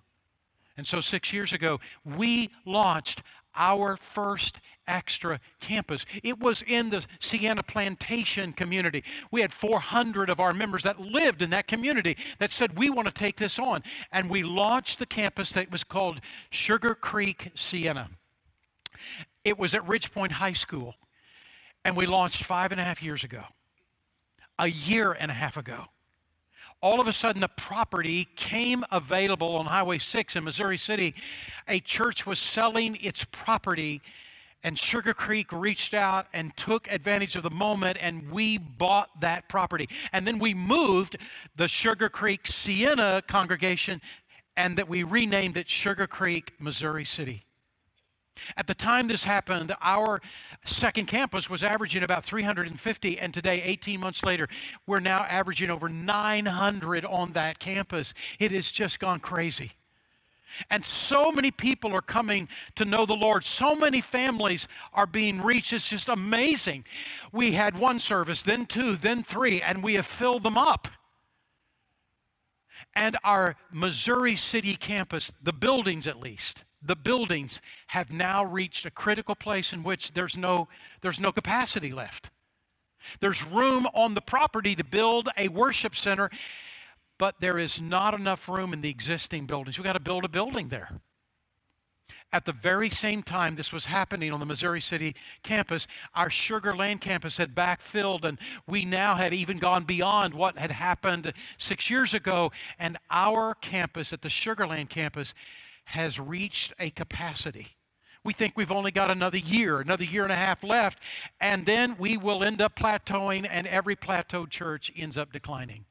And 0.77 0.87
so, 0.87 1.01
six 1.01 1.33
years 1.33 1.51
ago, 1.51 1.79
we 2.05 2.51
launched 2.65 3.23
our 3.57 3.97
first 3.97 4.59
extra 4.87 5.39
campus. 5.59 6.05
It 6.23 6.39
was 6.39 6.63
in 6.65 6.89
the 6.89 7.05
Sienna 7.19 7.63
Plantation 7.63 8.53
community. 8.53 9.03
We 9.31 9.41
had 9.41 9.51
400 9.51 10.29
of 10.29 10.39
our 10.39 10.53
members 10.53 10.83
that 10.83 10.99
lived 10.99 11.41
in 11.41 11.49
that 11.49 11.67
community 11.67 12.17
that 12.39 12.51
said, 12.51 12.77
We 12.77 12.89
want 12.89 13.07
to 13.07 13.13
take 13.13 13.37
this 13.37 13.59
on. 13.59 13.83
And 14.11 14.29
we 14.29 14.43
launched 14.43 14.99
the 14.99 15.05
campus 15.05 15.51
that 15.51 15.71
was 15.71 15.83
called 15.83 16.21
Sugar 16.49 16.95
Creek 16.95 17.51
Sienna. 17.55 18.09
It 19.43 19.57
was 19.57 19.73
at 19.73 19.85
Ridgepoint 19.85 20.33
High 20.33 20.53
School. 20.53 20.95
And 21.83 21.95
we 21.95 22.05
launched 22.05 22.43
five 22.43 22.71
and 22.71 22.81
a 22.81 22.83
half 22.83 23.01
years 23.01 23.23
ago, 23.23 23.43
a 24.59 24.67
year 24.67 25.13
and 25.13 25.31
a 25.31 25.33
half 25.33 25.55
ago 25.55 25.87
all 26.81 26.99
of 27.01 27.07
a 27.07 27.13
sudden 27.13 27.41
the 27.41 27.47
property 27.47 28.27
came 28.35 28.83
available 28.91 29.55
on 29.55 29.65
Highway 29.65 29.97
6 29.97 30.35
in 30.35 30.43
Missouri 30.43 30.77
City. 30.77 31.15
A 31.67 31.79
church 31.79 32.25
was 32.25 32.39
selling 32.39 32.97
its 33.01 33.25
property, 33.31 34.01
and 34.63 34.77
Sugar 34.77 35.13
Creek 35.13 35.51
reached 35.51 35.93
out 35.93 36.27
and 36.33 36.55
took 36.55 36.91
advantage 36.91 37.35
of 37.35 37.43
the 37.43 37.49
moment, 37.49 37.97
and 37.99 38.31
we 38.31 38.57
bought 38.57 39.21
that 39.21 39.49
property. 39.49 39.89
And 40.13 40.27
then 40.27 40.39
we 40.39 40.53
moved 40.53 41.17
the 41.55 41.67
Sugar 41.67 42.09
Creek 42.09 42.45
Sienna 42.47 43.23
congregation, 43.27 44.01
and 44.55 44.77
that 44.77 44.87
we 44.87 45.03
renamed 45.03 45.57
it 45.57 45.67
Sugar 45.67 46.07
Creek, 46.07 46.53
Missouri 46.59 47.05
City. 47.05 47.46
At 48.55 48.67
the 48.67 48.75
time 48.75 49.07
this 49.07 49.23
happened, 49.23 49.75
our 49.81 50.21
second 50.65 51.07
campus 51.07 51.49
was 51.49 51.63
averaging 51.63 52.03
about 52.03 52.23
350, 52.23 53.19
and 53.19 53.33
today, 53.33 53.61
18 53.63 53.99
months 53.99 54.23
later, 54.23 54.47
we're 54.85 54.99
now 54.99 55.25
averaging 55.29 55.69
over 55.69 55.89
900 55.89 57.05
on 57.05 57.33
that 57.33 57.59
campus. 57.59 58.13
It 58.39 58.51
has 58.51 58.71
just 58.71 58.99
gone 58.99 59.19
crazy. 59.19 59.73
And 60.69 60.83
so 60.83 61.31
many 61.31 61.51
people 61.51 61.93
are 61.93 62.01
coming 62.01 62.47
to 62.75 62.85
know 62.85 63.05
the 63.05 63.13
Lord. 63.13 63.43
So 63.43 63.75
many 63.75 64.01
families 64.01 64.67
are 64.93 65.05
being 65.05 65.41
reached. 65.41 65.73
It's 65.73 65.89
just 65.89 66.09
amazing. 66.09 66.85
We 67.31 67.53
had 67.53 67.77
one 67.77 67.99
service, 67.99 68.41
then 68.41 68.65
two, 68.65 68.95
then 68.95 69.23
three, 69.23 69.61
and 69.61 69.83
we 69.83 69.95
have 69.95 70.05
filled 70.05 70.43
them 70.43 70.57
up. 70.57 70.87
And 72.95 73.17
our 73.23 73.55
Missouri 73.71 74.35
City 74.35 74.75
campus, 74.75 75.31
the 75.41 75.53
buildings 75.53 76.07
at 76.07 76.19
least, 76.19 76.63
the 76.87 76.95
buildings 76.95 77.61
have 77.87 78.11
now 78.11 78.43
reached 78.43 78.85
a 78.85 78.91
critical 78.91 79.35
place 79.35 79.73
in 79.73 79.83
which 79.83 80.13
there's 80.13 80.35
no, 80.35 80.67
there's 81.01 81.19
no 81.19 81.31
capacity 81.31 81.91
left. 81.93 82.29
There's 83.19 83.45
room 83.45 83.87
on 83.93 84.13
the 84.13 84.21
property 84.21 84.75
to 84.75 84.83
build 84.83 85.29
a 85.37 85.47
worship 85.49 85.95
center, 85.95 86.29
but 87.17 87.35
there 87.39 87.57
is 87.57 87.79
not 87.79 88.13
enough 88.13 88.49
room 88.49 88.73
in 88.73 88.81
the 88.81 88.89
existing 88.89 89.45
buildings. 89.45 89.77
We've 89.77 89.85
got 89.85 89.93
to 89.93 89.99
build 89.99 90.25
a 90.25 90.29
building 90.29 90.69
there. 90.69 90.99
At 92.33 92.43
the 92.43 92.51
very 92.51 92.89
same 92.89 93.23
time 93.23 93.55
this 93.55 93.71
was 93.71 93.85
happening 93.85 94.33
on 94.33 94.41
the 94.41 94.45
Missouri 94.45 94.81
City 94.81 95.15
campus, 95.43 95.87
our 96.13 96.29
Sugar 96.29 96.75
Land 96.75 96.99
campus 96.99 97.37
had 97.37 97.55
backfilled, 97.55 98.25
and 98.25 98.37
we 98.67 98.83
now 98.83 99.15
had 99.15 99.33
even 99.33 99.59
gone 99.59 99.85
beyond 99.85 100.33
what 100.33 100.57
had 100.57 100.71
happened 100.71 101.31
six 101.57 101.89
years 101.89 102.13
ago. 102.13 102.51
And 102.77 102.97
our 103.09 103.53
campus 103.55 104.11
at 104.11 104.23
the 104.23 104.29
Sugar 104.29 104.67
Land 104.67 104.89
campus 104.89 105.33
has 105.87 106.19
reached 106.19 106.73
a 106.79 106.89
capacity. 106.89 107.77
We 108.23 108.33
think 108.33 108.57
we've 108.57 108.71
only 108.71 108.91
got 108.91 109.09
another 109.09 109.37
year, 109.37 109.79
another 109.79 110.03
year 110.03 110.23
and 110.23 110.33
a 110.33 110.35
half 110.35 110.63
left, 110.63 110.99
and 111.39 111.65
then 111.65 111.95
we 111.97 112.17
will 112.17 112.43
end 112.43 112.61
up 112.61 112.75
plateauing, 112.75 113.47
and 113.49 113.65
every 113.67 113.95
plateaued 113.95 114.49
church 114.49 114.91
ends 114.97 115.17
up 115.17 115.31
declining. 115.31 115.85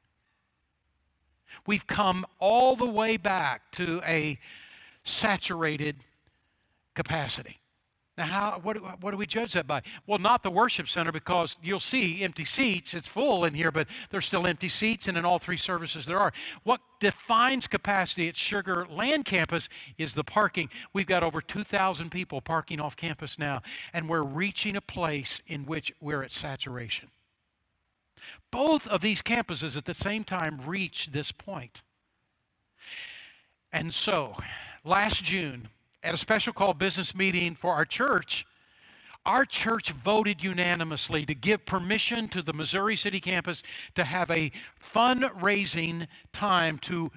We've 1.65 1.87
come 1.87 2.27
all 2.37 2.75
the 2.75 2.85
way 2.85 3.17
back 3.17 3.71
to 3.73 4.01
a 4.05 4.37
saturated 5.03 5.97
capacity. 6.93 7.59
Now, 8.17 8.25
how, 8.25 8.59
what, 8.63 9.03
what 9.03 9.11
do 9.11 9.17
we 9.17 9.27
judge 9.27 9.53
that 9.53 9.67
by? 9.67 9.83
Well, 10.07 10.17
not 10.17 10.41
the 10.41 10.49
worship 10.49 10.89
center 10.89 11.11
because 11.11 11.59
you'll 11.61 11.79
see 11.79 12.23
empty 12.23 12.45
seats. 12.45 12.95
It's 12.95 13.05
full 13.05 13.45
in 13.45 13.53
here, 13.53 13.71
but 13.71 13.87
there's 14.09 14.25
still 14.25 14.47
empty 14.47 14.69
seats, 14.69 15.07
and 15.07 15.17
in 15.17 15.23
all 15.23 15.37
three 15.37 15.57
services 15.57 16.07
there 16.07 16.17
are. 16.17 16.33
What 16.63 16.81
defines 16.99 17.67
capacity 17.67 18.27
at 18.27 18.35
Sugar 18.35 18.87
Land 18.89 19.25
campus 19.25 19.69
is 19.99 20.15
the 20.15 20.23
parking. 20.23 20.69
We've 20.93 21.05
got 21.05 21.21
over 21.21 21.41
2,000 21.41 22.09
people 22.09 22.41
parking 22.41 22.79
off 22.79 22.95
campus 22.95 23.37
now, 23.37 23.61
and 23.93 24.09
we're 24.09 24.23
reaching 24.23 24.75
a 24.75 24.81
place 24.81 25.41
in 25.45 25.67
which 25.67 25.93
we're 26.01 26.23
at 26.23 26.31
saturation. 26.31 27.09
Both 28.51 28.87
of 28.87 29.01
these 29.01 29.21
campuses 29.21 29.77
at 29.77 29.85
the 29.85 29.93
same 29.93 30.23
time 30.23 30.61
reach 30.65 31.09
this 31.11 31.31
point. 31.31 31.83
And 33.71 33.93
so, 33.93 34.35
last 34.83 35.23
June, 35.23 35.69
at 36.07 36.13
a 36.13 36.17
special 36.17 36.53
call 36.53 36.73
business 36.73 37.13
meeting 37.13 37.53
for 37.53 37.73
our 37.73 37.83
church, 37.83 38.45
our 39.25 39.43
church 39.43 39.91
voted 39.91 40.41
unanimously 40.41 41.25
to 41.25 41.35
give 41.35 41.65
permission 41.65 42.29
to 42.29 42.41
the 42.41 42.53
Missouri 42.53 42.95
City 42.95 43.19
campus 43.19 43.61
to 43.93 44.05
have 44.05 44.31
a 44.31 44.53
fundraising 44.81 46.07
time 46.31 46.77
to 46.77 47.11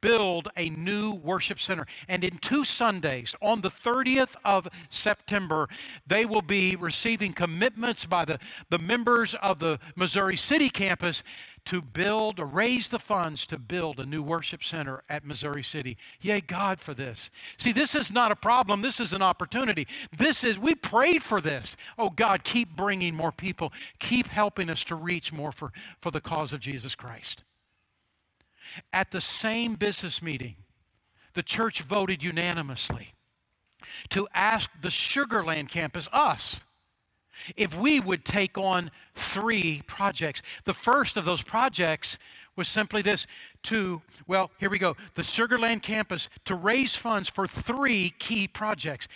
build 0.00 0.48
a 0.56 0.70
new 0.70 1.12
worship 1.12 1.60
center. 1.60 1.86
And 2.08 2.24
in 2.24 2.38
two 2.38 2.64
Sundays, 2.64 3.34
on 3.40 3.60
the 3.60 3.70
30th 3.70 4.36
of 4.44 4.68
September, 4.88 5.68
they 6.06 6.24
will 6.24 6.42
be 6.42 6.76
receiving 6.76 7.32
commitments 7.32 8.06
by 8.06 8.24
the, 8.24 8.38
the 8.68 8.78
members 8.78 9.34
of 9.36 9.58
the 9.58 9.78
Missouri 9.96 10.36
City 10.36 10.70
campus 10.70 11.22
to 11.66 11.82
build, 11.82 12.36
to 12.38 12.44
raise 12.44 12.88
the 12.88 12.98
funds 12.98 13.46
to 13.46 13.58
build 13.58 14.00
a 14.00 14.06
new 14.06 14.22
worship 14.22 14.64
center 14.64 15.02
at 15.08 15.24
Missouri 15.24 15.62
City. 15.62 15.96
Yay, 16.20 16.40
God, 16.40 16.80
for 16.80 16.94
this. 16.94 17.30
See, 17.58 17.72
this 17.72 17.94
is 17.94 18.10
not 18.10 18.32
a 18.32 18.36
problem. 18.36 18.82
This 18.82 19.00
is 19.00 19.12
an 19.12 19.22
opportunity. 19.22 19.86
This 20.16 20.42
is, 20.42 20.58
we 20.58 20.74
prayed 20.74 21.22
for 21.22 21.40
this. 21.40 21.76
Oh, 21.98 22.10
God, 22.10 22.44
keep 22.44 22.76
bringing 22.76 23.14
more 23.14 23.32
people. 23.32 23.72
Keep 23.98 24.28
helping 24.28 24.70
us 24.70 24.84
to 24.84 24.94
reach 24.94 25.32
more 25.32 25.52
for, 25.52 25.72
for 26.00 26.10
the 26.10 26.20
cause 26.20 26.52
of 26.52 26.60
Jesus 26.60 26.94
Christ. 26.94 27.44
At 28.92 29.10
the 29.10 29.20
same 29.20 29.74
business 29.74 30.22
meeting, 30.22 30.56
the 31.34 31.42
church 31.42 31.82
voted 31.82 32.22
unanimously 32.22 33.14
to 34.10 34.28
ask 34.34 34.70
the 34.82 34.90
Sugar 34.90 35.44
Land 35.44 35.68
campus, 35.68 36.08
us, 36.12 36.62
if 37.56 37.74
we 37.76 38.00
would 38.00 38.24
take 38.24 38.58
on 38.58 38.90
three 39.14 39.82
projects. 39.86 40.42
The 40.64 40.74
first 40.74 41.16
of 41.16 41.24
those 41.24 41.42
projects 41.42 42.18
was 42.56 42.68
simply 42.68 43.02
this 43.02 43.26
to, 43.64 44.02
well, 44.26 44.50
here 44.58 44.68
we 44.68 44.78
go, 44.78 44.96
the 45.14 45.22
Sugar 45.22 45.58
Land 45.58 45.82
campus 45.82 46.28
to 46.44 46.54
raise 46.54 46.94
funds 46.94 47.28
for 47.28 47.46
three 47.46 48.10
key 48.18 48.46
projects. 48.46 49.08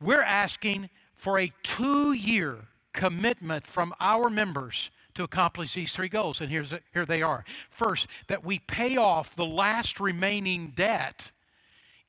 We're 0.00 0.22
asking 0.22 0.90
for 1.14 1.38
a 1.38 1.52
two 1.62 2.12
year 2.12 2.68
commitment 2.92 3.66
from 3.66 3.94
our 4.00 4.30
members 4.30 4.90
to 5.20 5.24
accomplish 5.24 5.74
these 5.74 5.92
three 5.92 6.08
goals. 6.08 6.40
And 6.40 6.50
here's, 6.50 6.72
here 6.92 7.04
they 7.04 7.22
are. 7.22 7.44
First, 7.68 8.06
that 8.28 8.44
we 8.44 8.58
pay 8.58 8.96
off 8.96 9.36
the 9.36 9.44
last 9.46 10.00
remaining 10.00 10.72
debt 10.74 11.30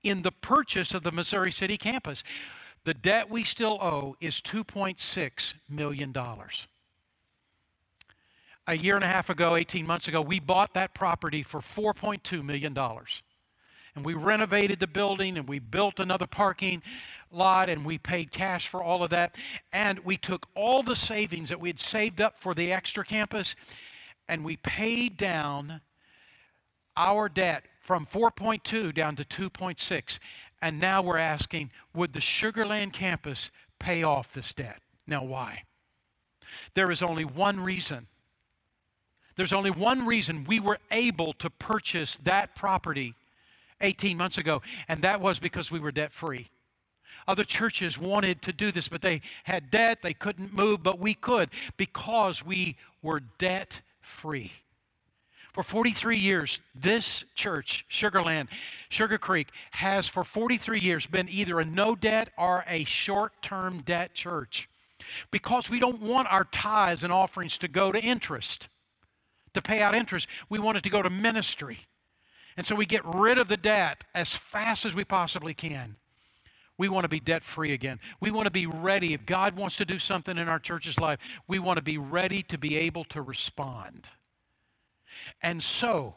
in 0.01 0.21
the 0.21 0.31
purchase 0.31 0.93
of 0.93 1.03
the 1.03 1.11
Missouri 1.11 1.51
City 1.51 1.77
campus. 1.77 2.23
The 2.85 2.93
debt 2.93 3.29
we 3.29 3.43
still 3.43 3.77
owe 3.81 4.15
is 4.19 4.35
$2.6 4.41 5.53
million. 5.69 6.15
A 8.67 8.77
year 8.77 8.95
and 8.95 9.03
a 9.03 9.07
half 9.07 9.29
ago, 9.29 9.55
18 9.55 9.85
months 9.85 10.07
ago, 10.07 10.21
we 10.21 10.39
bought 10.39 10.73
that 10.73 10.93
property 10.93 11.43
for 11.43 11.59
$4.2 11.59 12.43
million. 12.43 12.73
And 13.95 14.05
we 14.05 14.13
renovated 14.13 14.79
the 14.79 14.87
building 14.87 15.37
and 15.37 15.47
we 15.47 15.59
built 15.59 15.99
another 15.99 16.27
parking 16.27 16.81
lot 17.31 17.69
and 17.69 17.85
we 17.85 17.97
paid 17.97 18.31
cash 18.31 18.67
for 18.67 18.81
all 18.81 19.03
of 19.03 19.09
that. 19.09 19.35
And 19.71 19.99
we 19.99 20.17
took 20.17 20.47
all 20.55 20.83
the 20.83 20.95
savings 20.95 21.49
that 21.49 21.59
we 21.59 21.69
had 21.69 21.79
saved 21.79 22.21
up 22.21 22.39
for 22.39 22.53
the 22.53 22.71
extra 22.71 23.03
campus 23.03 23.55
and 24.27 24.45
we 24.45 24.57
paid 24.57 25.17
down 25.17 25.81
our 26.95 27.27
debt 27.27 27.65
from 27.81 28.05
4.2 28.05 28.93
down 28.93 29.15
to 29.17 29.25
2.6. 29.25 30.19
And 30.61 30.79
now 30.79 31.01
we're 31.01 31.17
asking 31.17 31.71
would 31.93 32.13
the 32.13 32.19
Sugarland 32.19 32.93
campus 32.93 33.51
pay 33.79 34.03
off 34.03 34.33
this 34.33 34.53
debt? 34.53 34.81
Now, 35.07 35.23
why? 35.23 35.63
There 36.75 36.91
is 36.91 37.01
only 37.01 37.25
one 37.25 37.59
reason. 37.59 38.07
There's 39.35 39.53
only 39.53 39.71
one 39.71 40.05
reason 40.05 40.43
we 40.43 40.59
were 40.59 40.79
able 40.91 41.33
to 41.33 41.49
purchase 41.49 42.17
that 42.17 42.55
property 42.55 43.15
18 43.81 44.17
months 44.17 44.37
ago, 44.37 44.61
and 44.87 45.01
that 45.01 45.21
was 45.21 45.39
because 45.39 45.71
we 45.71 45.79
were 45.79 45.91
debt 45.91 46.11
free. 46.11 46.49
Other 47.27 47.43
churches 47.43 47.97
wanted 47.97 48.41
to 48.43 48.53
do 48.53 48.71
this, 48.71 48.87
but 48.87 49.01
they 49.01 49.21
had 49.43 49.69
debt, 49.69 50.01
they 50.01 50.13
couldn't 50.13 50.53
move, 50.53 50.81
but 50.81 50.99
we 50.99 51.13
could 51.13 51.49
because 51.77 52.43
we 52.45 52.77
were 53.01 53.19
debt 53.19 53.81
free. 54.01 54.53
For 55.53 55.63
43 55.63 56.17
years, 56.17 56.59
this 56.73 57.25
church, 57.35 57.85
Sugarland, 57.89 58.47
Sugar 58.87 59.17
Creek, 59.17 59.49
has 59.71 60.07
for 60.07 60.23
43 60.23 60.79
years 60.79 61.05
been 61.05 61.27
either 61.27 61.59
a 61.59 61.65
no 61.65 61.93
debt 61.93 62.29
or 62.37 62.63
a 62.67 62.85
short 62.85 63.33
term 63.41 63.81
debt 63.81 64.13
church 64.13 64.69
because 65.29 65.69
we 65.69 65.79
don't 65.79 66.01
want 66.01 66.31
our 66.31 66.45
tithes 66.45 67.03
and 67.03 67.11
offerings 67.11 67.57
to 67.57 67.67
go 67.67 67.91
to 67.91 67.99
interest, 67.99 68.69
to 69.53 69.61
pay 69.61 69.81
out 69.81 69.93
interest. 69.93 70.27
We 70.47 70.59
want 70.59 70.77
it 70.77 70.83
to 70.83 70.89
go 70.89 71.01
to 71.01 71.09
ministry. 71.09 71.79
And 72.57 72.65
so 72.65 72.75
we 72.75 72.85
get 72.85 73.01
rid 73.05 73.37
of 73.37 73.47
the 73.47 73.57
debt 73.57 74.03
as 74.13 74.35
fast 74.35 74.85
as 74.85 74.93
we 74.93 75.03
possibly 75.03 75.53
can. 75.53 75.95
We 76.77 76.89
want 76.89 77.03
to 77.03 77.09
be 77.09 77.19
debt 77.19 77.43
free 77.43 77.73
again. 77.73 77.99
We 78.19 78.31
want 78.31 78.45
to 78.45 78.51
be 78.51 78.65
ready. 78.65 79.13
If 79.13 79.25
God 79.25 79.55
wants 79.55 79.77
to 79.77 79.85
do 79.85 79.99
something 79.99 80.37
in 80.37 80.49
our 80.49 80.59
church's 80.59 80.99
life, 80.99 81.19
we 81.47 81.59
want 81.59 81.77
to 81.77 81.83
be 81.83 81.97
ready 81.97 82.41
to 82.43 82.57
be 82.57 82.75
able 82.75 83.03
to 83.05 83.21
respond. 83.21 84.09
And 85.41 85.61
so, 85.61 86.15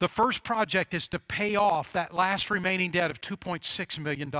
the 0.00 0.08
first 0.08 0.42
project 0.42 0.94
is 0.94 1.06
to 1.08 1.20
pay 1.20 1.54
off 1.54 1.92
that 1.92 2.12
last 2.12 2.50
remaining 2.50 2.90
debt 2.90 3.10
of 3.12 3.20
$2.6 3.20 3.98
million. 3.98 4.32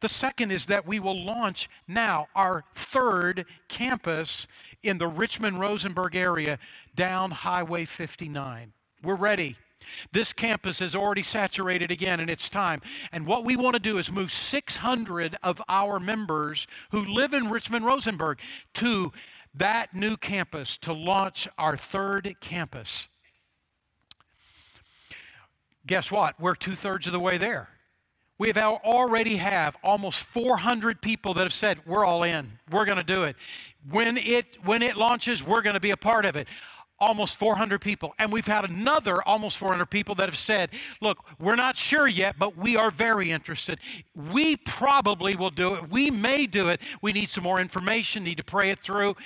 The 0.00 0.08
second 0.08 0.52
is 0.52 0.66
that 0.66 0.86
we 0.86 1.00
will 1.00 1.20
launch 1.20 1.68
now 1.88 2.28
our 2.36 2.64
third 2.74 3.46
campus 3.66 4.46
in 4.82 4.98
the 4.98 5.08
Richmond 5.08 5.58
Rosenberg 5.58 6.14
area 6.14 6.60
down 6.94 7.32
Highway 7.32 7.84
59. 7.84 8.72
We're 9.02 9.16
ready. 9.16 9.56
This 10.12 10.32
campus 10.32 10.80
is 10.80 10.94
already 10.94 11.22
saturated 11.22 11.90
again 11.90 12.20
and 12.20 12.30
it's 12.30 12.48
time. 12.48 12.80
And 13.12 13.26
what 13.26 13.44
we 13.44 13.56
want 13.56 13.74
to 13.74 13.80
do 13.80 13.98
is 13.98 14.10
move 14.10 14.32
600 14.32 15.36
of 15.42 15.62
our 15.68 16.00
members 16.00 16.66
who 16.90 17.04
live 17.04 17.32
in 17.32 17.50
Richmond 17.50 17.84
Rosenberg 17.84 18.38
to 18.74 19.12
that 19.54 19.94
new 19.94 20.16
campus 20.16 20.76
to 20.78 20.92
launch 20.92 21.48
our 21.58 21.76
third 21.76 22.36
campus. 22.40 23.08
Guess 25.86 26.10
what? 26.10 26.40
We're 26.40 26.54
two 26.54 26.74
thirds 26.74 27.06
of 27.06 27.12
the 27.12 27.20
way 27.20 27.38
there. 27.38 27.68
We 28.36 28.48
have 28.48 28.58
already 28.58 29.36
have 29.36 29.76
almost 29.84 30.18
400 30.18 31.00
people 31.00 31.34
that 31.34 31.44
have 31.44 31.52
said 31.52 31.78
we're 31.86 32.04
all 32.04 32.24
in. 32.24 32.58
We're 32.70 32.84
going 32.84 32.98
to 32.98 33.04
do 33.04 33.22
it. 33.24 33.36
When 33.88 34.16
it 34.16 34.46
when 34.64 34.82
it 34.82 34.96
launches, 34.96 35.42
we're 35.42 35.62
going 35.62 35.74
to 35.74 35.80
be 35.80 35.92
a 35.92 35.96
part 35.96 36.24
of 36.24 36.34
it. 36.34 36.48
Almost 36.98 37.36
400 37.36 37.80
people. 37.80 38.14
And 38.18 38.32
we've 38.32 38.46
had 38.46 38.64
another 38.64 39.20
almost 39.22 39.56
400 39.58 39.86
people 39.86 40.14
that 40.14 40.28
have 40.28 40.38
said, 40.38 40.70
"Look, 41.00 41.24
we're 41.38 41.56
not 41.56 41.76
sure 41.76 42.06
yet, 42.06 42.38
but 42.38 42.56
we 42.56 42.76
are 42.76 42.90
very 42.90 43.32
interested. 43.32 43.80
We 44.14 44.56
probably 44.56 45.34
will 45.34 45.50
do 45.50 45.74
it. 45.74 45.90
We 45.90 46.10
may 46.10 46.46
do 46.46 46.68
it. 46.68 46.80
We 47.02 47.12
need 47.12 47.28
some 47.28 47.42
more 47.42 47.60
information, 47.60 48.22
need 48.22 48.36
to 48.36 48.44
pray 48.44 48.70
it 48.70 48.78
through." 48.78 49.16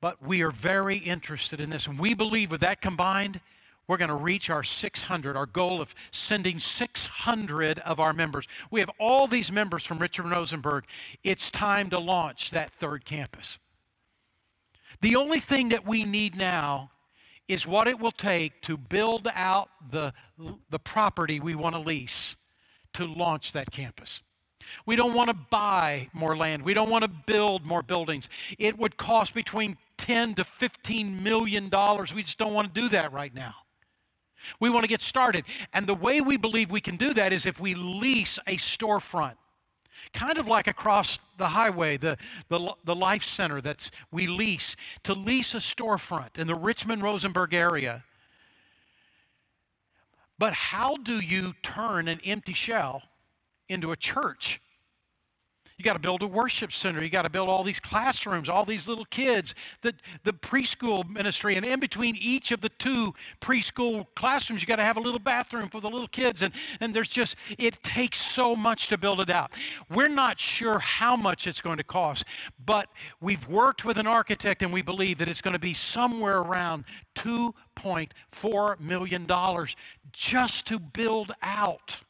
But 0.00 0.22
we 0.22 0.42
are 0.42 0.52
very 0.52 0.96
interested 0.96 1.60
in 1.60 1.70
this. 1.70 1.86
And 1.86 1.98
we 1.98 2.14
believe 2.14 2.50
with 2.50 2.60
that 2.62 2.80
combined, 2.80 3.40
we're 3.86 3.96
going 3.96 4.08
to 4.08 4.14
reach 4.14 4.48
our 4.48 4.62
600, 4.62 5.36
our 5.36 5.46
goal 5.46 5.80
of 5.80 5.94
sending 6.12 6.60
600 6.60 7.80
of 7.80 7.98
our 7.98 8.12
members. 8.12 8.46
We 8.70 8.78
have 8.78 8.90
all 8.98 9.26
these 9.26 9.50
members 9.50 9.84
from 9.84 9.98
Richmond 9.98 10.30
Rosenberg. 10.30 10.84
It's 11.24 11.50
time 11.50 11.90
to 11.90 11.98
launch 11.98 12.50
that 12.50 12.70
third 12.70 13.04
campus. 13.04 13.58
The 15.00 15.16
only 15.16 15.40
thing 15.40 15.70
that 15.70 15.86
we 15.86 16.04
need 16.04 16.36
now 16.36 16.90
is 17.48 17.66
what 17.66 17.88
it 17.88 17.98
will 17.98 18.12
take 18.12 18.60
to 18.62 18.76
build 18.76 19.26
out 19.34 19.70
the, 19.90 20.12
the 20.70 20.78
property 20.78 21.40
we 21.40 21.54
want 21.54 21.74
to 21.74 21.80
lease 21.80 22.36
to 22.92 23.04
launch 23.04 23.52
that 23.52 23.70
campus. 23.70 24.22
We 24.86 24.94
don't 24.94 25.14
want 25.14 25.28
to 25.28 25.34
buy 25.34 26.08
more 26.12 26.36
land. 26.36 26.62
We 26.62 26.74
don't 26.74 26.90
want 26.90 27.04
to 27.04 27.10
build 27.10 27.64
more 27.64 27.82
buildings. 27.82 28.28
It 28.58 28.78
would 28.78 28.96
cost 28.96 29.34
between 29.34 29.78
10 29.96 30.34
to 30.34 30.44
15 30.44 31.22
million 31.22 31.68
dollars. 31.68 32.14
We 32.14 32.22
just 32.22 32.38
don't 32.38 32.54
want 32.54 32.72
to 32.72 32.80
do 32.80 32.88
that 32.90 33.12
right 33.12 33.34
now. 33.34 33.54
We 34.58 34.70
want 34.70 34.84
to 34.84 34.88
get 34.88 35.02
started. 35.02 35.44
And 35.72 35.86
the 35.86 35.94
way 35.94 36.20
we 36.20 36.36
believe 36.36 36.70
we 36.70 36.80
can 36.80 36.96
do 36.96 37.12
that 37.14 37.32
is 37.32 37.46
if 37.46 37.60
we 37.60 37.74
lease 37.74 38.38
a 38.46 38.56
storefront. 38.56 39.34
Kind 40.12 40.38
of 40.38 40.46
like 40.46 40.66
across 40.66 41.18
the 41.36 41.48
highway, 41.48 41.96
the, 41.96 42.16
the, 42.48 42.74
the 42.84 42.94
Life 42.94 43.24
Center 43.24 43.60
that 43.60 43.90
we 44.10 44.26
lease, 44.26 44.76
to 45.04 45.14
lease 45.14 45.54
a 45.54 45.58
storefront 45.58 46.38
in 46.38 46.46
the 46.46 46.54
Richmond 46.54 47.02
Rosenberg 47.02 47.54
area. 47.54 48.04
But 50.38 50.54
how 50.54 50.96
do 50.96 51.20
you 51.20 51.54
turn 51.62 52.08
an 52.08 52.20
empty 52.24 52.54
shell 52.54 53.02
into 53.68 53.92
a 53.92 53.96
church? 53.96 54.60
You 55.80 55.84
got 55.84 55.94
to 55.94 55.98
build 55.98 56.20
a 56.20 56.26
worship 56.26 56.74
center. 56.74 57.02
You 57.02 57.08
got 57.08 57.22
to 57.22 57.30
build 57.30 57.48
all 57.48 57.64
these 57.64 57.80
classrooms, 57.80 58.50
all 58.50 58.66
these 58.66 58.86
little 58.86 59.06
kids, 59.06 59.54
the, 59.80 59.94
the 60.24 60.34
preschool 60.34 61.08
ministry. 61.08 61.56
And 61.56 61.64
in 61.64 61.80
between 61.80 62.16
each 62.16 62.52
of 62.52 62.60
the 62.60 62.68
two 62.68 63.14
preschool 63.40 64.04
classrooms, 64.14 64.60
you 64.60 64.66
got 64.66 64.76
to 64.76 64.84
have 64.84 64.98
a 64.98 65.00
little 65.00 65.18
bathroom 65.18 65.70
for 65.70 65.80
the 65.80 65.88
little 65.88 66.06
kids. 66.06 66.42
And, 66.42 66.52
and 66.80 66.92
there's 66.92 67.08
just, 67.08 67.34
it 67.58 67.82
takes 67.82 68.20
so 68.20 68.54
much 68.54 68.88
to 68.88 68.98
build 68.98 69.20
it 69.20 69.30
out. 69.30 69.52
We're 69.88 70.08
not 70.08 70.38
sure 70.38 70.80
how 70.80 71.16
much 71.16 71.46
it's 71.46 71.62
going 71.62 71.78
to 71.78 71.82
cost, 71.82 72.26
but 72.62 72.90
we've 73.18 73.48
worked 73.48 73.82
with 73.82 73.96
an 73.96 74.06
architect 74.06 74.62
and 74.62 74.74
we 74.74 74.82
believe 74.82 75.16
that 75.16 75.30
it's 75.30 75.40
going 75.40 75.54
to 75.54 75.58
be 75.58 75.72
somewhere 75.72 76.40
around 76.40 76.84
$2.4 77.14 78.80
million 78.80 79.26
just 80.12 80.66
to 80.66 80.78
build 80.78 81.32
out 81.40 82.00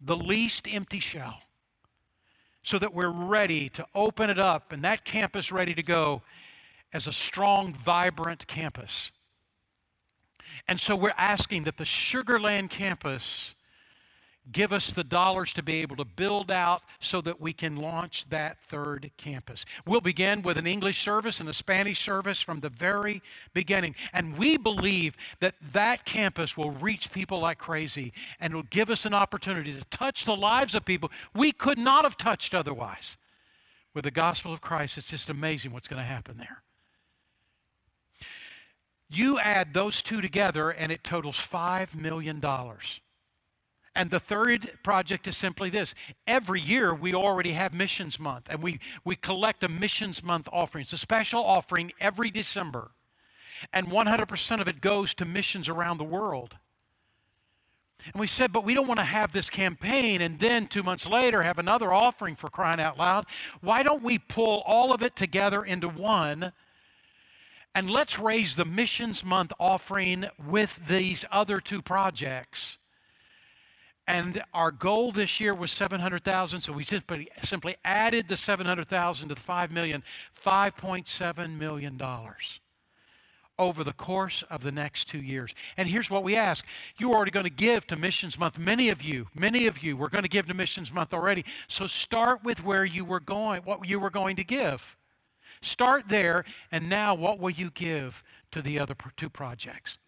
the 0.00 0.16
leased 0.16 0.66
empty 0.72 1.00
shell 1.00 1.42
so 2.62 2.78
that 2.78 2.94
we're 2.94 3.08
ready 3.08 3.68
to 3.70 3.86
open 3.94 4.30
it 4.30 4.38
up 4.38 4.72
and 4.72 4.82
that 4.82 5.04
campus 5.04 5.50
ready 5.50 5.74
to 5.74 5.82
go 5.82 6.22
as 6.92 7.06
a 7.06 7.12
strong, 7.12 7.72
vibrant 7.72 8.46
campus. 8.46 9.10
And 10.68 10.78
so 10.78 10.94
we're 10.94 11.14
asking 11.16 11.64
that 11.64 11.78
the 11.78 11.84
Sugarland 11.84 12.70
campus 12.70 13.54
Give 14.50 14.72
us 14.72 14.90
the 14.90 15.04
dollars 15.04 15.52
to 15.52 15.62
be 15.62 15.74
able 15.82 15.94
to 15.96 16.04
build 16.04 16.50
out 16.50 16.82
so 16.98 17.20
that 17.20 17.40
we 17.40 17.52
can 17.52 17.76
launch 17.76 18.28
that 18.30 18.58
third 18.58 19.12
campus. 19.16 19.64
We'll 19.86 20.00
begin 20.00 20.42
with 20.42 20.58
an 20.58 20.66
English 20.66 21.00
service 21.00 21.38
and 21.38 21.48
a 21.48 21.52
Spanish 21.54 22.04
service 22.04 22.40
from 22.40 22.58
the 22.58 22.68
very 22.68 23.22
beginning. 23.54 23.94
And 24.12 24.36
we 24.36 24.56
believe 24.56 25.16
that 25.38 25.54
that 25.72 26.04
campus 26.04 26.56
will 26.56 26.72
reach 26.72 27.12
people 27.12 27.38
like 27.38 27.58
crazy 27.58 28.12
and 28.40 28.52
will 28.52 28.64
give 28.64 28.90
us 28.90 29.06
an 29.06 29.14
opportunity 29.14 29.72
to 29.74 29.84
touch 29.90 30.24
the 30.24 30.36
lives 30.36 30.74
of 30.74 30.84
people 30.84 31.12
we 31.32 31.52
could 31.52 31.78
not 31.78 32.02
have 32.02 32.16
touched 32.16 32.52
otherwise. 32.52 33.16
With 33.94 34.04
the 34.04 34.10
gospel 34.10 34.52
of 34.52 34.60
Christ, 34.60 34.98
it's 34.98 35.08
just 35.08 35.30
amazing 35.30 35.72
what's 35.72 35.88
going 35.88 36.02
to 36.02 36.08
happen 36.08 36.38
there. 36.38 36.62
You 39.08 39.38
add 39.38 39.74
those 39.74 40.00
two 40.00 40.22
together, 40.22 40.70
and 40.70 40.90
it 40.90 41.04
totals 41.04 41.36
$5 41.36 41.94
million. 41.94 42.42
And 43.94 44.10
the 44.10 44.20
third 44.20 44.78
project 44.82 45.26
is 45.26 45.36
simply 45.36 45.68
this. 45.68 45.94
Every 46.26 46.60
year 46.60 46.94
we 46.94 47.14
already 47.14 47.52
have 47.52 47.74
Missions 47.74 48.18
Month, 48.18 48.46
and 48.48 48.62
we, 48.62 48.80
we 49.04 49.16
collect 49.16 49.62
a 49.62 49.68
Missions 49.68 50.22
Month 50.22 50.48
offering. 50.50 50.82
It's 50.82 50.94
a 50.94 50.98
special 50.98 51.44
offering 51.44 51.92
every 52.00 52.30
December. 52.30 52.92
And 53.72 53.88
100% 53.88 54.60
of 54.60 54.68
it 54.68 54.80
goes 54.80 55.14
to 55.14 55.24
missions 55.24 55.68
around 55.68 55.98
the 55.98 56.04
world. 56.04 56.56
And 58.06 58.20
we 58.20 58.26
said, 58.26 58.52
but 58.52 58.64
we 58.64 58.74
don't 58.74 58.88
want 58.88 58.98
to 58.98 59.04
have 59.04 59.32
this 59.32 59.48
campaign 59.48 60.20
and 60.20 60.40
then 60.40 60.66
two 60.66 60.82
months 60.82 61.06
later 61.06 61.42
have 61.42 61.58
another 61.58 61.92
offering 61.92 62.34
for 62.34 62.50
crying 62.50 62.80
out 62.80 62.98
loud. 62.98 63.26
Why 63.60 63.84
don't 63.84 64.02
we 64.02 64.18
pull 64.18 64.62
all 64.66 64.92
of 64.92 65.02
it 65.02 65.14
together 65.14 65.62
into 65.62 65.88
one? 65.88 66.52
And 67.74 67.88
let's 67.88 68.18
raise 68.18 68.56
the 68.56 68.64
Missions 68.64 69.24
Month 69.24 69.52
offering 69.60 70.26
with 70.44 70.80
these 70.88 71.24
other 71.30 71.60
two 71.60 71.80
projects 71.80 72.78
and 74.06 74.42
our 74.54 74.70
goal 74.72 75.12
this 75.12 75.40
year 75.40 75.54
was 75.54 75.72
700,000, 75.72 76.60
so 76.62 76.72
we 76.72 76.84
simply, 76.84 77.28
simply 77.42 77.76
added 77.84 78.28
the 78.28 78.36
700,000 78.36 79.28
to 79.30 79.34
the 79.34 79.40
5 79.40 79.72
million, 79.72 80.02
5.7 80.38 81.58
million 81.58 81.96
dollars. 81.96 82.60
over 83.58 83.84
the 83.84 83.92
course 83.92 84.42
of 84.50 84.62
the 84.64 84.72
next 84.72 85.08
two 85.08 85.20
years. 85.22 85.54
And 85.76 85.88
here's 85.88 86.10
what 86.10 86.24
we 86.24 86.36
ask. 86.36 86.66
You're 86.98 87.14
already 87.14 87.30
going 87.30 87.44
to 87.46 87.50
give 87.50 87.86
to 87.88 87.96
Missions 87.96 88.38
Month. 88.38 88.58
Many 88.58 88.88
of 88.88 89.02
you, 89.02 89.28
many 89.34 89.66
of 89.68 89.82
you 89.82 89.96
were 89.96 90.08
going 90.08 90.24
to 90.24 90.28
give 90.30 90.46
to 90.46 90.54
Missions 90.54 90.92
Month 90.92 91.14
already. 91.14 91.44
So 91.68 91.86
start 91.86 92.44
with 92.44 92.64
where 92.64 92.84
you 92.84 93.04
were 93.04 93.20
going, 93.20 93.62
what 93.62 93.88
you 93.88 94.00
were 94.00 94.10
going 94.10 94.36
to 94.36 94.44
give. 94.44 94.96
Start 95.62 96.08
there, 96.08 96.44
and 96.72 96.88
now 96.88 97.14
what 97.14 97.38
will 97.40 97.50
you 97.50 97.70
give 97.70 98.24
to 98.52 98.62
the 98.62 98.78
other 98.80 98.96
two 99.16 99.30
projects? 99.30 99.98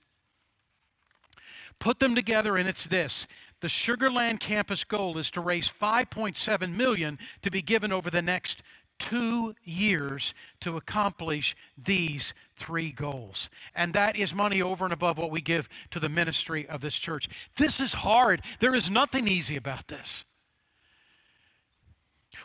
Put 1.78 2.00
them 2.00 2.14
together, 2.14 2.56
and 2.56 2.68
it's 2.68 2.86
this. 2.86 3.26
The 3.64 3.70
Sugarland 3.70 4.40
campus 4.40 4.84
goal 4.84 5.16
is 5.16 5.30
to 5.30 5.40
raise 5.40 5.66
5.7 5.66 6.76
million 6.76 7.18
to 7.40 7.50
be 7.50 7.62
given 7.62 7.92
over 7.92 8.10
the 8.10 8.20
next 8.20 8.62
two 8.98 9.54
years 9.64 10.34
to 10.60 10.76
accomplish 10.76 11.56
these 11.82 12.34
three 12.54 12.92
goals. 12.92 13.48
And 13.74 13.94
that 13.94 14.16
is 14.16 14.34
money 14.34 14.60
over 14.60 14.84
and 14.84 14.92
above 14.92 15.16
what 15.16 15.30
we 15.30 15.40
give 15.40 15.70
to 15.92 15.98
the 15.98 16.10
ministry 16.10 16.68
of 16.68 16.82
this 16.82 16.96
church. 16.96 17.26
This 17.56 17.80
is 17.80 17.94
hard. 17.94 18.42
There 18.60 18.74
is 18.74 18.90
nothing 18.90 19.26
easy 19.26 19.56
about 19.56 19.88
this. 19.88 20.26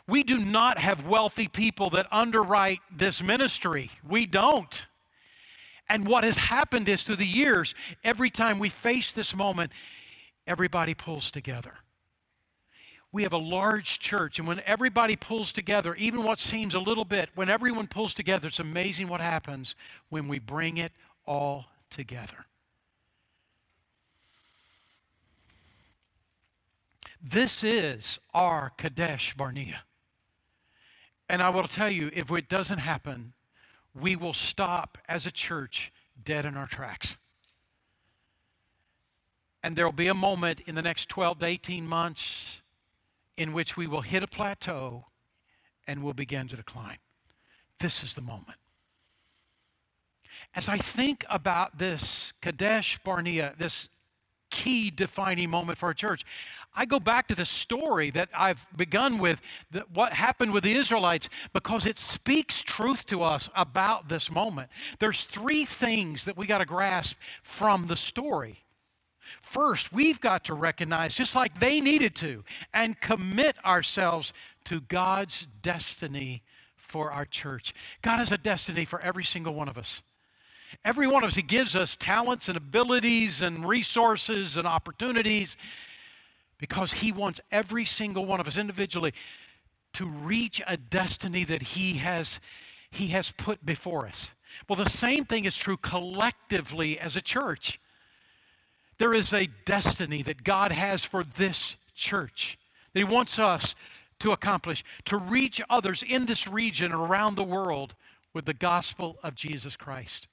We 0.08 0.24
do 0.24 0.38
not 0.38 0.78
have 0.78 1.06
wealthy 1.06 1.50
people 1.50 1.90
that 1.90 2.08
underwrite 2.14 2.80
this 2.90 3.22
ministry. 3.22 3.92
We 4.08 4.26
don't. 4.26 4.86
And 5.90 6.08
what 6.08 6.24
has 6.24 6.38
happened 6.38 6.88
is 6.88 7.04
through 7.04 7.18
the 7.18 7.26
years, 7.26 7.76
every 8.06 8.30
time 8.30 8.58
we 8.58 8.70
face 8.70 9.12
this 9.12 9.36
moment, 9.36 9.74
everybody 10.50 10.94
pulls 10.94 11.32
together. 11.32 11.76
We 13.12 13.24
have 13.24 13.34
a 13.34 13.38
large 13.38 14.00
church, 14.00 14.38
and 14.38 14.48
when 14.48 14.62
everybody 14.66 15.16
pulls 15.16 15.54
together, 15.54 15.96
even 15.96 16.24
what 16.24 16.40
seems 16.40 16.74
a 16.74 16.80
little 16.80 17.06
bit, 17.06 17.30
when 17.34 17.50
everyone 17.50 17.88
pulls 17.88 18.14
together, 18.14 18.50
it's 18.50 18.60
amazing 18.60 19.08
what 19.08 19.22
happens 19.22 19.76
when 20.10 20.28
we 20.28 20.40
bring 20.40 20.78
it 20.78 20.92
all 21.26 21.66
together. 21.90 22.46
This 27.22 27.64
is 27.64 28.20
our 28.34 28.72
Kadesh 28.78 29.34
Barnea. 29.36 29.84
And 31.28 31.44
I 31.44 31.50
will 31.50 31.68
tell 31.68 31.90
you, 31.90 32.10
if 32.14 32.32
it 32.32 32.50
doesn't 32.50 32.80
happen, 32.80 33.34
we 33.94 34.16
will 34.16 34.34
stop 34.34 34.98
as 35.08 35.26
a 35.26 35.32
church 35.32 35.92
dead 36.24 36.46
in 36.46 36.56
our 36.56 36.68
tracks. 36.68 37.18
And 39.64 39.76
there 39.76 39.86
will 39.86 39.92
be 39.92 40.08
a 40.08 40.14
moment 40.14 40.62
in 40.62 40.76
the 40.76 40.82
next 40.82 41.10
12 41.10 41.40
to 41.40 41.46
18 41.46 41.88
months 41.88 42.62
in 43.36 43.54
which 43.54 43.76
we 43.76 43.88
will 43.88 44.02
hit 44.02 44.24
a 44.24 44.28
plateau 44.28 45.06
and 45.88 46.04
will 46.04 46.14
begin 46.14 46.48
to 46.48 46.56
decline. 46.56 46.98
This 47.80 48.04
is 48.04 48.14
the 48.14 48.22
moment. 48.22 48.58
As 50.56 50.70
I 50.70 50.78
think 50.78 51.26
about 51.30 51.78
this 51.78 52.34
Kadesh 52.42 53.00
Barnea, 53.04 53.54
this 53.58 53.90
key 54.50 54.90
defining 54.90 55.50
moment 55.50 55.78
for 55.78 55.88
our 55.88 55.94
church. 55.94 56.26
I 56.76 56.86
go 56.86 57.00
back 57.00 57.28
to 57.28 57.36
the 57.36 57.46
story 57.46 58.10
that 58.12 58.30
I've 58.36 58.66
begun 58.76 59.20
with, 59.20 59.42
what 59.94 60.14
happened 60.14 60.54
with 60.54 60.64
the 60.64 60.74
Israelites, 60.74 61.30
because 61.54 61.86
it 61.86 62.00
speaks 62.00 62.62
truth 62.62 63.06
to 63.08 63.22
us 63.22 63.50
about 63.56 64.10
this 64.10 64.32
moment. 64.32 64.70
There's 65.00 65.24
three 65.24 65.66
things 65.66 66.26
that 66.26 66.38
we 66.38 66.48
got 66.48 66.60
to 66.60 66.66
grasp 66.66 67.18
from 67.44 67.88
the 67.88 67.96
story. 67.96 68.64
First, 69.42 69.94
we've 69.94 70.20
got 70.20 70.44
to 70.46 70.54
recognize, 70.54 71.16
just 71.16 71.36
like 71.36 71.60
they 71.60 71.80
needed 71.82 72.16
to, 72.18 72.44
and 72.74 73.00
commit 73.00 73.64
ourselves 73.66 74.34
to 74.66 74.82
God's 74.82 75.48
destiny 75.62 76.44
for 76.78 77.12
our 77.12 77.26
church. 77.26 77.74
God 78.02 78.18
has 78.18 78.32
a 78.32 78.38
destiny 78.38 78.86
for 78.86 79.00
every 79.02 79.24
single 79.24 79.54
one 79.54 79.70
of 79.70 79.78
us. 79.78 80.02
Every 80.86 81.08
one 81.08 81.24
of 81.24 81.30
us, 81.30 81.36
He 81.36 81.42
gives 81.42 81.76
us 81.76 81.96
talents 81.96 82.48
and 82.48 82.58
abilities 82.58 83.42
and 83.42 83.68
resources 83.68 84.58
and 84.58 84.68
opportunities 84.68 85.56
because 86.58 86.94
He 86.94 87.12
wants 87.12 87.42
every 87.52 87.86
single 87.86 88.26
one 88.26 88.40
of 88.40 88.48
us 88.48 88.58
individually 88.58 89.14
to 89.94 90.06
reach 90.06 90.62
a 90.68 90.78
destiny 90.78 91.44
that 91.44 91.62
He 91.62 91.94
has, 91.96 92.40
he 92.92 93.08
has 93.08 93.32
put 93.32 93.66
before 93.66 94.08
us. 94.08 94.32
Well, 94.68 94.78
the 94.78 94.90
same 94.90 95.26
thing 95.26 95.46
is 95.46 95.56
true 95.56 95.78
collectively 95.78 97.00
as 97.00 97.16
a 97.16 97.22
church. 97.22 97.80
There 99.00 99.14
is 99.14 99.34
a 99.34 99.50
destiny 99.66 100.22
that 100.24 100.44
God 100.44 100.72
has 100.72 101.04
for 101.04 101.24
this 101.24 101.76
church 101.96 102.60
that 102.94 103.00
He 103.00 103.04
wants 103.04 103.40
us 103.40 103.74
to 104.20 104.32
accomplish, 104.32 104.84
to 105.06 105.18
reach 105.18 105.62
others 105.70 106.04
in 106.08 106.26
this 106.26 106.48
region 106.48 106.92
and 106.92 107.02
around 107.02 107.36
the 107.36 107.44
world 107.44 107.96
with 108.34 108.46
the 108.46 108.54
gospel 108.54 109.18
of 109.24 109.36
Jesus 109.36 109.76
Christ. 109.76 110.28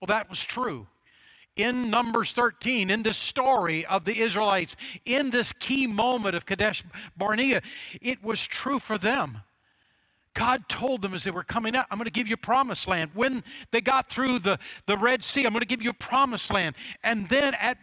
Well, 0.00 0.06
that 0.06 0.30
was 0.30 0.42
true. 0.42 0.86
In 1.56 1.90
Numbers 1.90 2.32
13, 2.32 2.90
in 2.90 3.02
this 3.02 3.16
story 3.16 3.84
of 3.86 4.04
the 4.04 4.18
Israelites, 4.18 4.76
in 5.04 5.30
this 5.30 5.52
key 5.52 5.86
moment 5.86 6.36
of 6.36 6.46
Kadesh 6.46 6.84
Barnea, 7.16 7.62
it 8.00 8.22
was 8.22 8.46
true 8.46 8.78
for 8.78 8.98
them. 8.98 9.38
God 10.36 10.68
told 10.68 11.00
them 11.00 11.14
as 11.14 11.24
they 11.24 11.30
were 11.30 11.42
coming 11.42 11.74
out, 11.74 11.86
I'm 11.90 11.96
going 11.96 12.04
to 12.04 12.10
give 12.10 12.28
you 12.28 12.36
promised 12.36 12.86
land. 12.86 13.12
When 13.14 13.42
they 13.70 13.80
got 13.80 14.10
through 14.10 14.40
the, 14.40 14.58
the 14.84 14.98
Red 14.98 15.24
Sea, 15.24 15.46
I'm 15.46 15.52
going 15.52 15.62
to 15.62 15.66
give 15.66 15.80
you 15.80 15.88
a 15.88 15.94
promised 15.94 16.52
land. 16.52 16.76
And 17.02 17.30
then 17.30 17.54
at, 17.54 17.78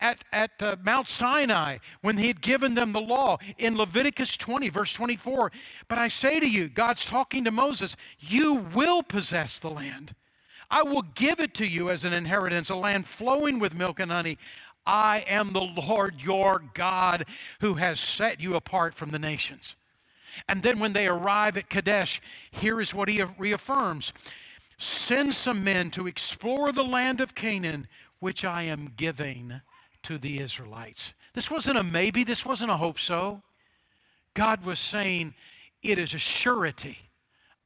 at, 0.00 0.22
at 0.30 0.50
uh, 0.60 0.76
Mount 0.84 1.08
Sinai, 1.08 1.78
when 2.02 2.18
he 2.18 2.26
had 2.26 2.42
given 2.42 2.74
them 2.74 2.92
the 2.92 3.00
law, 3.00 3.38
in 3.56 3.78
Leviticus 3.78 4.36
20, 4.36 4.68
verse 4.68 4.92
24, 4.92 5.50
but 5.88 5.96
I 5.96 6.08
say 6.08 6.38
to 6.40 6.46
you, 6.46 6.68
God's 6.68 7.06
talking 7.06 7.42
to 7.44 7.50
Moses, 7.50 7.96
you 8.20 8.66
will 8.74 9.02
possess 9.02 9.58
the 9.58 9.70
land. 9.70 10.14
I 10.70 10.82
will 10.82 11.02
give 11.02 11.40
it 11.40 11.54
to 11.54 11.66
you 11.66 11.88
as 11.88 12.04
an 12.04 12.12
inheritance, 12.12 12.68
a 12.68 12.76
land 12.76 13.06
flowing 13.06 13.58
with 13.58 13.74
milk 13.74 13.98
and 13.98 14.12
honey. 14.12 14.36
I 14.84 15.24
am 15.26 15.54
the 15.54 15.62
Lord 15.62 16.20
your 16.20 16.62
God 16.74 17.24
who 17.62 17.74
has 17.74 17.98
set 17.98 18.40
you 18.40 18.56
apart 18.56 18.94
from 18.94 19.08
the 19.08 19.18
nations. 19.18 19.74
And 20.48 20.62
then 20.62 20.78
when 20.78 20.92
they 20.92 21.06
arrive 21.06 21.56
at 21.56 21.70
Kadesh, 21.70 22.20
here 22.50 22.80
is 22.80 22.94
what 22.94 23.08
he 23.08 23.22
reaffirms 23.38 24.12
Send 24.76 25.34
some 25.34 25.62
men 25.62 25.90
to 25.92 26.06
explore 26.06 26.72
the 26.72 26.82
land 26.82 27.20
of 27.20 27.34
Canaan, 27.34 27.86
which 28.18 28.44
I 28.44 28.62
am 28.62 28.92
giving 28.96 29.60
to 30.02 30.18
the 30.18 30.40
Israelites. 30.40 31.14
This 31.34 31.50
wasn't 31.50 31.78
a 31.78 31.84
maybe, 31.84 32.24
this 32.24 32.44
wasn't 32.44 32.70
a 32.70 32.76
hope 32.76 32.98
so. 32.98 33.42
God 34.34 34.64
was 34.64 34.78
saying, 34.78 35.34
It 35.82 35.98
is 35.98 36.12
a 36.12 36.18
surety. 36.18 37.10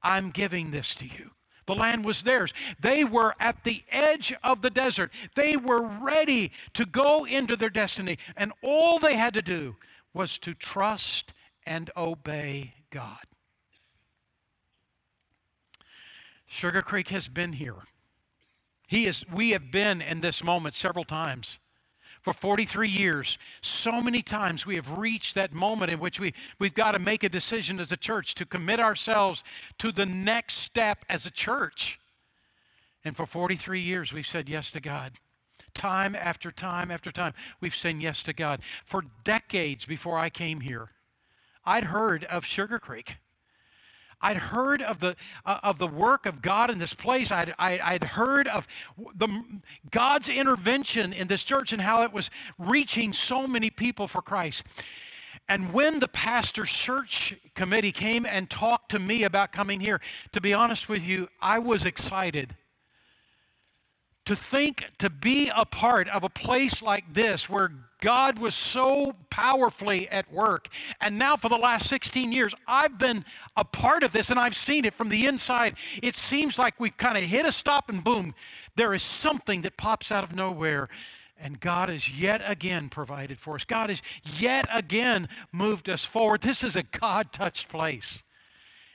I'm 0.03 0.31
giving 0.31 0.71
this 0.71 0.95
to 0.97 1.07
you. 1.07 1.33
The 1.67 1.75
land 1.75 2.05
was 2.05 2.23
theirs. 2.23 2.55
They 2.81 3.05
were 3.05 3.35
at 3.39 3.65
the 3.65 3.83
edge 3.91 4.33
of 4.43 4.63
the 4.63 4.71
desert. 4.71 5.13
They 5.35 5.57
were 5.57 5.83
ready 5.83 6.51
to 6.73 6.87
go 6.87 7.27
into 7.27 7.57
their 7.57 7.69
destiny. 7.69 8.17
And 8.37 8.53
all 8.63 8.99
they 8.99 9.17
had 9.17 9.35
to 9.35 9.43
do 9.43 9.77
was 10.15 10.39
to 10.39 10.55
trust 10.55 11.35
and 11.69 11.91
obey 11.97 12.73
God. 12.91 13.25
Sugar 16.47 16.81
Creek 16.81 17.09
has 17.09 17.29
been 17.29 17.53
here. 17.53 17.77
He 18.87 19.05
is, 19.05 19.23
we 19.31 19.51
have 19.51 19.71
been 19.71 20.01
in 20.01 20.23
this 20.23 20.43
moment 20.43 20.75
several 20.75 21.05
times 21.05 21.59
for 22.23 22.33
43 22.33 22.89
years. 22.89 23.37
So 23.61 24.01
many 24.01 24.23
times 24.23 24.65
we 24.65 24.77
have 24.77 24.99
reached 24.99 25.35
that 25.35 25.53
moment 25.53 25.93
in 25.93 26.01
which 26.01 26.19
we, 26.19 26.33
we've 26.59 26.75
got 26.75 26.93
to 26.93 26.99
make 26.99 27.23
a 27.23 27.29
decision 27.29 27.79
as 27.79 27.93
a 27.93 27.99
church 27.99 28.35
to 28.37 28.47
commit 28.47 28.81
ourselves 28.81 29.45
to 29.77 29.93
the 29.93 30.07
next 30.07 30.55
step 30.55 31.05
as 31.11 31.27
a 31.27 31.31
church. 31.31 32.01
And 33.05 33.15
for 33.15 33.27
43 33.27 33.81
years, 33.81 34.11
we've 34.11 34.27
said 34.27 34.49
yes 34.49 34.71
to 34.71 34.81
God. 34.81 35.19
Time 35.75 36.17
after 36.17 36.51
time 36.51 36.91
after 36.91 37.13
time, 37.13 37.35
we've 37.61 37.77
said 37.77 38.01
yes 38.01 38.23
to 38.23 38.33
God. 38.33 38.63
For 38.87 39.05
decades 39.23 39.85
before 39.85 40.19
I 40.19 40.31
came 40.31 40.61
here, 40.61 40.89
I'd 41.69 41.85
heard 41.85 42.25
of 42.25 42.47
Sugar 42.47 42.79
Creek. 42.79 43.17
I'd 44.23 44.39
heard 44.39 44.81
of 44.81 45.01
the, 45.01 45.17
uh, 45.45 45.59
of 45.63 45.79
the 45.79 45.87
work 45.87 46.25
of 46.25 46.41
God 46.41 46.71
in 46.71 46.79
this 46.79 46.95
place. 46.95 47.31
I'd, 47.31 47.55
I, 47.59 47.79
I'd 47.79 48.05
heard 48.05 48.49
of 48.49 48.67
the, 49.15 49.29
God's 49.91 50.31
intervention 50.31 51.13
in 51.13 51.29
this 51.29 51.45
church 51.45 51.75
and 51.75 51.83
how 51.83 52.03
it 52.05 52.13
was 52.13 52.31
reaching 52.59 53.13
so 53.13 53.47
many 53.47 53.69
people 53.69 54.09
for 54.09 54.23
Christ. 54.23 54.65
And 55.47 55.75
when 55.75 56.01
the 56.01 56.09
pastor 56.09 56.65
search 56.65 57.37
committee 57.55 57.93
came 57.93 58.25
and 58.25 58.49
talked 58.49 58.91
to 58.93 58.99
me 58.99 59.23
about 59.23 59.53
coming 59.53 59.81
here, 59.81 60.01
to 60.33 60.41
be 60.41 60.55
honest 60.55 60.89
with 60.89 61.05
you, 61.05 61.29
I 61.43 61.59
was 61.59 61.85
excited 61.85 62.57
to 64.29 64.37
think 64.37 64.85
to 64.99 65.09
be 65.09 65.51
a 65.57 65.65
part 65.65 66.07
of 66.07 66.23
a 66.23 66.29
place 66.29 66.83
like 66.83 67.15
this 67.15 67.49
where 67.49 67.73
God 68.03 68.39
was 68.39 68.55
so 68.55 69.17
powerfully 69.31 70.07
at 70.11 70.31
work. 70.31 70.69
And 71.01 71.19
now, 71.19 71.35
for 71.35 71.49
the 71.49 71.57
last 71.57 71.89
16 71.89 72.31
years, 72.31 72.55
I've 72.67 72.99
been 72.99 73.25
a 73.57 73.65
part 73.65 74.03
of 74.03 74.13
this 74.13 74.29
and 74.29 74.39
I've 74.39 74.55
seen 74.55 74.85
it 74.85 74.93
from 74.93 75.09
the 75.09 75.25
inside. 75.25 75.77
It 76.03 76.15
seems 76.15 76.59
like 76.59 76.79
we've 76.79 76.97
kind 76.99 77.17
of 77.17 77.25
hit 77.25 77.47
a 77.47 77.53
stop 77.53 77.89
and 77.89 78.05
boom, 78.05 78.35
there 78.77 78.93
is 78.93 79.03
something 79.03 79.63
that 79.63 79.79
pops 79.79 80.13
out 80.13 80.25
of 80.25 80.37
nowhere. 80.37 80.91
And 81.41 81.59
God 81.59 81.89
has 81.89 82.11
yet 82.11 82.43
again 82.45 82.91
provided 82.91 83.39
for 83.39 83.55
us. 83.55 83.65
God 83.65 83.89
has 83.89 84.03
yet 84.23 84.69
again 84.71 85.27
moved 85.53 85.89
us 85.89 86.05
forward. 86.05 86.43
This 86.43 86.63
is 86.63 86.77
a 86.77 86.83
God 86.83 87.33
touched 87.33 87.71
place. 87.71 88.23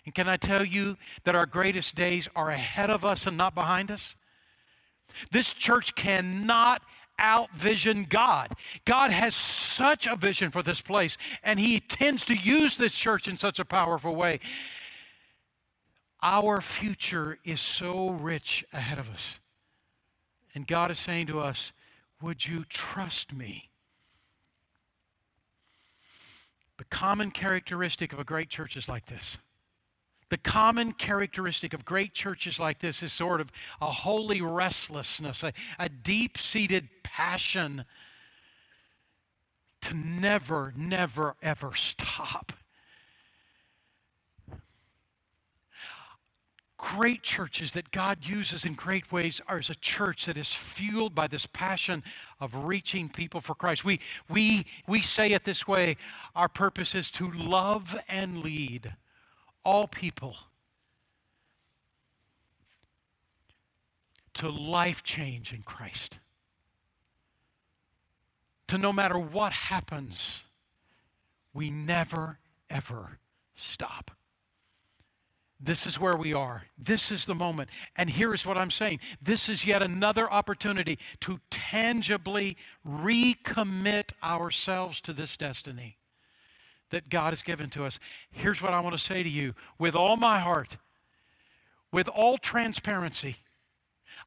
And 0.05 0.13
can 0.13 0.29
I 0.29 0.37
tell 0.37 0.63
you 0.63 0.95
that 1.23 1.33
our 1.33 1.47
greatest 1.47 1.95
days 1.95 2.29
are 2.35 2.51
ahead 2.51 2.91
of 2.91 3.03
us 3.03 3.25
and 3.25 3.35
not 3.35 3.55
behind 3.55 3.89
us? 3.89 4.15
This 5.31 5.53
church 5.53 5.95
cannot 5.95 6.81
outvision 7.19 8.07
God. 8.09 8.55
God 8.85 9.11
has 9.11 9.35
such 9.35 10.07
a 10.07 10.15
vision 10.15 10.49
for 10.49 10.63
this 10.63 10.81
place, 10.81 11.17
and 11.43 11.59
He 11.59 11.79
tends 11.79 12.25
to 12.25 12.35
use 12.35 12.77
this 12.77 12.93
church 12.93 13.27
in 13.27 13.37
such 13.37 13.59
a 13.59 13.65
powerful 13.65 14.15
way. 14.15 14.39
Our 16.21 16.61
future 16.61 17.37
is 17.43 17.59
so 17.59 18.09
rich 18.09 18.65
ahead 18.71 18.97
of 18.97 19.09
us. 19.09 19.39
And 20.55 20.67
God 20.67 20.91
is 20.91 20.99
saying 20.99 21.27
to 21.27 21.39
us, 21.39 21.71
Would 22.21 22.47
you 22.47 22.63
trust 22.69 23.33
me? 23.33 23.69
The 26.77 26.85
common 26.85 27.31
characteristic 27.31 28.13
of 28.13 28.19
a 28.19 28.23
great 28.23 28.49
church 28.49 28.75
is 28.75 28.87
like 28.87 29.05
this. 29.07 29.37
The 30.33 30.37
common 30.39 30.93
characteristic 30.93 31.75
of 31.75 31.85
great 31.85 32.15
churches 32.15 32.57
like 32.57 32.79
this 32.79 33.03
is 33.03 33.13
sort 33.13 33.39
of 33.39 33.51
a 33.79 33.91
holy 33.91 34.41
restlessness, 34.41 35.43
a, 35.43 35.53
a 35.77 35.89
deep 35.89 36.39
seated 36.39 36.89
passion 37.03 37.85
to 39.81 39.93
never, 39.93 40.73
never, 40.75 41.35
ever 41.43 41.75
stop. 41.75 42.51
great 46.77 47.21
churches 47.23 47.71
that 47.73 47.91
God 47.91 48.25
uses 48.25 48.65
in 48.65 48.73
great 48.73 49.11
ways 49.11 49.39
are 49.47 49.57
as 49.59 49.69
a 49.69 49.75
church 49.75 50.25
that 50.25 50.35
is 50.35 50.51
fueled 50.51 51.15
by 51.15 51.27
this 51.27 51.45
passion 51.45 52.03
of 52.41 52.65
reaching 52.65 53.07
people 53.07 53.39
for 53.39 53.55
Christ. 53.55 53.85
We, 53.85 54.01
we, 54.27 54.65
we 54.85 55.01
say 55.01 55.31
it 55.31 55.45
this 55.45 55.65
way 55.65 55.95
our 56.35 56.49
purpose 56.49 56.93
is 56.93 57.09
to 57.11 57.31
love 57.31 57.95
and 58.09 58.39
lead 58.39 58.95
all 59.63 59.87
people 59.87 60.35
to 64.33 64.49
life 64.49 65.03
change 65.03 65.53
in 65.53 65.61
Christ. 65.61 66.19
To 68.67 68.77
no 68.77 68.91
matter 68.91 69.17
what 69.19 69.53
happens, 69.53 70.43
we 71.53 71.69
never, 71.69 72.39
ever 72.69 73.17
stop. 73.53 74.11
This 75.59 75.87
is 75.87 75.99
where 75.99 76.17
we 76.17 76.33
are. 76.33 76.65
This 76.77 77.09
is 77.09 77.25
the 77.25 77.35
moment. 77.35 77.69
And 77.95 78.09
here 78.09 78.33
is 78.33 78.45
what 78.45 78.57
I'm 78.57 78.71
saying 78.71 78.99
this 79.21 79.47
is 79.47 79.65
yet 79.65 79.81
another 79.81 80.29
opportunity 80.31 80.99
to 81.21 81.39
tangibly 81.49 82.57
recommit 82.85 84.11
ourselves 84.21 84.99
to 85.01 85.13
this 85.13 85.37
destiny 85.37 85.97
that 86.93 87.09
God 87.09 87.31
has 87.31 87.43
given 87.43 87.69
to 87.71 87.83
us. 87.85 87.99
Here's 88.31 88.61
what 88.61 88.73
I 88.73 88.79
want 88.79 88.95
to 88.95 89.03
say 89.03 89.23
to 89.23 89.29
you 89.29 89.53
with 89.77 89.95
all 89.95 90.15
my 90.15 90.39
heart, 90.39 90.77
with 91.91 92.07
all 92.07 92.37
transparency. 92.37 93.37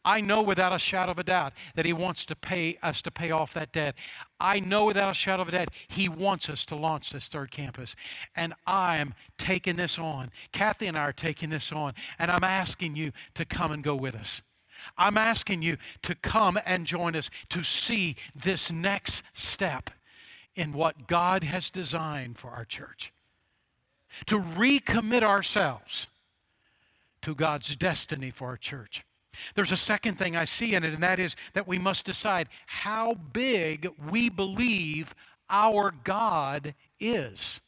I 0.04 0.20
know 0.20 0.42
without 0.42 0.72
a 0.72 0.78
shadow 0.78 1.12
of 1.12 1.18
a 1.18 1.24
doubt 1.24 1.52
that 1.76 1.86
He 1.86 1.92
wants 1.92 2.26
to 2.26 2.34
pay 2.36 2.76
us 2.82 3.00
to 3.02 3.10
pay 3.10 3.30
off 3.30 3.54
that 3.54 3.72
debt. 3.72 3.94
I 4.40 4.58
know 4.58 4.84
without 4.84 5.12
a 5.12 5.14
shadow 5.14 5.42
of 5.42 5.48
a 5.48 5.52
doubt 5.52 5.68
He 5.86 6.08
wants 6.08 6.48
us 6.48 6.66
to 6.66 6.76
launch 6.76 7.10
this 7.10 7.28
third 7.28 7.52
campus. 7.52 7.94
And 8.34 8.52
I 8.66 8.96
am 8.96 9.14
taking 9.38 9.76
this 9.76 9.98
on. 9.98 10.30
Kathy 10.52 10.86
and 10.86 10.98
I 10.98 11.02
are 11.02 11.12
taking 11.12 11.50
this 11.50 11.70
on. 11.72 11.94
And 12.18 12.30
I'm 12.32 12.44
asking 12.44 12.96
you 12.96 13.12
to 13.34 13.44
come 13.44 13.70
and 13.70 13.82
go 13.82 13.94
with 13.94 14.16
us. 14.16 14.42
I'm 14.98 15.16
asking 15.16 15.62
you 15.62 15.76
to 16.02 16.14
come 16.16 16.58
and 16.66 16.84
join 16.84 17.16
us 17.16 17.30
to 17.50 17.62
see 17.62 18.16
this 18.34 18.70
next 18.70 19.22
step 19.34 19.90
in 20.56 20.72
what 20.72 21.06
God 21.06 21.44
has 21.44 21.70
designed 21.70 22.38
for 22.38 22.50
our 22.50 22.64
church. 22.64 23.12
To 24.26 24.40
recommit 24.40 25.22
ourselves 25.22 26.08
to 27.22 27.34
God's 27.34 27.76
destiny 27.76 28.30
for 28.30 28.48
our 28.48 28.56
church. 28.56 29.04
There's 29.54 29.72
a 29.72 29.76
second 29.76 30.16
thing 30.16 30.34
I 30.34 30.46
see 30.46 30.74
in 30.74 30.84
it, 30.84 30.94
and 30.94 31.02
that 31.02 31.20
is 31.20 31.36
that 31.52 31.68
we 31.68 31.78
must 31.78 32.04
decide 32.04 32.48
how 32.66 33.14
big 33.14 33.88
we 34.10 34.28
believe 34.30 35.14
our 35.50 35.92
God 36.04 36.74
is. 36.98 37.60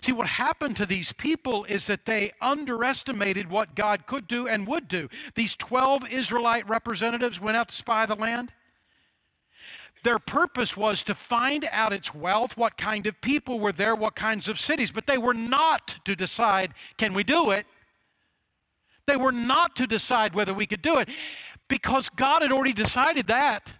See, 0.00 0.12
what 0.12 0.26
happened 0.26 0.76
to 0.76 0.86
these 0.86 1.12
people 1.12 1.64
is 1.64 1.86
that 1.86 2.04
they 2.04 2.32
underestimated 2.40 3.48
what 3.48 3.74
God 3.74 4.06
could 4.06 4.26
do 4.26 4.46
and 4.46 4.66
would 4.66 4.88
do. 4.88 5.08
These 5.34 5.56
12 5.56 6.08
Israelite 6.10 6.68
representatives 6.68 7.40
went 7.40 7.56
out 7.56 7.68
to 7.68 7.74
spy 7.74 8.06
the 8.06 8.16
land. 8.16 8.52
Their 10.04 10.18
purpose 10.18 10.76
was 10.76 11.02
to 11.04 11.14
find 11.14 11.66
out 11.72 11.94
its 11.94 12.14
wealth, 12.14 12.58
what 12.58 12.76
kind 12.76 13.06
of 13.06 13.20
people 13.22 13.58
were 13.58 13.72
there, 13.72 13.94
what 13.94 14.14
kinds 14.14 14.48
of 14.48 14.60
cities, 14.60 14.90
but 14.90 15.06
they 15.06 15.16
were 15.16 15.34
not 15.34 15.96
to 16.04 16.14
decide, 16.14 16.74
can 16.98 17.14
we 17.14 17.24
do 17.24 17.50
it? 17.50 17.66
They 19.06 19.16
were 19.16 19.32
not 19.32 19.74
to 19.76 19.86
decide 19.86 20.34
whether 20.34 20.52
we 20.52 20.66
could 20.66 20.82
do 20.82 20.98
it 20.98 21.08
because 21.68 22.10
God 22.10 22.42
had 22.42 22.52
already 22.52 22.74
decided 22.74 23.26
that. 23.28 23.72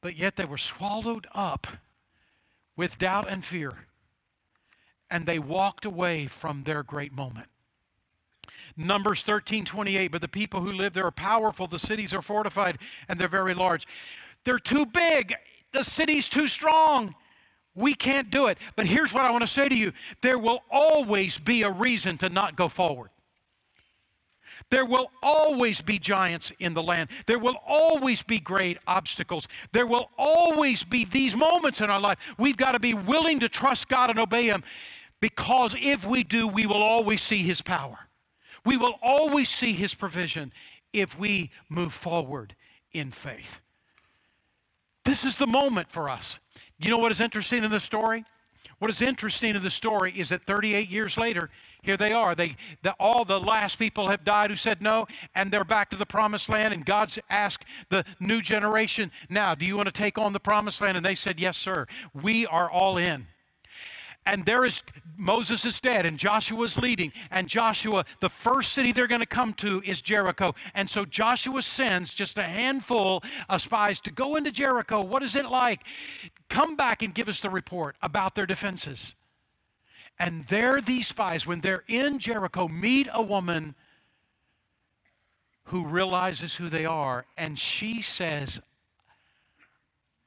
But 0.00 0.16
yet 0.16 0.36
they 0.36 0.46
were 0.46 0.58
swallowed 0.58 1.26
up 1.34 1.66
with 2.76 2.96
doubt 2.96 3.28
and 3.28 3.44
fear, 3.44 3.86
and 5.10 5.26
they 5.26 5.38
walked 5.38 5.84
away 5.84 6.26
from 6.26 6.62
their 6.62 6.82
great 6.82 7.12
moment. 7.12 7.48
Numbers 8.76 9.22
13 9.22 9.64
28, 9.64 10.08
but 10.08 10.20
the 10.20 10.28
people 10.28 10.60
who 10.60 10.72
live 10.72 10.94
there 10.94 11.06
are 11.06 11.10
powerful, 11.10 11.66
the 11.66 11.78
cities 11.78 12.14
are 12.14 12.22
fortified, 12.22 12.78
and 13.08 13.18
they're 13.18 13.28
very 13.28 13.54
large. 13.54 13.86
They're 14.44 14.58
too 14.58 14.86
big, 14.86 15.34
the 15.72 15.84
city's 15.84 16.28
too 16.28 16.48
strong. 16.48 17.14
We 17.74 17.94
can't 17.94 18.30
do 18.30 18.48
it. 18.48 18.58
But 18.74 18.86
here's 18.86 19.12
what 19.12 19.24
I 19.24 19.30
want 19.30 19.42
to 19.42 19.46
say 19.46 19.68
to 19.68 19.74
you 19.74 19.92
there 20.22 20.38
will 20.38 20.60
always 20.70 21.38
be 21.38 21.62
a 21.62 21.70
reason 21.70 22.18
to 22.18 22.28
not 22.28 22.56
go 22.56 22.68
forward. 22.68 23.10
There 24.70 24.84
will 24.84 25.10
always 25.22 25.80
be 25.80 25.98
giants 25.98 26.52
in 26.58 26.74
the 26.74 26.82
land. 26.82 27.08
There 27.26 27.38
will 27.38 27.56
always 27.66 28.22
be 28.22 28.38
great 28.38 28.78
obstacles. 28.86 29.48
There 29.72 29.86
will 29.86 30.10
always 30.18 30.84
be 30.84 31.04
these 31.04 31.34
moments 31.34 31.80
in 31.80 31.90
our 31.90 32.00
life. 32.00 32.18
We've 32.38 32.56
got 32.56 32.72
to 32.72 32.78
be 32.78 32.94
willing 32.94 33.40
to 33.40 33.48
trust 33.48 33.88
God 33.88 34.10
and 34.10 34.18
obey 34.18 34.46
Him 34.46 34.62
because 35.20 35.74
if 35.78 36.06
we 36.06 36.22
do, 36.22 36.46
we 36.46 36.66
will 36.66 36.82
always 36.82 37.22
see 37.22 37.42
His 37.42 37.62
power. 37.62 38.09
We 38.64 38.76
will 38.76 38.98
always 39.02 39.48
see 39.48 39.72
His 39.72 39.94
provision 39.94 40.52
if 40.92 41.18
we 41.18 41.50
move 41.68 41.92
forward 41.92 42.54
in 42.92 43.10
faith. 43.10 43.60
This 45.04 45.24
is 45.24 45.36
the 45.36 45.46
moment 45.46 45.90
for 45.90 46.08
us. 46.08 46.38
You 46.78 46.90
know 46.90 46.98
what 46.98 47.12
is 47.12 47.20
interesting 47.20 47.64
in 47.64 47.70
the 47.70 47.80
story? 47.80 48.24
What 48.78 48.90
is 48.90 49.02
interesting 49.02 49.54
in 49.54 49.62
the 49.62 49.70
story 49.70 50.12
is 50.16 50.30
that 50.30 50.44
38 50.44 50.88
years 50.88 51.16
later, 51.18 51.50
here 51.82 51.96
they 51.96 52.12
are. 52.12 52.34
They, 52.34 52.56
the, 52.82 52.92
all 52.92 53.24
the 53.24 53.40
last 53.40 53.78
people 53.78 54.08
have 54.08 54.24
died 54.24 54.50
who 54.50 54.56
said 54.56 54.82
no, 54.82 55.06
and 55.34 55.50
they're 55.50 55.64
back 55.64 55.90
to 55.90 55.96
the 55.96 56.06
promised 56.06 56.48
land. 56.48 56.72
And 56.72 56.84
God's 56.84 57.18
asked 57.28 57.64
the 57.88 58.04
new 58.18 58.40
generation, 58.40 59.10
now, 59.28 59.54
do 59.54 59.64
you 59.64 59.76
want 59.76 59.86
to 59.86 59.92
take 59.92 60.18
on 60.18 60.32
the 60.32 60.40
promised 60.40 60.80
land? 60.80 60.96
And 60.96 61.04
they 61.04 61.14
said, 61.14 61.40
yes, 61.40 61.56
sir. 61.56 61.86
We 62.14 62.46
are 62.46 62.70
all 62.70 62.96
in. 62.96 63.26
And 64.30 64.46
there 64.46 64.64
is, 64.64 64.84
Moses 65.16 65.64
is 65.64 65.80
dead, 65.80 66.06
and 66.06 66.16
Joshua 66.16 66.62
is 66.62 66.78
leading. 66.78 67.12
And 67.32 67.48
Joshua, 67.48 68.04
the 68.20 68.28
first 68.28 68.72
city 68.72 68.92
they're 68.92 69.08
going 69.08 69.20
to 69.20 69.26
come 69.26 69.54
to 69.54 69.82
is 69.84 70.00
Jericho. 70.00 70.54
And 70.72 70.88
so 70.88 71.04
Joshua 71.04 71.62
sends 71.62 72.14
just 72.14 72.38
a 72.38 72.44
handful 72.44 73.24
of 73.48 73.60
spies 73.60 73.98
to 74.02 74.12
go 74.12 74.36
into 74.36 74.52
Jericho. 74.52 75.02
What 75.02 75.24
is 75.24 75.34
it 75.34 75.46
like? 75.46 75.80
Come 76.48 76.76
back 76.76 77.02
and 77.02 77.12
give 77.12 77.28
us 77.28 77.40
the 77.40 77.50
report 77.50 77.96
about 78.00 78.36
their 78.36 78.46
defenses. 78.46 79.16
And 80.16 80.44
there, 80.44 80.80
these 80.80 81.08
spies, 81.08 81.44
when 81.44 81.60
they're 81.60 81.82
in 81.88 82.20
Jericho, 82.20 82.68
meet 82.68 83.08
a 83.12 83.22
woman 83.22 83.74
who 85.64 85.84
realizes 85.84 86.54
who 86.54 86.68
they 86.68 86.86
are. 86.86 87.26
And 87.36 87.58
she 87.58 88.00
says, 88.00 88.60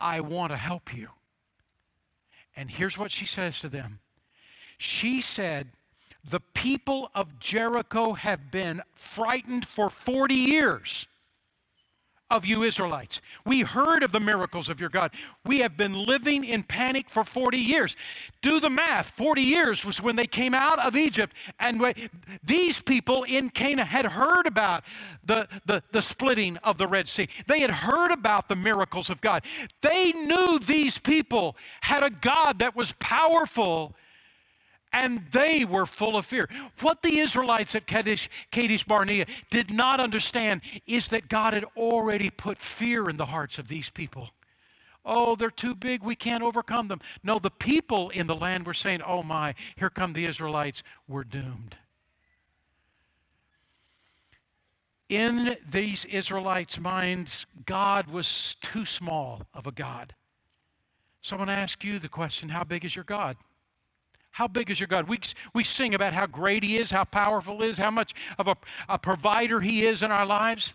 I 0.01 0.19
want 0.19 0.51
to 0.51 0.57
help 0.57 0.93
you. 0.93 1.07
And 2.55 2.71
here's 2.71 2.97
what 2.97 3.11
she 3.11 3.25
says 3.25 3.59
to 3.61 3.69
them. 3.69 3.99
She 4.77 5.21
said, 5.21 5.69
The 6.27 6.39
people 6.39 7.09
of 7.15 7.39
Jericho 7.39 8.13
have 8.13 8.51
been 8.51 8.81
frightened 8.93 9.67
for 9.67 9.89
40 9.89 10.35
years 10.35 11.07
of 12.33 12.45
you 12.45 12.63
Israelites. 12.63 13.21
We 13.45 13.61
heard 13.61 14.01
of 14.01 14.11
the 14.11 14.19
miracles 14.19 14.67
of 14.67 14.79
your 14.79 14.89
God. 14.89 15.11
We 15.45 15.59
have 15.59 15.77
been 15.77 15.93
living 15.93 16.43
in 16.43 16.63
panic 16.63 17.07
for 17.07 17.23
40 17.23 17.57
years. 17.57 17.95
Do 18.41 18.59
the 18.59 18.71
math 18.71 19.11
40 19.11 19.41
years 19.41 19.85
was 19.85 20.01
when 20.01 20.15
they 20.15 20.25
came 20.25 20.55
out 20.55 20.79
of 20.79 20.95
Egypt, 20.95 21.35
and 21.59 21.79
these 22.43 22.81
people 22.81 23.21
in 23.23 23.51
Canaan 23.51 23.85
had 23.85 24.05
heard 24.05 24.47
about 24.47 24.83
the, 25.23 25.47
the, 25.65 25.83
the 25.91 26.01
splitting 26.01 26.57
of 26.57 26.79
the 26.79 26.87
Red 26.87 27.07
Sea. 27.07 27.29
They 27.45 27.59
had 27.59 27.69
heard 27.71 28.11
about 28.11 28.49
the 28.49 28.55
miracles 28.55 29.11
of 29.11 29.21
God. 29.21 29.43
They 29.81 30.11
knew 30.11 30.57
these 30.57 30.97
people 30.97 31.55
had 31.81 32.01
a 32.01 32.09
God 32.09 32.59
that 32.59 32.75
was 32.75 32.93
powerful 32.99 33.95
and 34.93 35.25
they 35.31 35.65
were 35.65 35.87
full 35.87 36.15
of 36.15 36.25
fear. 36.25 36.47
What 36.79 37.01
the 37.01 37.17
Israelites 37.17 37.73
at 37.75 37.87
Kadesh, 37.87 38.29
Kadesh 38.51 38.83
Barnea 38.83 39.25
did 39.49 39.71
not 39.71 39.99
understand 39.99 40.61
is 40.85 41.07
that 41.09 41.27
God 41.27 41.53
had 41.53 41.65
already 41.75 42.29
put 42.29 42.59
fear 42.59 43.09
in 43.09 43.17
the 43.17 43.25
hearts 43.25 43.57
of 43.57 43.67
these 43.67 43.89
people. 43.89 44.29
Oh, 45.03 45.35
they're 45.35 45.51
too 45.51 45.75
big, 45.75 46.01
we 46.03 46.15
can't 46.15 46.43
overcome 46.43 46.87
them. 46.87 47.01
No, 47.23 47.39
the 47.39 47.51
people 47.51 48.09
in 48.11 48.27
the 48.27 48.35
land 48.35 48.65
were 48.65 48.73
saying, 48.73 49.01
Oh 49.01 49.23
my, 49.23 49.55
here 49.75 49.89
come 49.89 50.13
the 50.13 50.25
Israelites, 50.25 50.83
we're 51.07 51.25
doomed. 51.25 51.75
In 55.09 55.57
these 55.69 56.05
Israelites' 56.05 56.79
minds, 56.79 57.45
God 57.65 58.07
was 58.07 58.55
too 58.61 58.85
small 58.85 59.43
of 59.53 59.67
a 59.67 59.71
God. 59.71 60.15
So 61.21 61.35
I 61.35 61.39
want 61.39 61.49
to 61.49 61.55
ask 61.55 61.83
you 61.83 61.99
the 61.99 62.09
question 62.09 62.49
how 62.49 62.63
big 62.63 62.85
is 62.85 62.95
your 62.95 63.03
God? 63.03 63.37
How 64.33 64.47
big 64.47 64.71
is 64.71 64.79
your 64.79 64.87
God? 64.87 65.07
We, 65.07 65.19
we 65.53 65.63
sing 65.63 65.93
about 65.93 66.13
how 66.13 66.25
great 66.25 66.63
He 66.63 66.77
is, 66.77 66.89
how 66.89 67.03
powerful 67.03 67.61
He 67.61 67.69
is, 67.69 67.77
how 67.77 67.91
much 67.91 68.13
of 68.39 68.47
a, 68.47 68.57
a 68.89 68.97
provider 68.97 69.61
He 69.61 69.85
is 69.85 70.01
in 70.01 70.11
our 70.11 70.25
lives. 70.25 70.73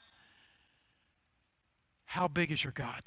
How 2.04 2.28
big 2.28 2.52
is 2.52 2.62
your 2.62 2.72
God? 2.72 3.02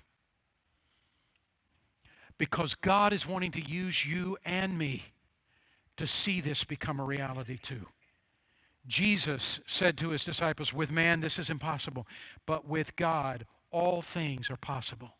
Because 2.37 2.75
God 2.75 3.13
is 3.13 3.25
wanting 3.25 3.51
to 3.51 3.61
use 3.61 4.05
you 4.05 4.37
and 4.43 4.77
me 4.77 5.03
to 5.95 6.05
see 6.05 6.41
this 6.41 6.65
become 6.65 6.99
a 6.99 7.05
reality 7.05 7.57
too. 7.57 7.85
Jesus 8.85 9.61
said 9.65 9.97
to 9.99 10.09
his 10.09 10.25
disciples, 10.25 10.73
With 10.73 10.91
man, 10.91 11.21
this 11.21 11.39
is 11.39 11.49
impossible, 11.49 12.05
but 12.45 12.67
with 12.67 12.97
God, 12.97 13.45
all 13.71 14.01
things 14.01 14.49
are 14.51 14.57
possible. 14.57 15.15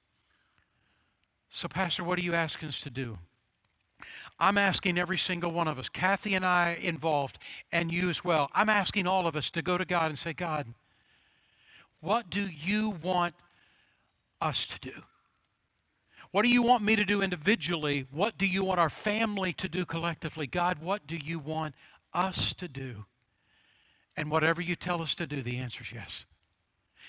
So, 1.49 1.69
Pastor, 1.69 2.03
what 2.03 2.19
are 2.19 2.23
you 2.23 2.33
asking 2.33 2.67
us 2.67 2.81
to 2.81 2.89
do? 2.89 3.17
I'm 4.41 4.57
asking 4.57 4.97
every 4.97 5.19
single 5.19 5.51
one 5.51 5.67
of 5.67 5.77
us, 5.77 5.87
Kathy 5.87 6.33
and 6.33 6.43
I 6.43 6.79
involved, 6.81 7.37
and 7.71 7.91
you 7.91 8.09
as 8.09 8.23
well. 8.23 8.49
I'm 8.55 8.69
asking 8.69 9.05
all 9.05 9.27
of 9.27 9.35
us 9.35 9.51
to 9.51 9.61
go 9.61 9.77
to 9.77 9.85
God 9.85 10.07
and 10.07 10.17
say, 10.17 10.33
God, 10.33 10.73
what 11.99 12.27
do 12.31 12.47
you 12.47 12.89
want 12.89 13.35
us 14.41 14.65
to 14.65 14.79
do? 14.79 15.03
What 16.31 16.41
do 16.41 16.49
you 16.49 16.63
want 16.63 16.81
me 16.81 16.95
to 16.95 17.05
do 17.05 17.21
individually? 17.21 18.07
What 18.09 18.39
do 18.39 18.47
you 18.47 18.63
want 18.63 18.79
our 18.79 18.89
family 18.89 19.53
to 19.53 19.69
do 19.69 19.85
collectively? 19.85 20.47
God, 20.47 20.79
what 20.79 21.05
do 21.05 21.17
you 21.17 21.37
want 21.37 21.75
us 22.11 22.51
to 22.55 22.67
do? 22.67 23.05
And 24.17 24.31
whatever 24.31 24.59
you 24.59 24.75
tell 24.75 25.03
us 25.03 25.13
to 25.15 25.27
do, 25.27 25.43
the 25.43 25.57
answer 25.57 25.83
is 25.83 25.91
yes. 25.91 26.25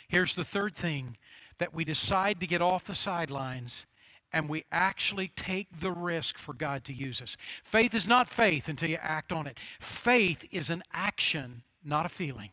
Here's 0.06 0.34
the 0.34 0.44
third 0.44 0.74
thing 0.74 1.16
that 1.56 1.72
we 1.72 1.86
decide 1.86 2.40
to 2.40 2.46
get 2.46 2.60
off 2.60 2.84
the 2.84 2.94
sidelines 2.94 3.86
and 4.32 4.48
we 4.48 4.64
actually 4.72 5.28
take 5.28 5.80
the 5.80 5.92
risk 5.92 6.38
for 6.38 6.54
God 6.54 6.84
to 6.84 6.92
use 6.92 7.20
us. 7.20 7.36
Faith 7.62 7.94
is 7.94 8.08
not 8.08 8.28
faith 8.28 8.68
until 8.68 8.88
you 8.88 8.98
act 9.00 9.30
on 9.30 9.46
it. 9.46 9.58
Faith 9.78 10.44
is 10.50 10.70
an 10.70 10.82
action, 10.92 11.62
not 11.84 12.06
a 12.06 12.08
feeling. 12.08 12.50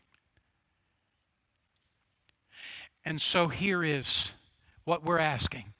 And 3.04 3.20
so 3.20 3.48
here 3.48 3.82
is 3.82 4.32
what 4.84 5.04
we're 5.04 5.18
asking 5.18 5.72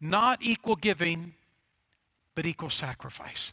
not 0.00 0.40
equal 0.42 0.76
giving, 0.76 1.32
but 2.34 2.44
equal 2.44 2.68
sacrifice. 2.68 3.52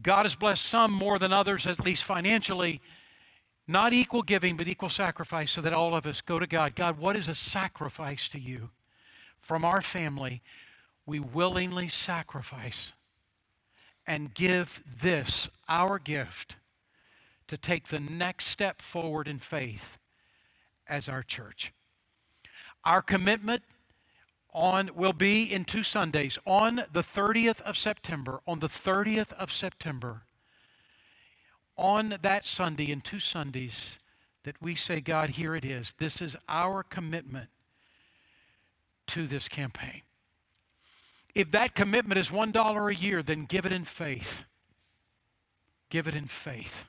God 0.00 0.24
has 0.24 0.36
blessed 0.36 0.64
some 0.64 0.92
more 0.92 1.18
than 1.18 1.32
others, 1.32 1.66
at 1.66 1.84
least 1.84 2.04
financially. 2.04 2.80
Not 3.66 3.92
equal 3.92 4.22
giving, 4.22 4.56
but 4.56 4.68
equal 4.68 4.90
sacrifice, 4.90 5.50
so 5.50 5.60
that 5.60 5.72
all 5.72 5.96
of 5.96 6.06
us 6.06 6.20
go 6.20 6.38
to 6.38 6.46
God. 6.46 6.76
God, 6.76 6.98
what 6.98 7.16
is 7.16 7.28
a 7.28 7.34
sacrifice 7.34 8.28
to 8.28 8.38
you? 8.38 8.70
From 9.44 9.62
our 9.62 9.82
family, 9.82 10.40
we 11.04 11.20
willingly 11.20 11.86
sacrifice 11.86 12.94
and 14.06 14.32
give 14.32 14.82
this, 15.02 15.50
our 15.68 15.98
gift, 15.98 16.56
to 17.48 17.58
take 17.58 17.88
the 17.88 18.00
next 18.00 18.46
step 18.46 18.80
forward 18.80 19.28
in 19.28 19.38
faith 19.38 19.98
as 20.88 21.10
our 21.10 21.22
church. 21.22 21.74
Our 22.86 23.02
commitment 23.02 23.64
on 24.54 24.88
will 24.94 25.12
be 25.12 25.42
in 25.42 25.66
two 25.66 25.82
Sundays. 25.82 26.38
On 26.46 26.76
the 26.90 27.02
30th 27.02 27.60
of 27.60 27.76
September, 27.76 28.40
on 28.46 28.60
the 28.60 28.68
30th 28.68 29.34
of 29.34 29.52
September, 29.52 30.22
on 31.76 32.16
that 32.22 32.46
Sunday 32.46 32.90
in 32.90 33.02
two 33.02 33.20
Sundays, 33.20 33.98
that 34.44 34.56
we 34.62 34.74
say, 34.74 35.02
God, 35.02 35.30
here 35.30 35.54
it 35.54 35.66
is. 35.66 35.92
This 35.98 36.22
is 36.22 36.34
our 36.48 36.82
commitment 36.82 37.50
to 39.08 39.26
this 39.26 39.48
campaign. 39.48 40.02
If 41.34 41.50
that 41.50 41.74
commitment 41.74 42.18
is 42.18 42.28
$1 42.28 42.90
a 42.90 42.94
year, 42.94 43.22
then 43.22 43.44
give 43.44 43.66
it 43.66 43.72
in 43.72 43.84
faith. 43.84 44.44
Give 45.90 46.06
it 46.06 46.14
in 46.14 46.26
faith. 46.26 46.86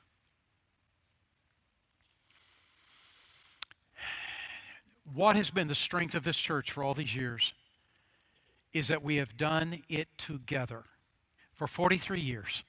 what 5.14 5.36
has 5.36 5.50
been 5.50 5.68
the 5.68 5.74
strength 5.74 6.14
of 6.14 6.24
this 6.24 6.36
church 6.36 6.72
for 6.72 6.82
all 6.82 6.94
these 6.94 7.14
years 7.14 7.52
is 8.72 8.88
that 8.88 9.02
we 9.02 9.16
have 9.16 9.36
done 9.36 9.82
it 9.88 10.08
together 10.18 10.84
for 11.54 11.66
43 11.66 12.20
years. 12.20 12.64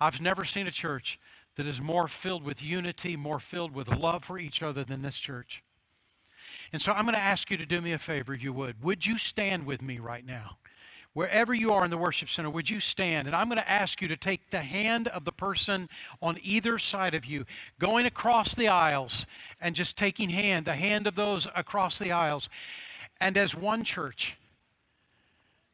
I've 0.00 0.20
never 0.20 0.44
seen 0.44 0.66
a 0.66 0.70
church 0.70 1.18
that 1.56 1.66
is 1.66 1.80
more 1.80 2.08
filled 2.08 2.44
with 2.44 2.62
unity, 2.62 3.16
more 3.16 3.40
filled 3.40 3.74
with 3.74 3.88
love 3.88 4.24
for 4.24 4.38
each 4.38 4.62
other 4.62 4.84
than 4.84 5.02
this 5.02 5.18
church. 5.18 5.62
And 6.72 6.80
so 6.80 6.92
I'm 6.92 7.04
going 7.04 7.14
to 7.14 7.20
ask 7.20 7.50
you 7.50 7.56
to 7.56 7.66
do 7.66 7.80
me 7.80 7.92
a 7.92 7.98
favor, 7.98 8.34
if 8.34 8.42
you 8.42 8.52
would. 8.52 8.82
Would 8.82 9.06
you 9.06 9.18
stand 9.18 9.66
with 9.66 9.82
me 9.82 9.98
right 9.98 10.24
now? 10.24 10.58
Wherever 11.12 11.52
you 11.52 11.72
are 11.72 11.84
in 11.84 11.90
the 11.90 11.98
worship 11.98 12.30
center, 12.30 12.50
would 12.50 12.70
you 12.70 12.78
stand? 12.78 13.26
And 13.26 13.34
I'm 13.34 13.48
going 13.48 13.58
to 13.58 13.68
ask 13.68 14.00
you 14.00 14.06
to 14.06 14.16
take 14.16 14.50
the 14.50 14.60
hand 14.60 15.08
of 15.08 15.24
the 15.24 15.32
person 15.32 15.88
on 16.22 16.38
either 16.40 16.78
side 16.78 17.14
of 17.14 17.24
you, 17.24 17.46
going 17.80 18.06
across 18.06 18.54
the 18.54 18.68
aisles 18.68 19.26
and 19.60 19.74
just 19.74 19.96
taking 19.96 20.30
hand, 20.30 20.66
the 20.66 20.76
hand 20.76 21.08
of 21.08 21.16
those 21.16 21.48
across 21.56 21.98
the 21.98 22.12
aisles. 22.12 22.48
And 23.20 23.36
as 23.36 23.56
one 23.56 23.82
church, 23.82 24.36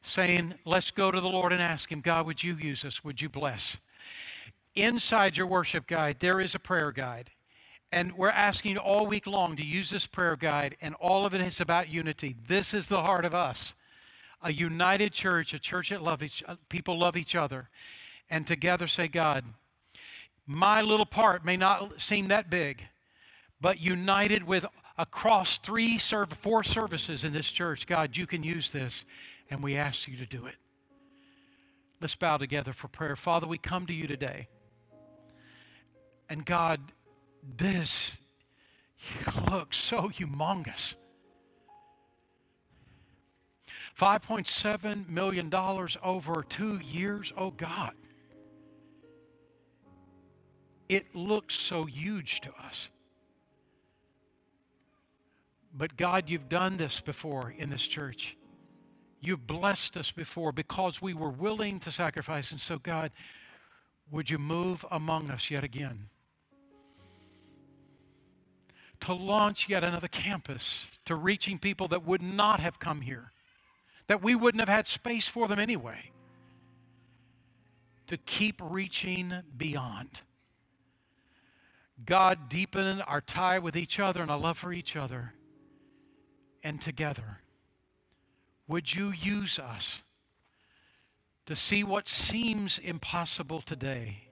saying, 0.02 0.54
Let's 0.64 0.90
go 0.90 1.10
to 1.10 1.20
the 1.20 1.28
Lord 1.28 1.52
and 1.52 1.60
ask 1.60 1.92
Him, 1.92 2.00
God, 2.00 2.24
would 2.26 2.42
you 2.42 2.54
use 2.54 2.84
us? 2.84 3.04
Would 3.04 3.20
you 3.20 3.28
bless? 3.28 3.76
Inside 4.74 5.36
your 5.36 5.46
worship 5.46 5.86
guide, 5.86 6.16
there 6.20 6.40
is 6.40 6.54
a 6.54 6.58
prayer 6.58 6.92
guide. 6.92 7.30
And 7.96 8.12
we're 8.12 8.28
asking 8.28 8.76
all 8.76 9.06
week 9.06 9.26
long 9.26 9.56
to 9.56 9.64
use 9.64 9.88
this 9.88 10.04
prayer 10.04 10.36
guide, 10.36 10.76
and 10.82 10.94
all 10.96 11.24
of 11.24 11.32
it 11.32 11.40
is 11.40 11.62
about 11.62 11.88
unity. 11.88 12.36
This 12.46 12.74
is 12.74 12.88
the 12.88 13.00
heart 13.00 13.24
of 13.24 13.34
us 13.34 13.74
a 14.42 14.52
united 14.52 15.14
church, 15.14 15.54
a 15.54 15.58
church 15.58 15.88
that 15.88 16.02
love 16.02 16.22
each, 16.22 16.42
uh, 16.46 16.56
people 16.68 16.98
love 16.98 17.16
each 17.16 17.34
other, 17.34 17.70
and 18.28 18.46
together 18.46 18.86
say, 18.86 19.08
God, 19.08 19.46
my 20.46 20.82
little 20.82 21.06
part 21.06 21.42
may 21.42 21.56
not 21.56 21.98
seem 21.98 22.28
that 22.28 22.50
big, 22.50 22.82
but 23.62 23.80
united 23.80 24.44
with 24.44 24.66
across 24.98 25.56
three, 25.56 25.96
serve, 25.96 26.34
four 26.34 26.62
services 26.62 27.24
in 27.24 27.32
this 27.32 27.48
church, 27.48 27.86
God, 27.86 28.14
you 28.14 28.26
can 28.26 28.42
use 28.42 28.72
this, 28.72 29.06
and 29.48 29.62
we 29.62 29.74
ask 29.74 30.06
you 30.06 30.18
to 30.18 30.26
do 30.26 30.44
it. 30.44 30.56
Let's 32.02 32.14
bow 32.14 32.36
together 32.36 32.74
for 32.74 32.88
prayer. 32.88 33.16
Father, 33.16 33.46
we 33.46 33.56
come 33.56 33.86
to 33.86 33.94
you 33.94 34.06
today. 34.06 34.48
And 36.28 36.44
God, 36.44 36.92
this 37.56 38.16
looks 39.50 39.76
so 39.76 40.08
humongous. 40.08 40.94
$5.7 43.98 45.08
million 45.08 45.52
over 45.54 46.44
two 46.48 46.78
years. 46.78 47.32
Oh, 47.36 47.50
God. 47.50 47.92
It 50.88 51.14
looks 51.14 51.54
so 51.54 51.84
huge 51.84 52.40
to 52.42 52.50
us. 52.62 52.90
But 55.74 55.96
God, 55.96 56.28
you've 56.28 56.48
done 56.48 56.76
this 56.76 57.00
before 57.00 57.54
in 57.56 57.70
this 57.70 57.86
church. 57.86 58.36
You've 59.20 59.46
blessed 59.46 59.96
us 59.96 60.10
before 60.10 60.52
because 60.52 61.02
we 61.02 61.12
were 61.12 61.30
willing 61.30 61.80
to 61.80 61.90
sacrifice. 61.90 62.50
And 62.50 62.60
so, 62.60 62.78
God, 62.78 63.10
would 64.10 64.30
you 64.30 64.38
move 64.38 64.84
among 64.90 65.30
us 65.30 65.50
yet 65.50 65.64
again? 65.64 66.08
To 69.00 69.12
launch 69.12 69.68
yet 69.68 69.84
another 69.84 70.08
campus, 70.08 70.86
to 71.04 71.14
reaching 71.14 71.58
people 71.58 71.86
that 71.88 72.04
would 72.04 72.22
not 72.22 72.60
have 72.60 72.78
come 72.78 73.02
here 73.02 73.32
that 74.06 74.22
we 74.22 74.34
wouldn't 74.34 74.60
have 74.60 74.68
had 74.68 74.86
space 74.86 75.26
for 75.26 75.48
them 75.48 75.58
anyway. 75.58 76.10
To 78.08 78.16
keep 78.16 78.60
reaching 78.62 79.32
beyond. 79.56 80.20
God, 82.04 82.48
deepen 82.48 83.00
our 83.02 83.20
tie 83.20 83.58
with 83.58 83.76
each 83.76 83.98
other 83.98 84.22
and 84.22 84.30
our 84.30 84.38
love 84.38 84.58
for 84.58 84.72
each 84.72 84.94
other. 84.94 85.32
And 86.62 86.80
together, 86.80 87.40
would 88.68 88.94
you 88.94 89.10
use 89.10 89.58
us 89.58 90.02
to 91.46 91.56
see 91.56 91.82
what 91.82 92.06
seems 92.08 92.78
impossible 92.78 93.62
today 93.62 94.28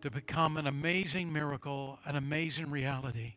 to 0.00 0.10
become 0.10 0.56
an 0.56 0.66
amazing 0.66 1.32
miracle, 1.32 1.98
an 2.04 2.16
amazing 2.16 2.70
reality? 2.70 3.34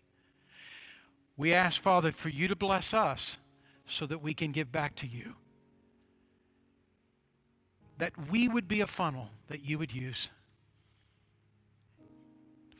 We 1.40 1.54
ask, 1.54 1.82
Father, 1.82 2.12
for 2.12 2.28
you 2.28 2.50
to 2.50 2.56
bless 2.56 2.94
us 2.94 3.38
so 3.88 4.06
that 4.08 4.22
we 4.22 4.34
can 4.34 4.52
give 4.52 4.74
back 4.74 4.94
to 4.98 5.08
you 5.08 5.36
that 7.98 8.12
we 8.30 8.50
would 8.50 8.68
be 8.68 8.82
a 8.82 8.88
funnel 8.88 9.30
that 9.48 9.64
you 9.64 9.78
would 9.78 9.94
use. 9.94 10.30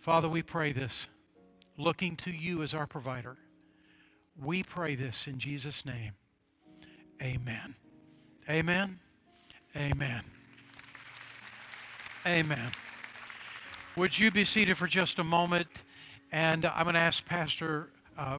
Father, 0.02 0.28
we 0.28 0.42
pray 0.42 0.74
this, 0.74 1.08
looking 1.78 2.18
to 2.18 2.32
you 2.32 2.62
as 2.62 2.74
our 2.74 2.86
provider. 2.86 3.38
We 4.42 4.64
pray 4.64 4.96
this 4.96 5.26
in 5.26 5.40
Jesus' 5.40 5.86
name. 5.86 6.12
Amen. 7.22 7.76
Amen. 8.50 9.00
Amen. 9.74 10.24
Amen. 12.26 12.72
Would 13.96 14.20
you 14.20 14.32
be 14.32 14.44
seated 14.44 14.78
for 14.78 14.88
just 14.88 15.18
a 15.18 15.24
moment? 15.24 15.84
And 16.30 16.66
I'm 16.66 16.84
going 16.84 16.96
to 16.96 17.02
ask 17.02 17.26
Pastor 17.26 17.90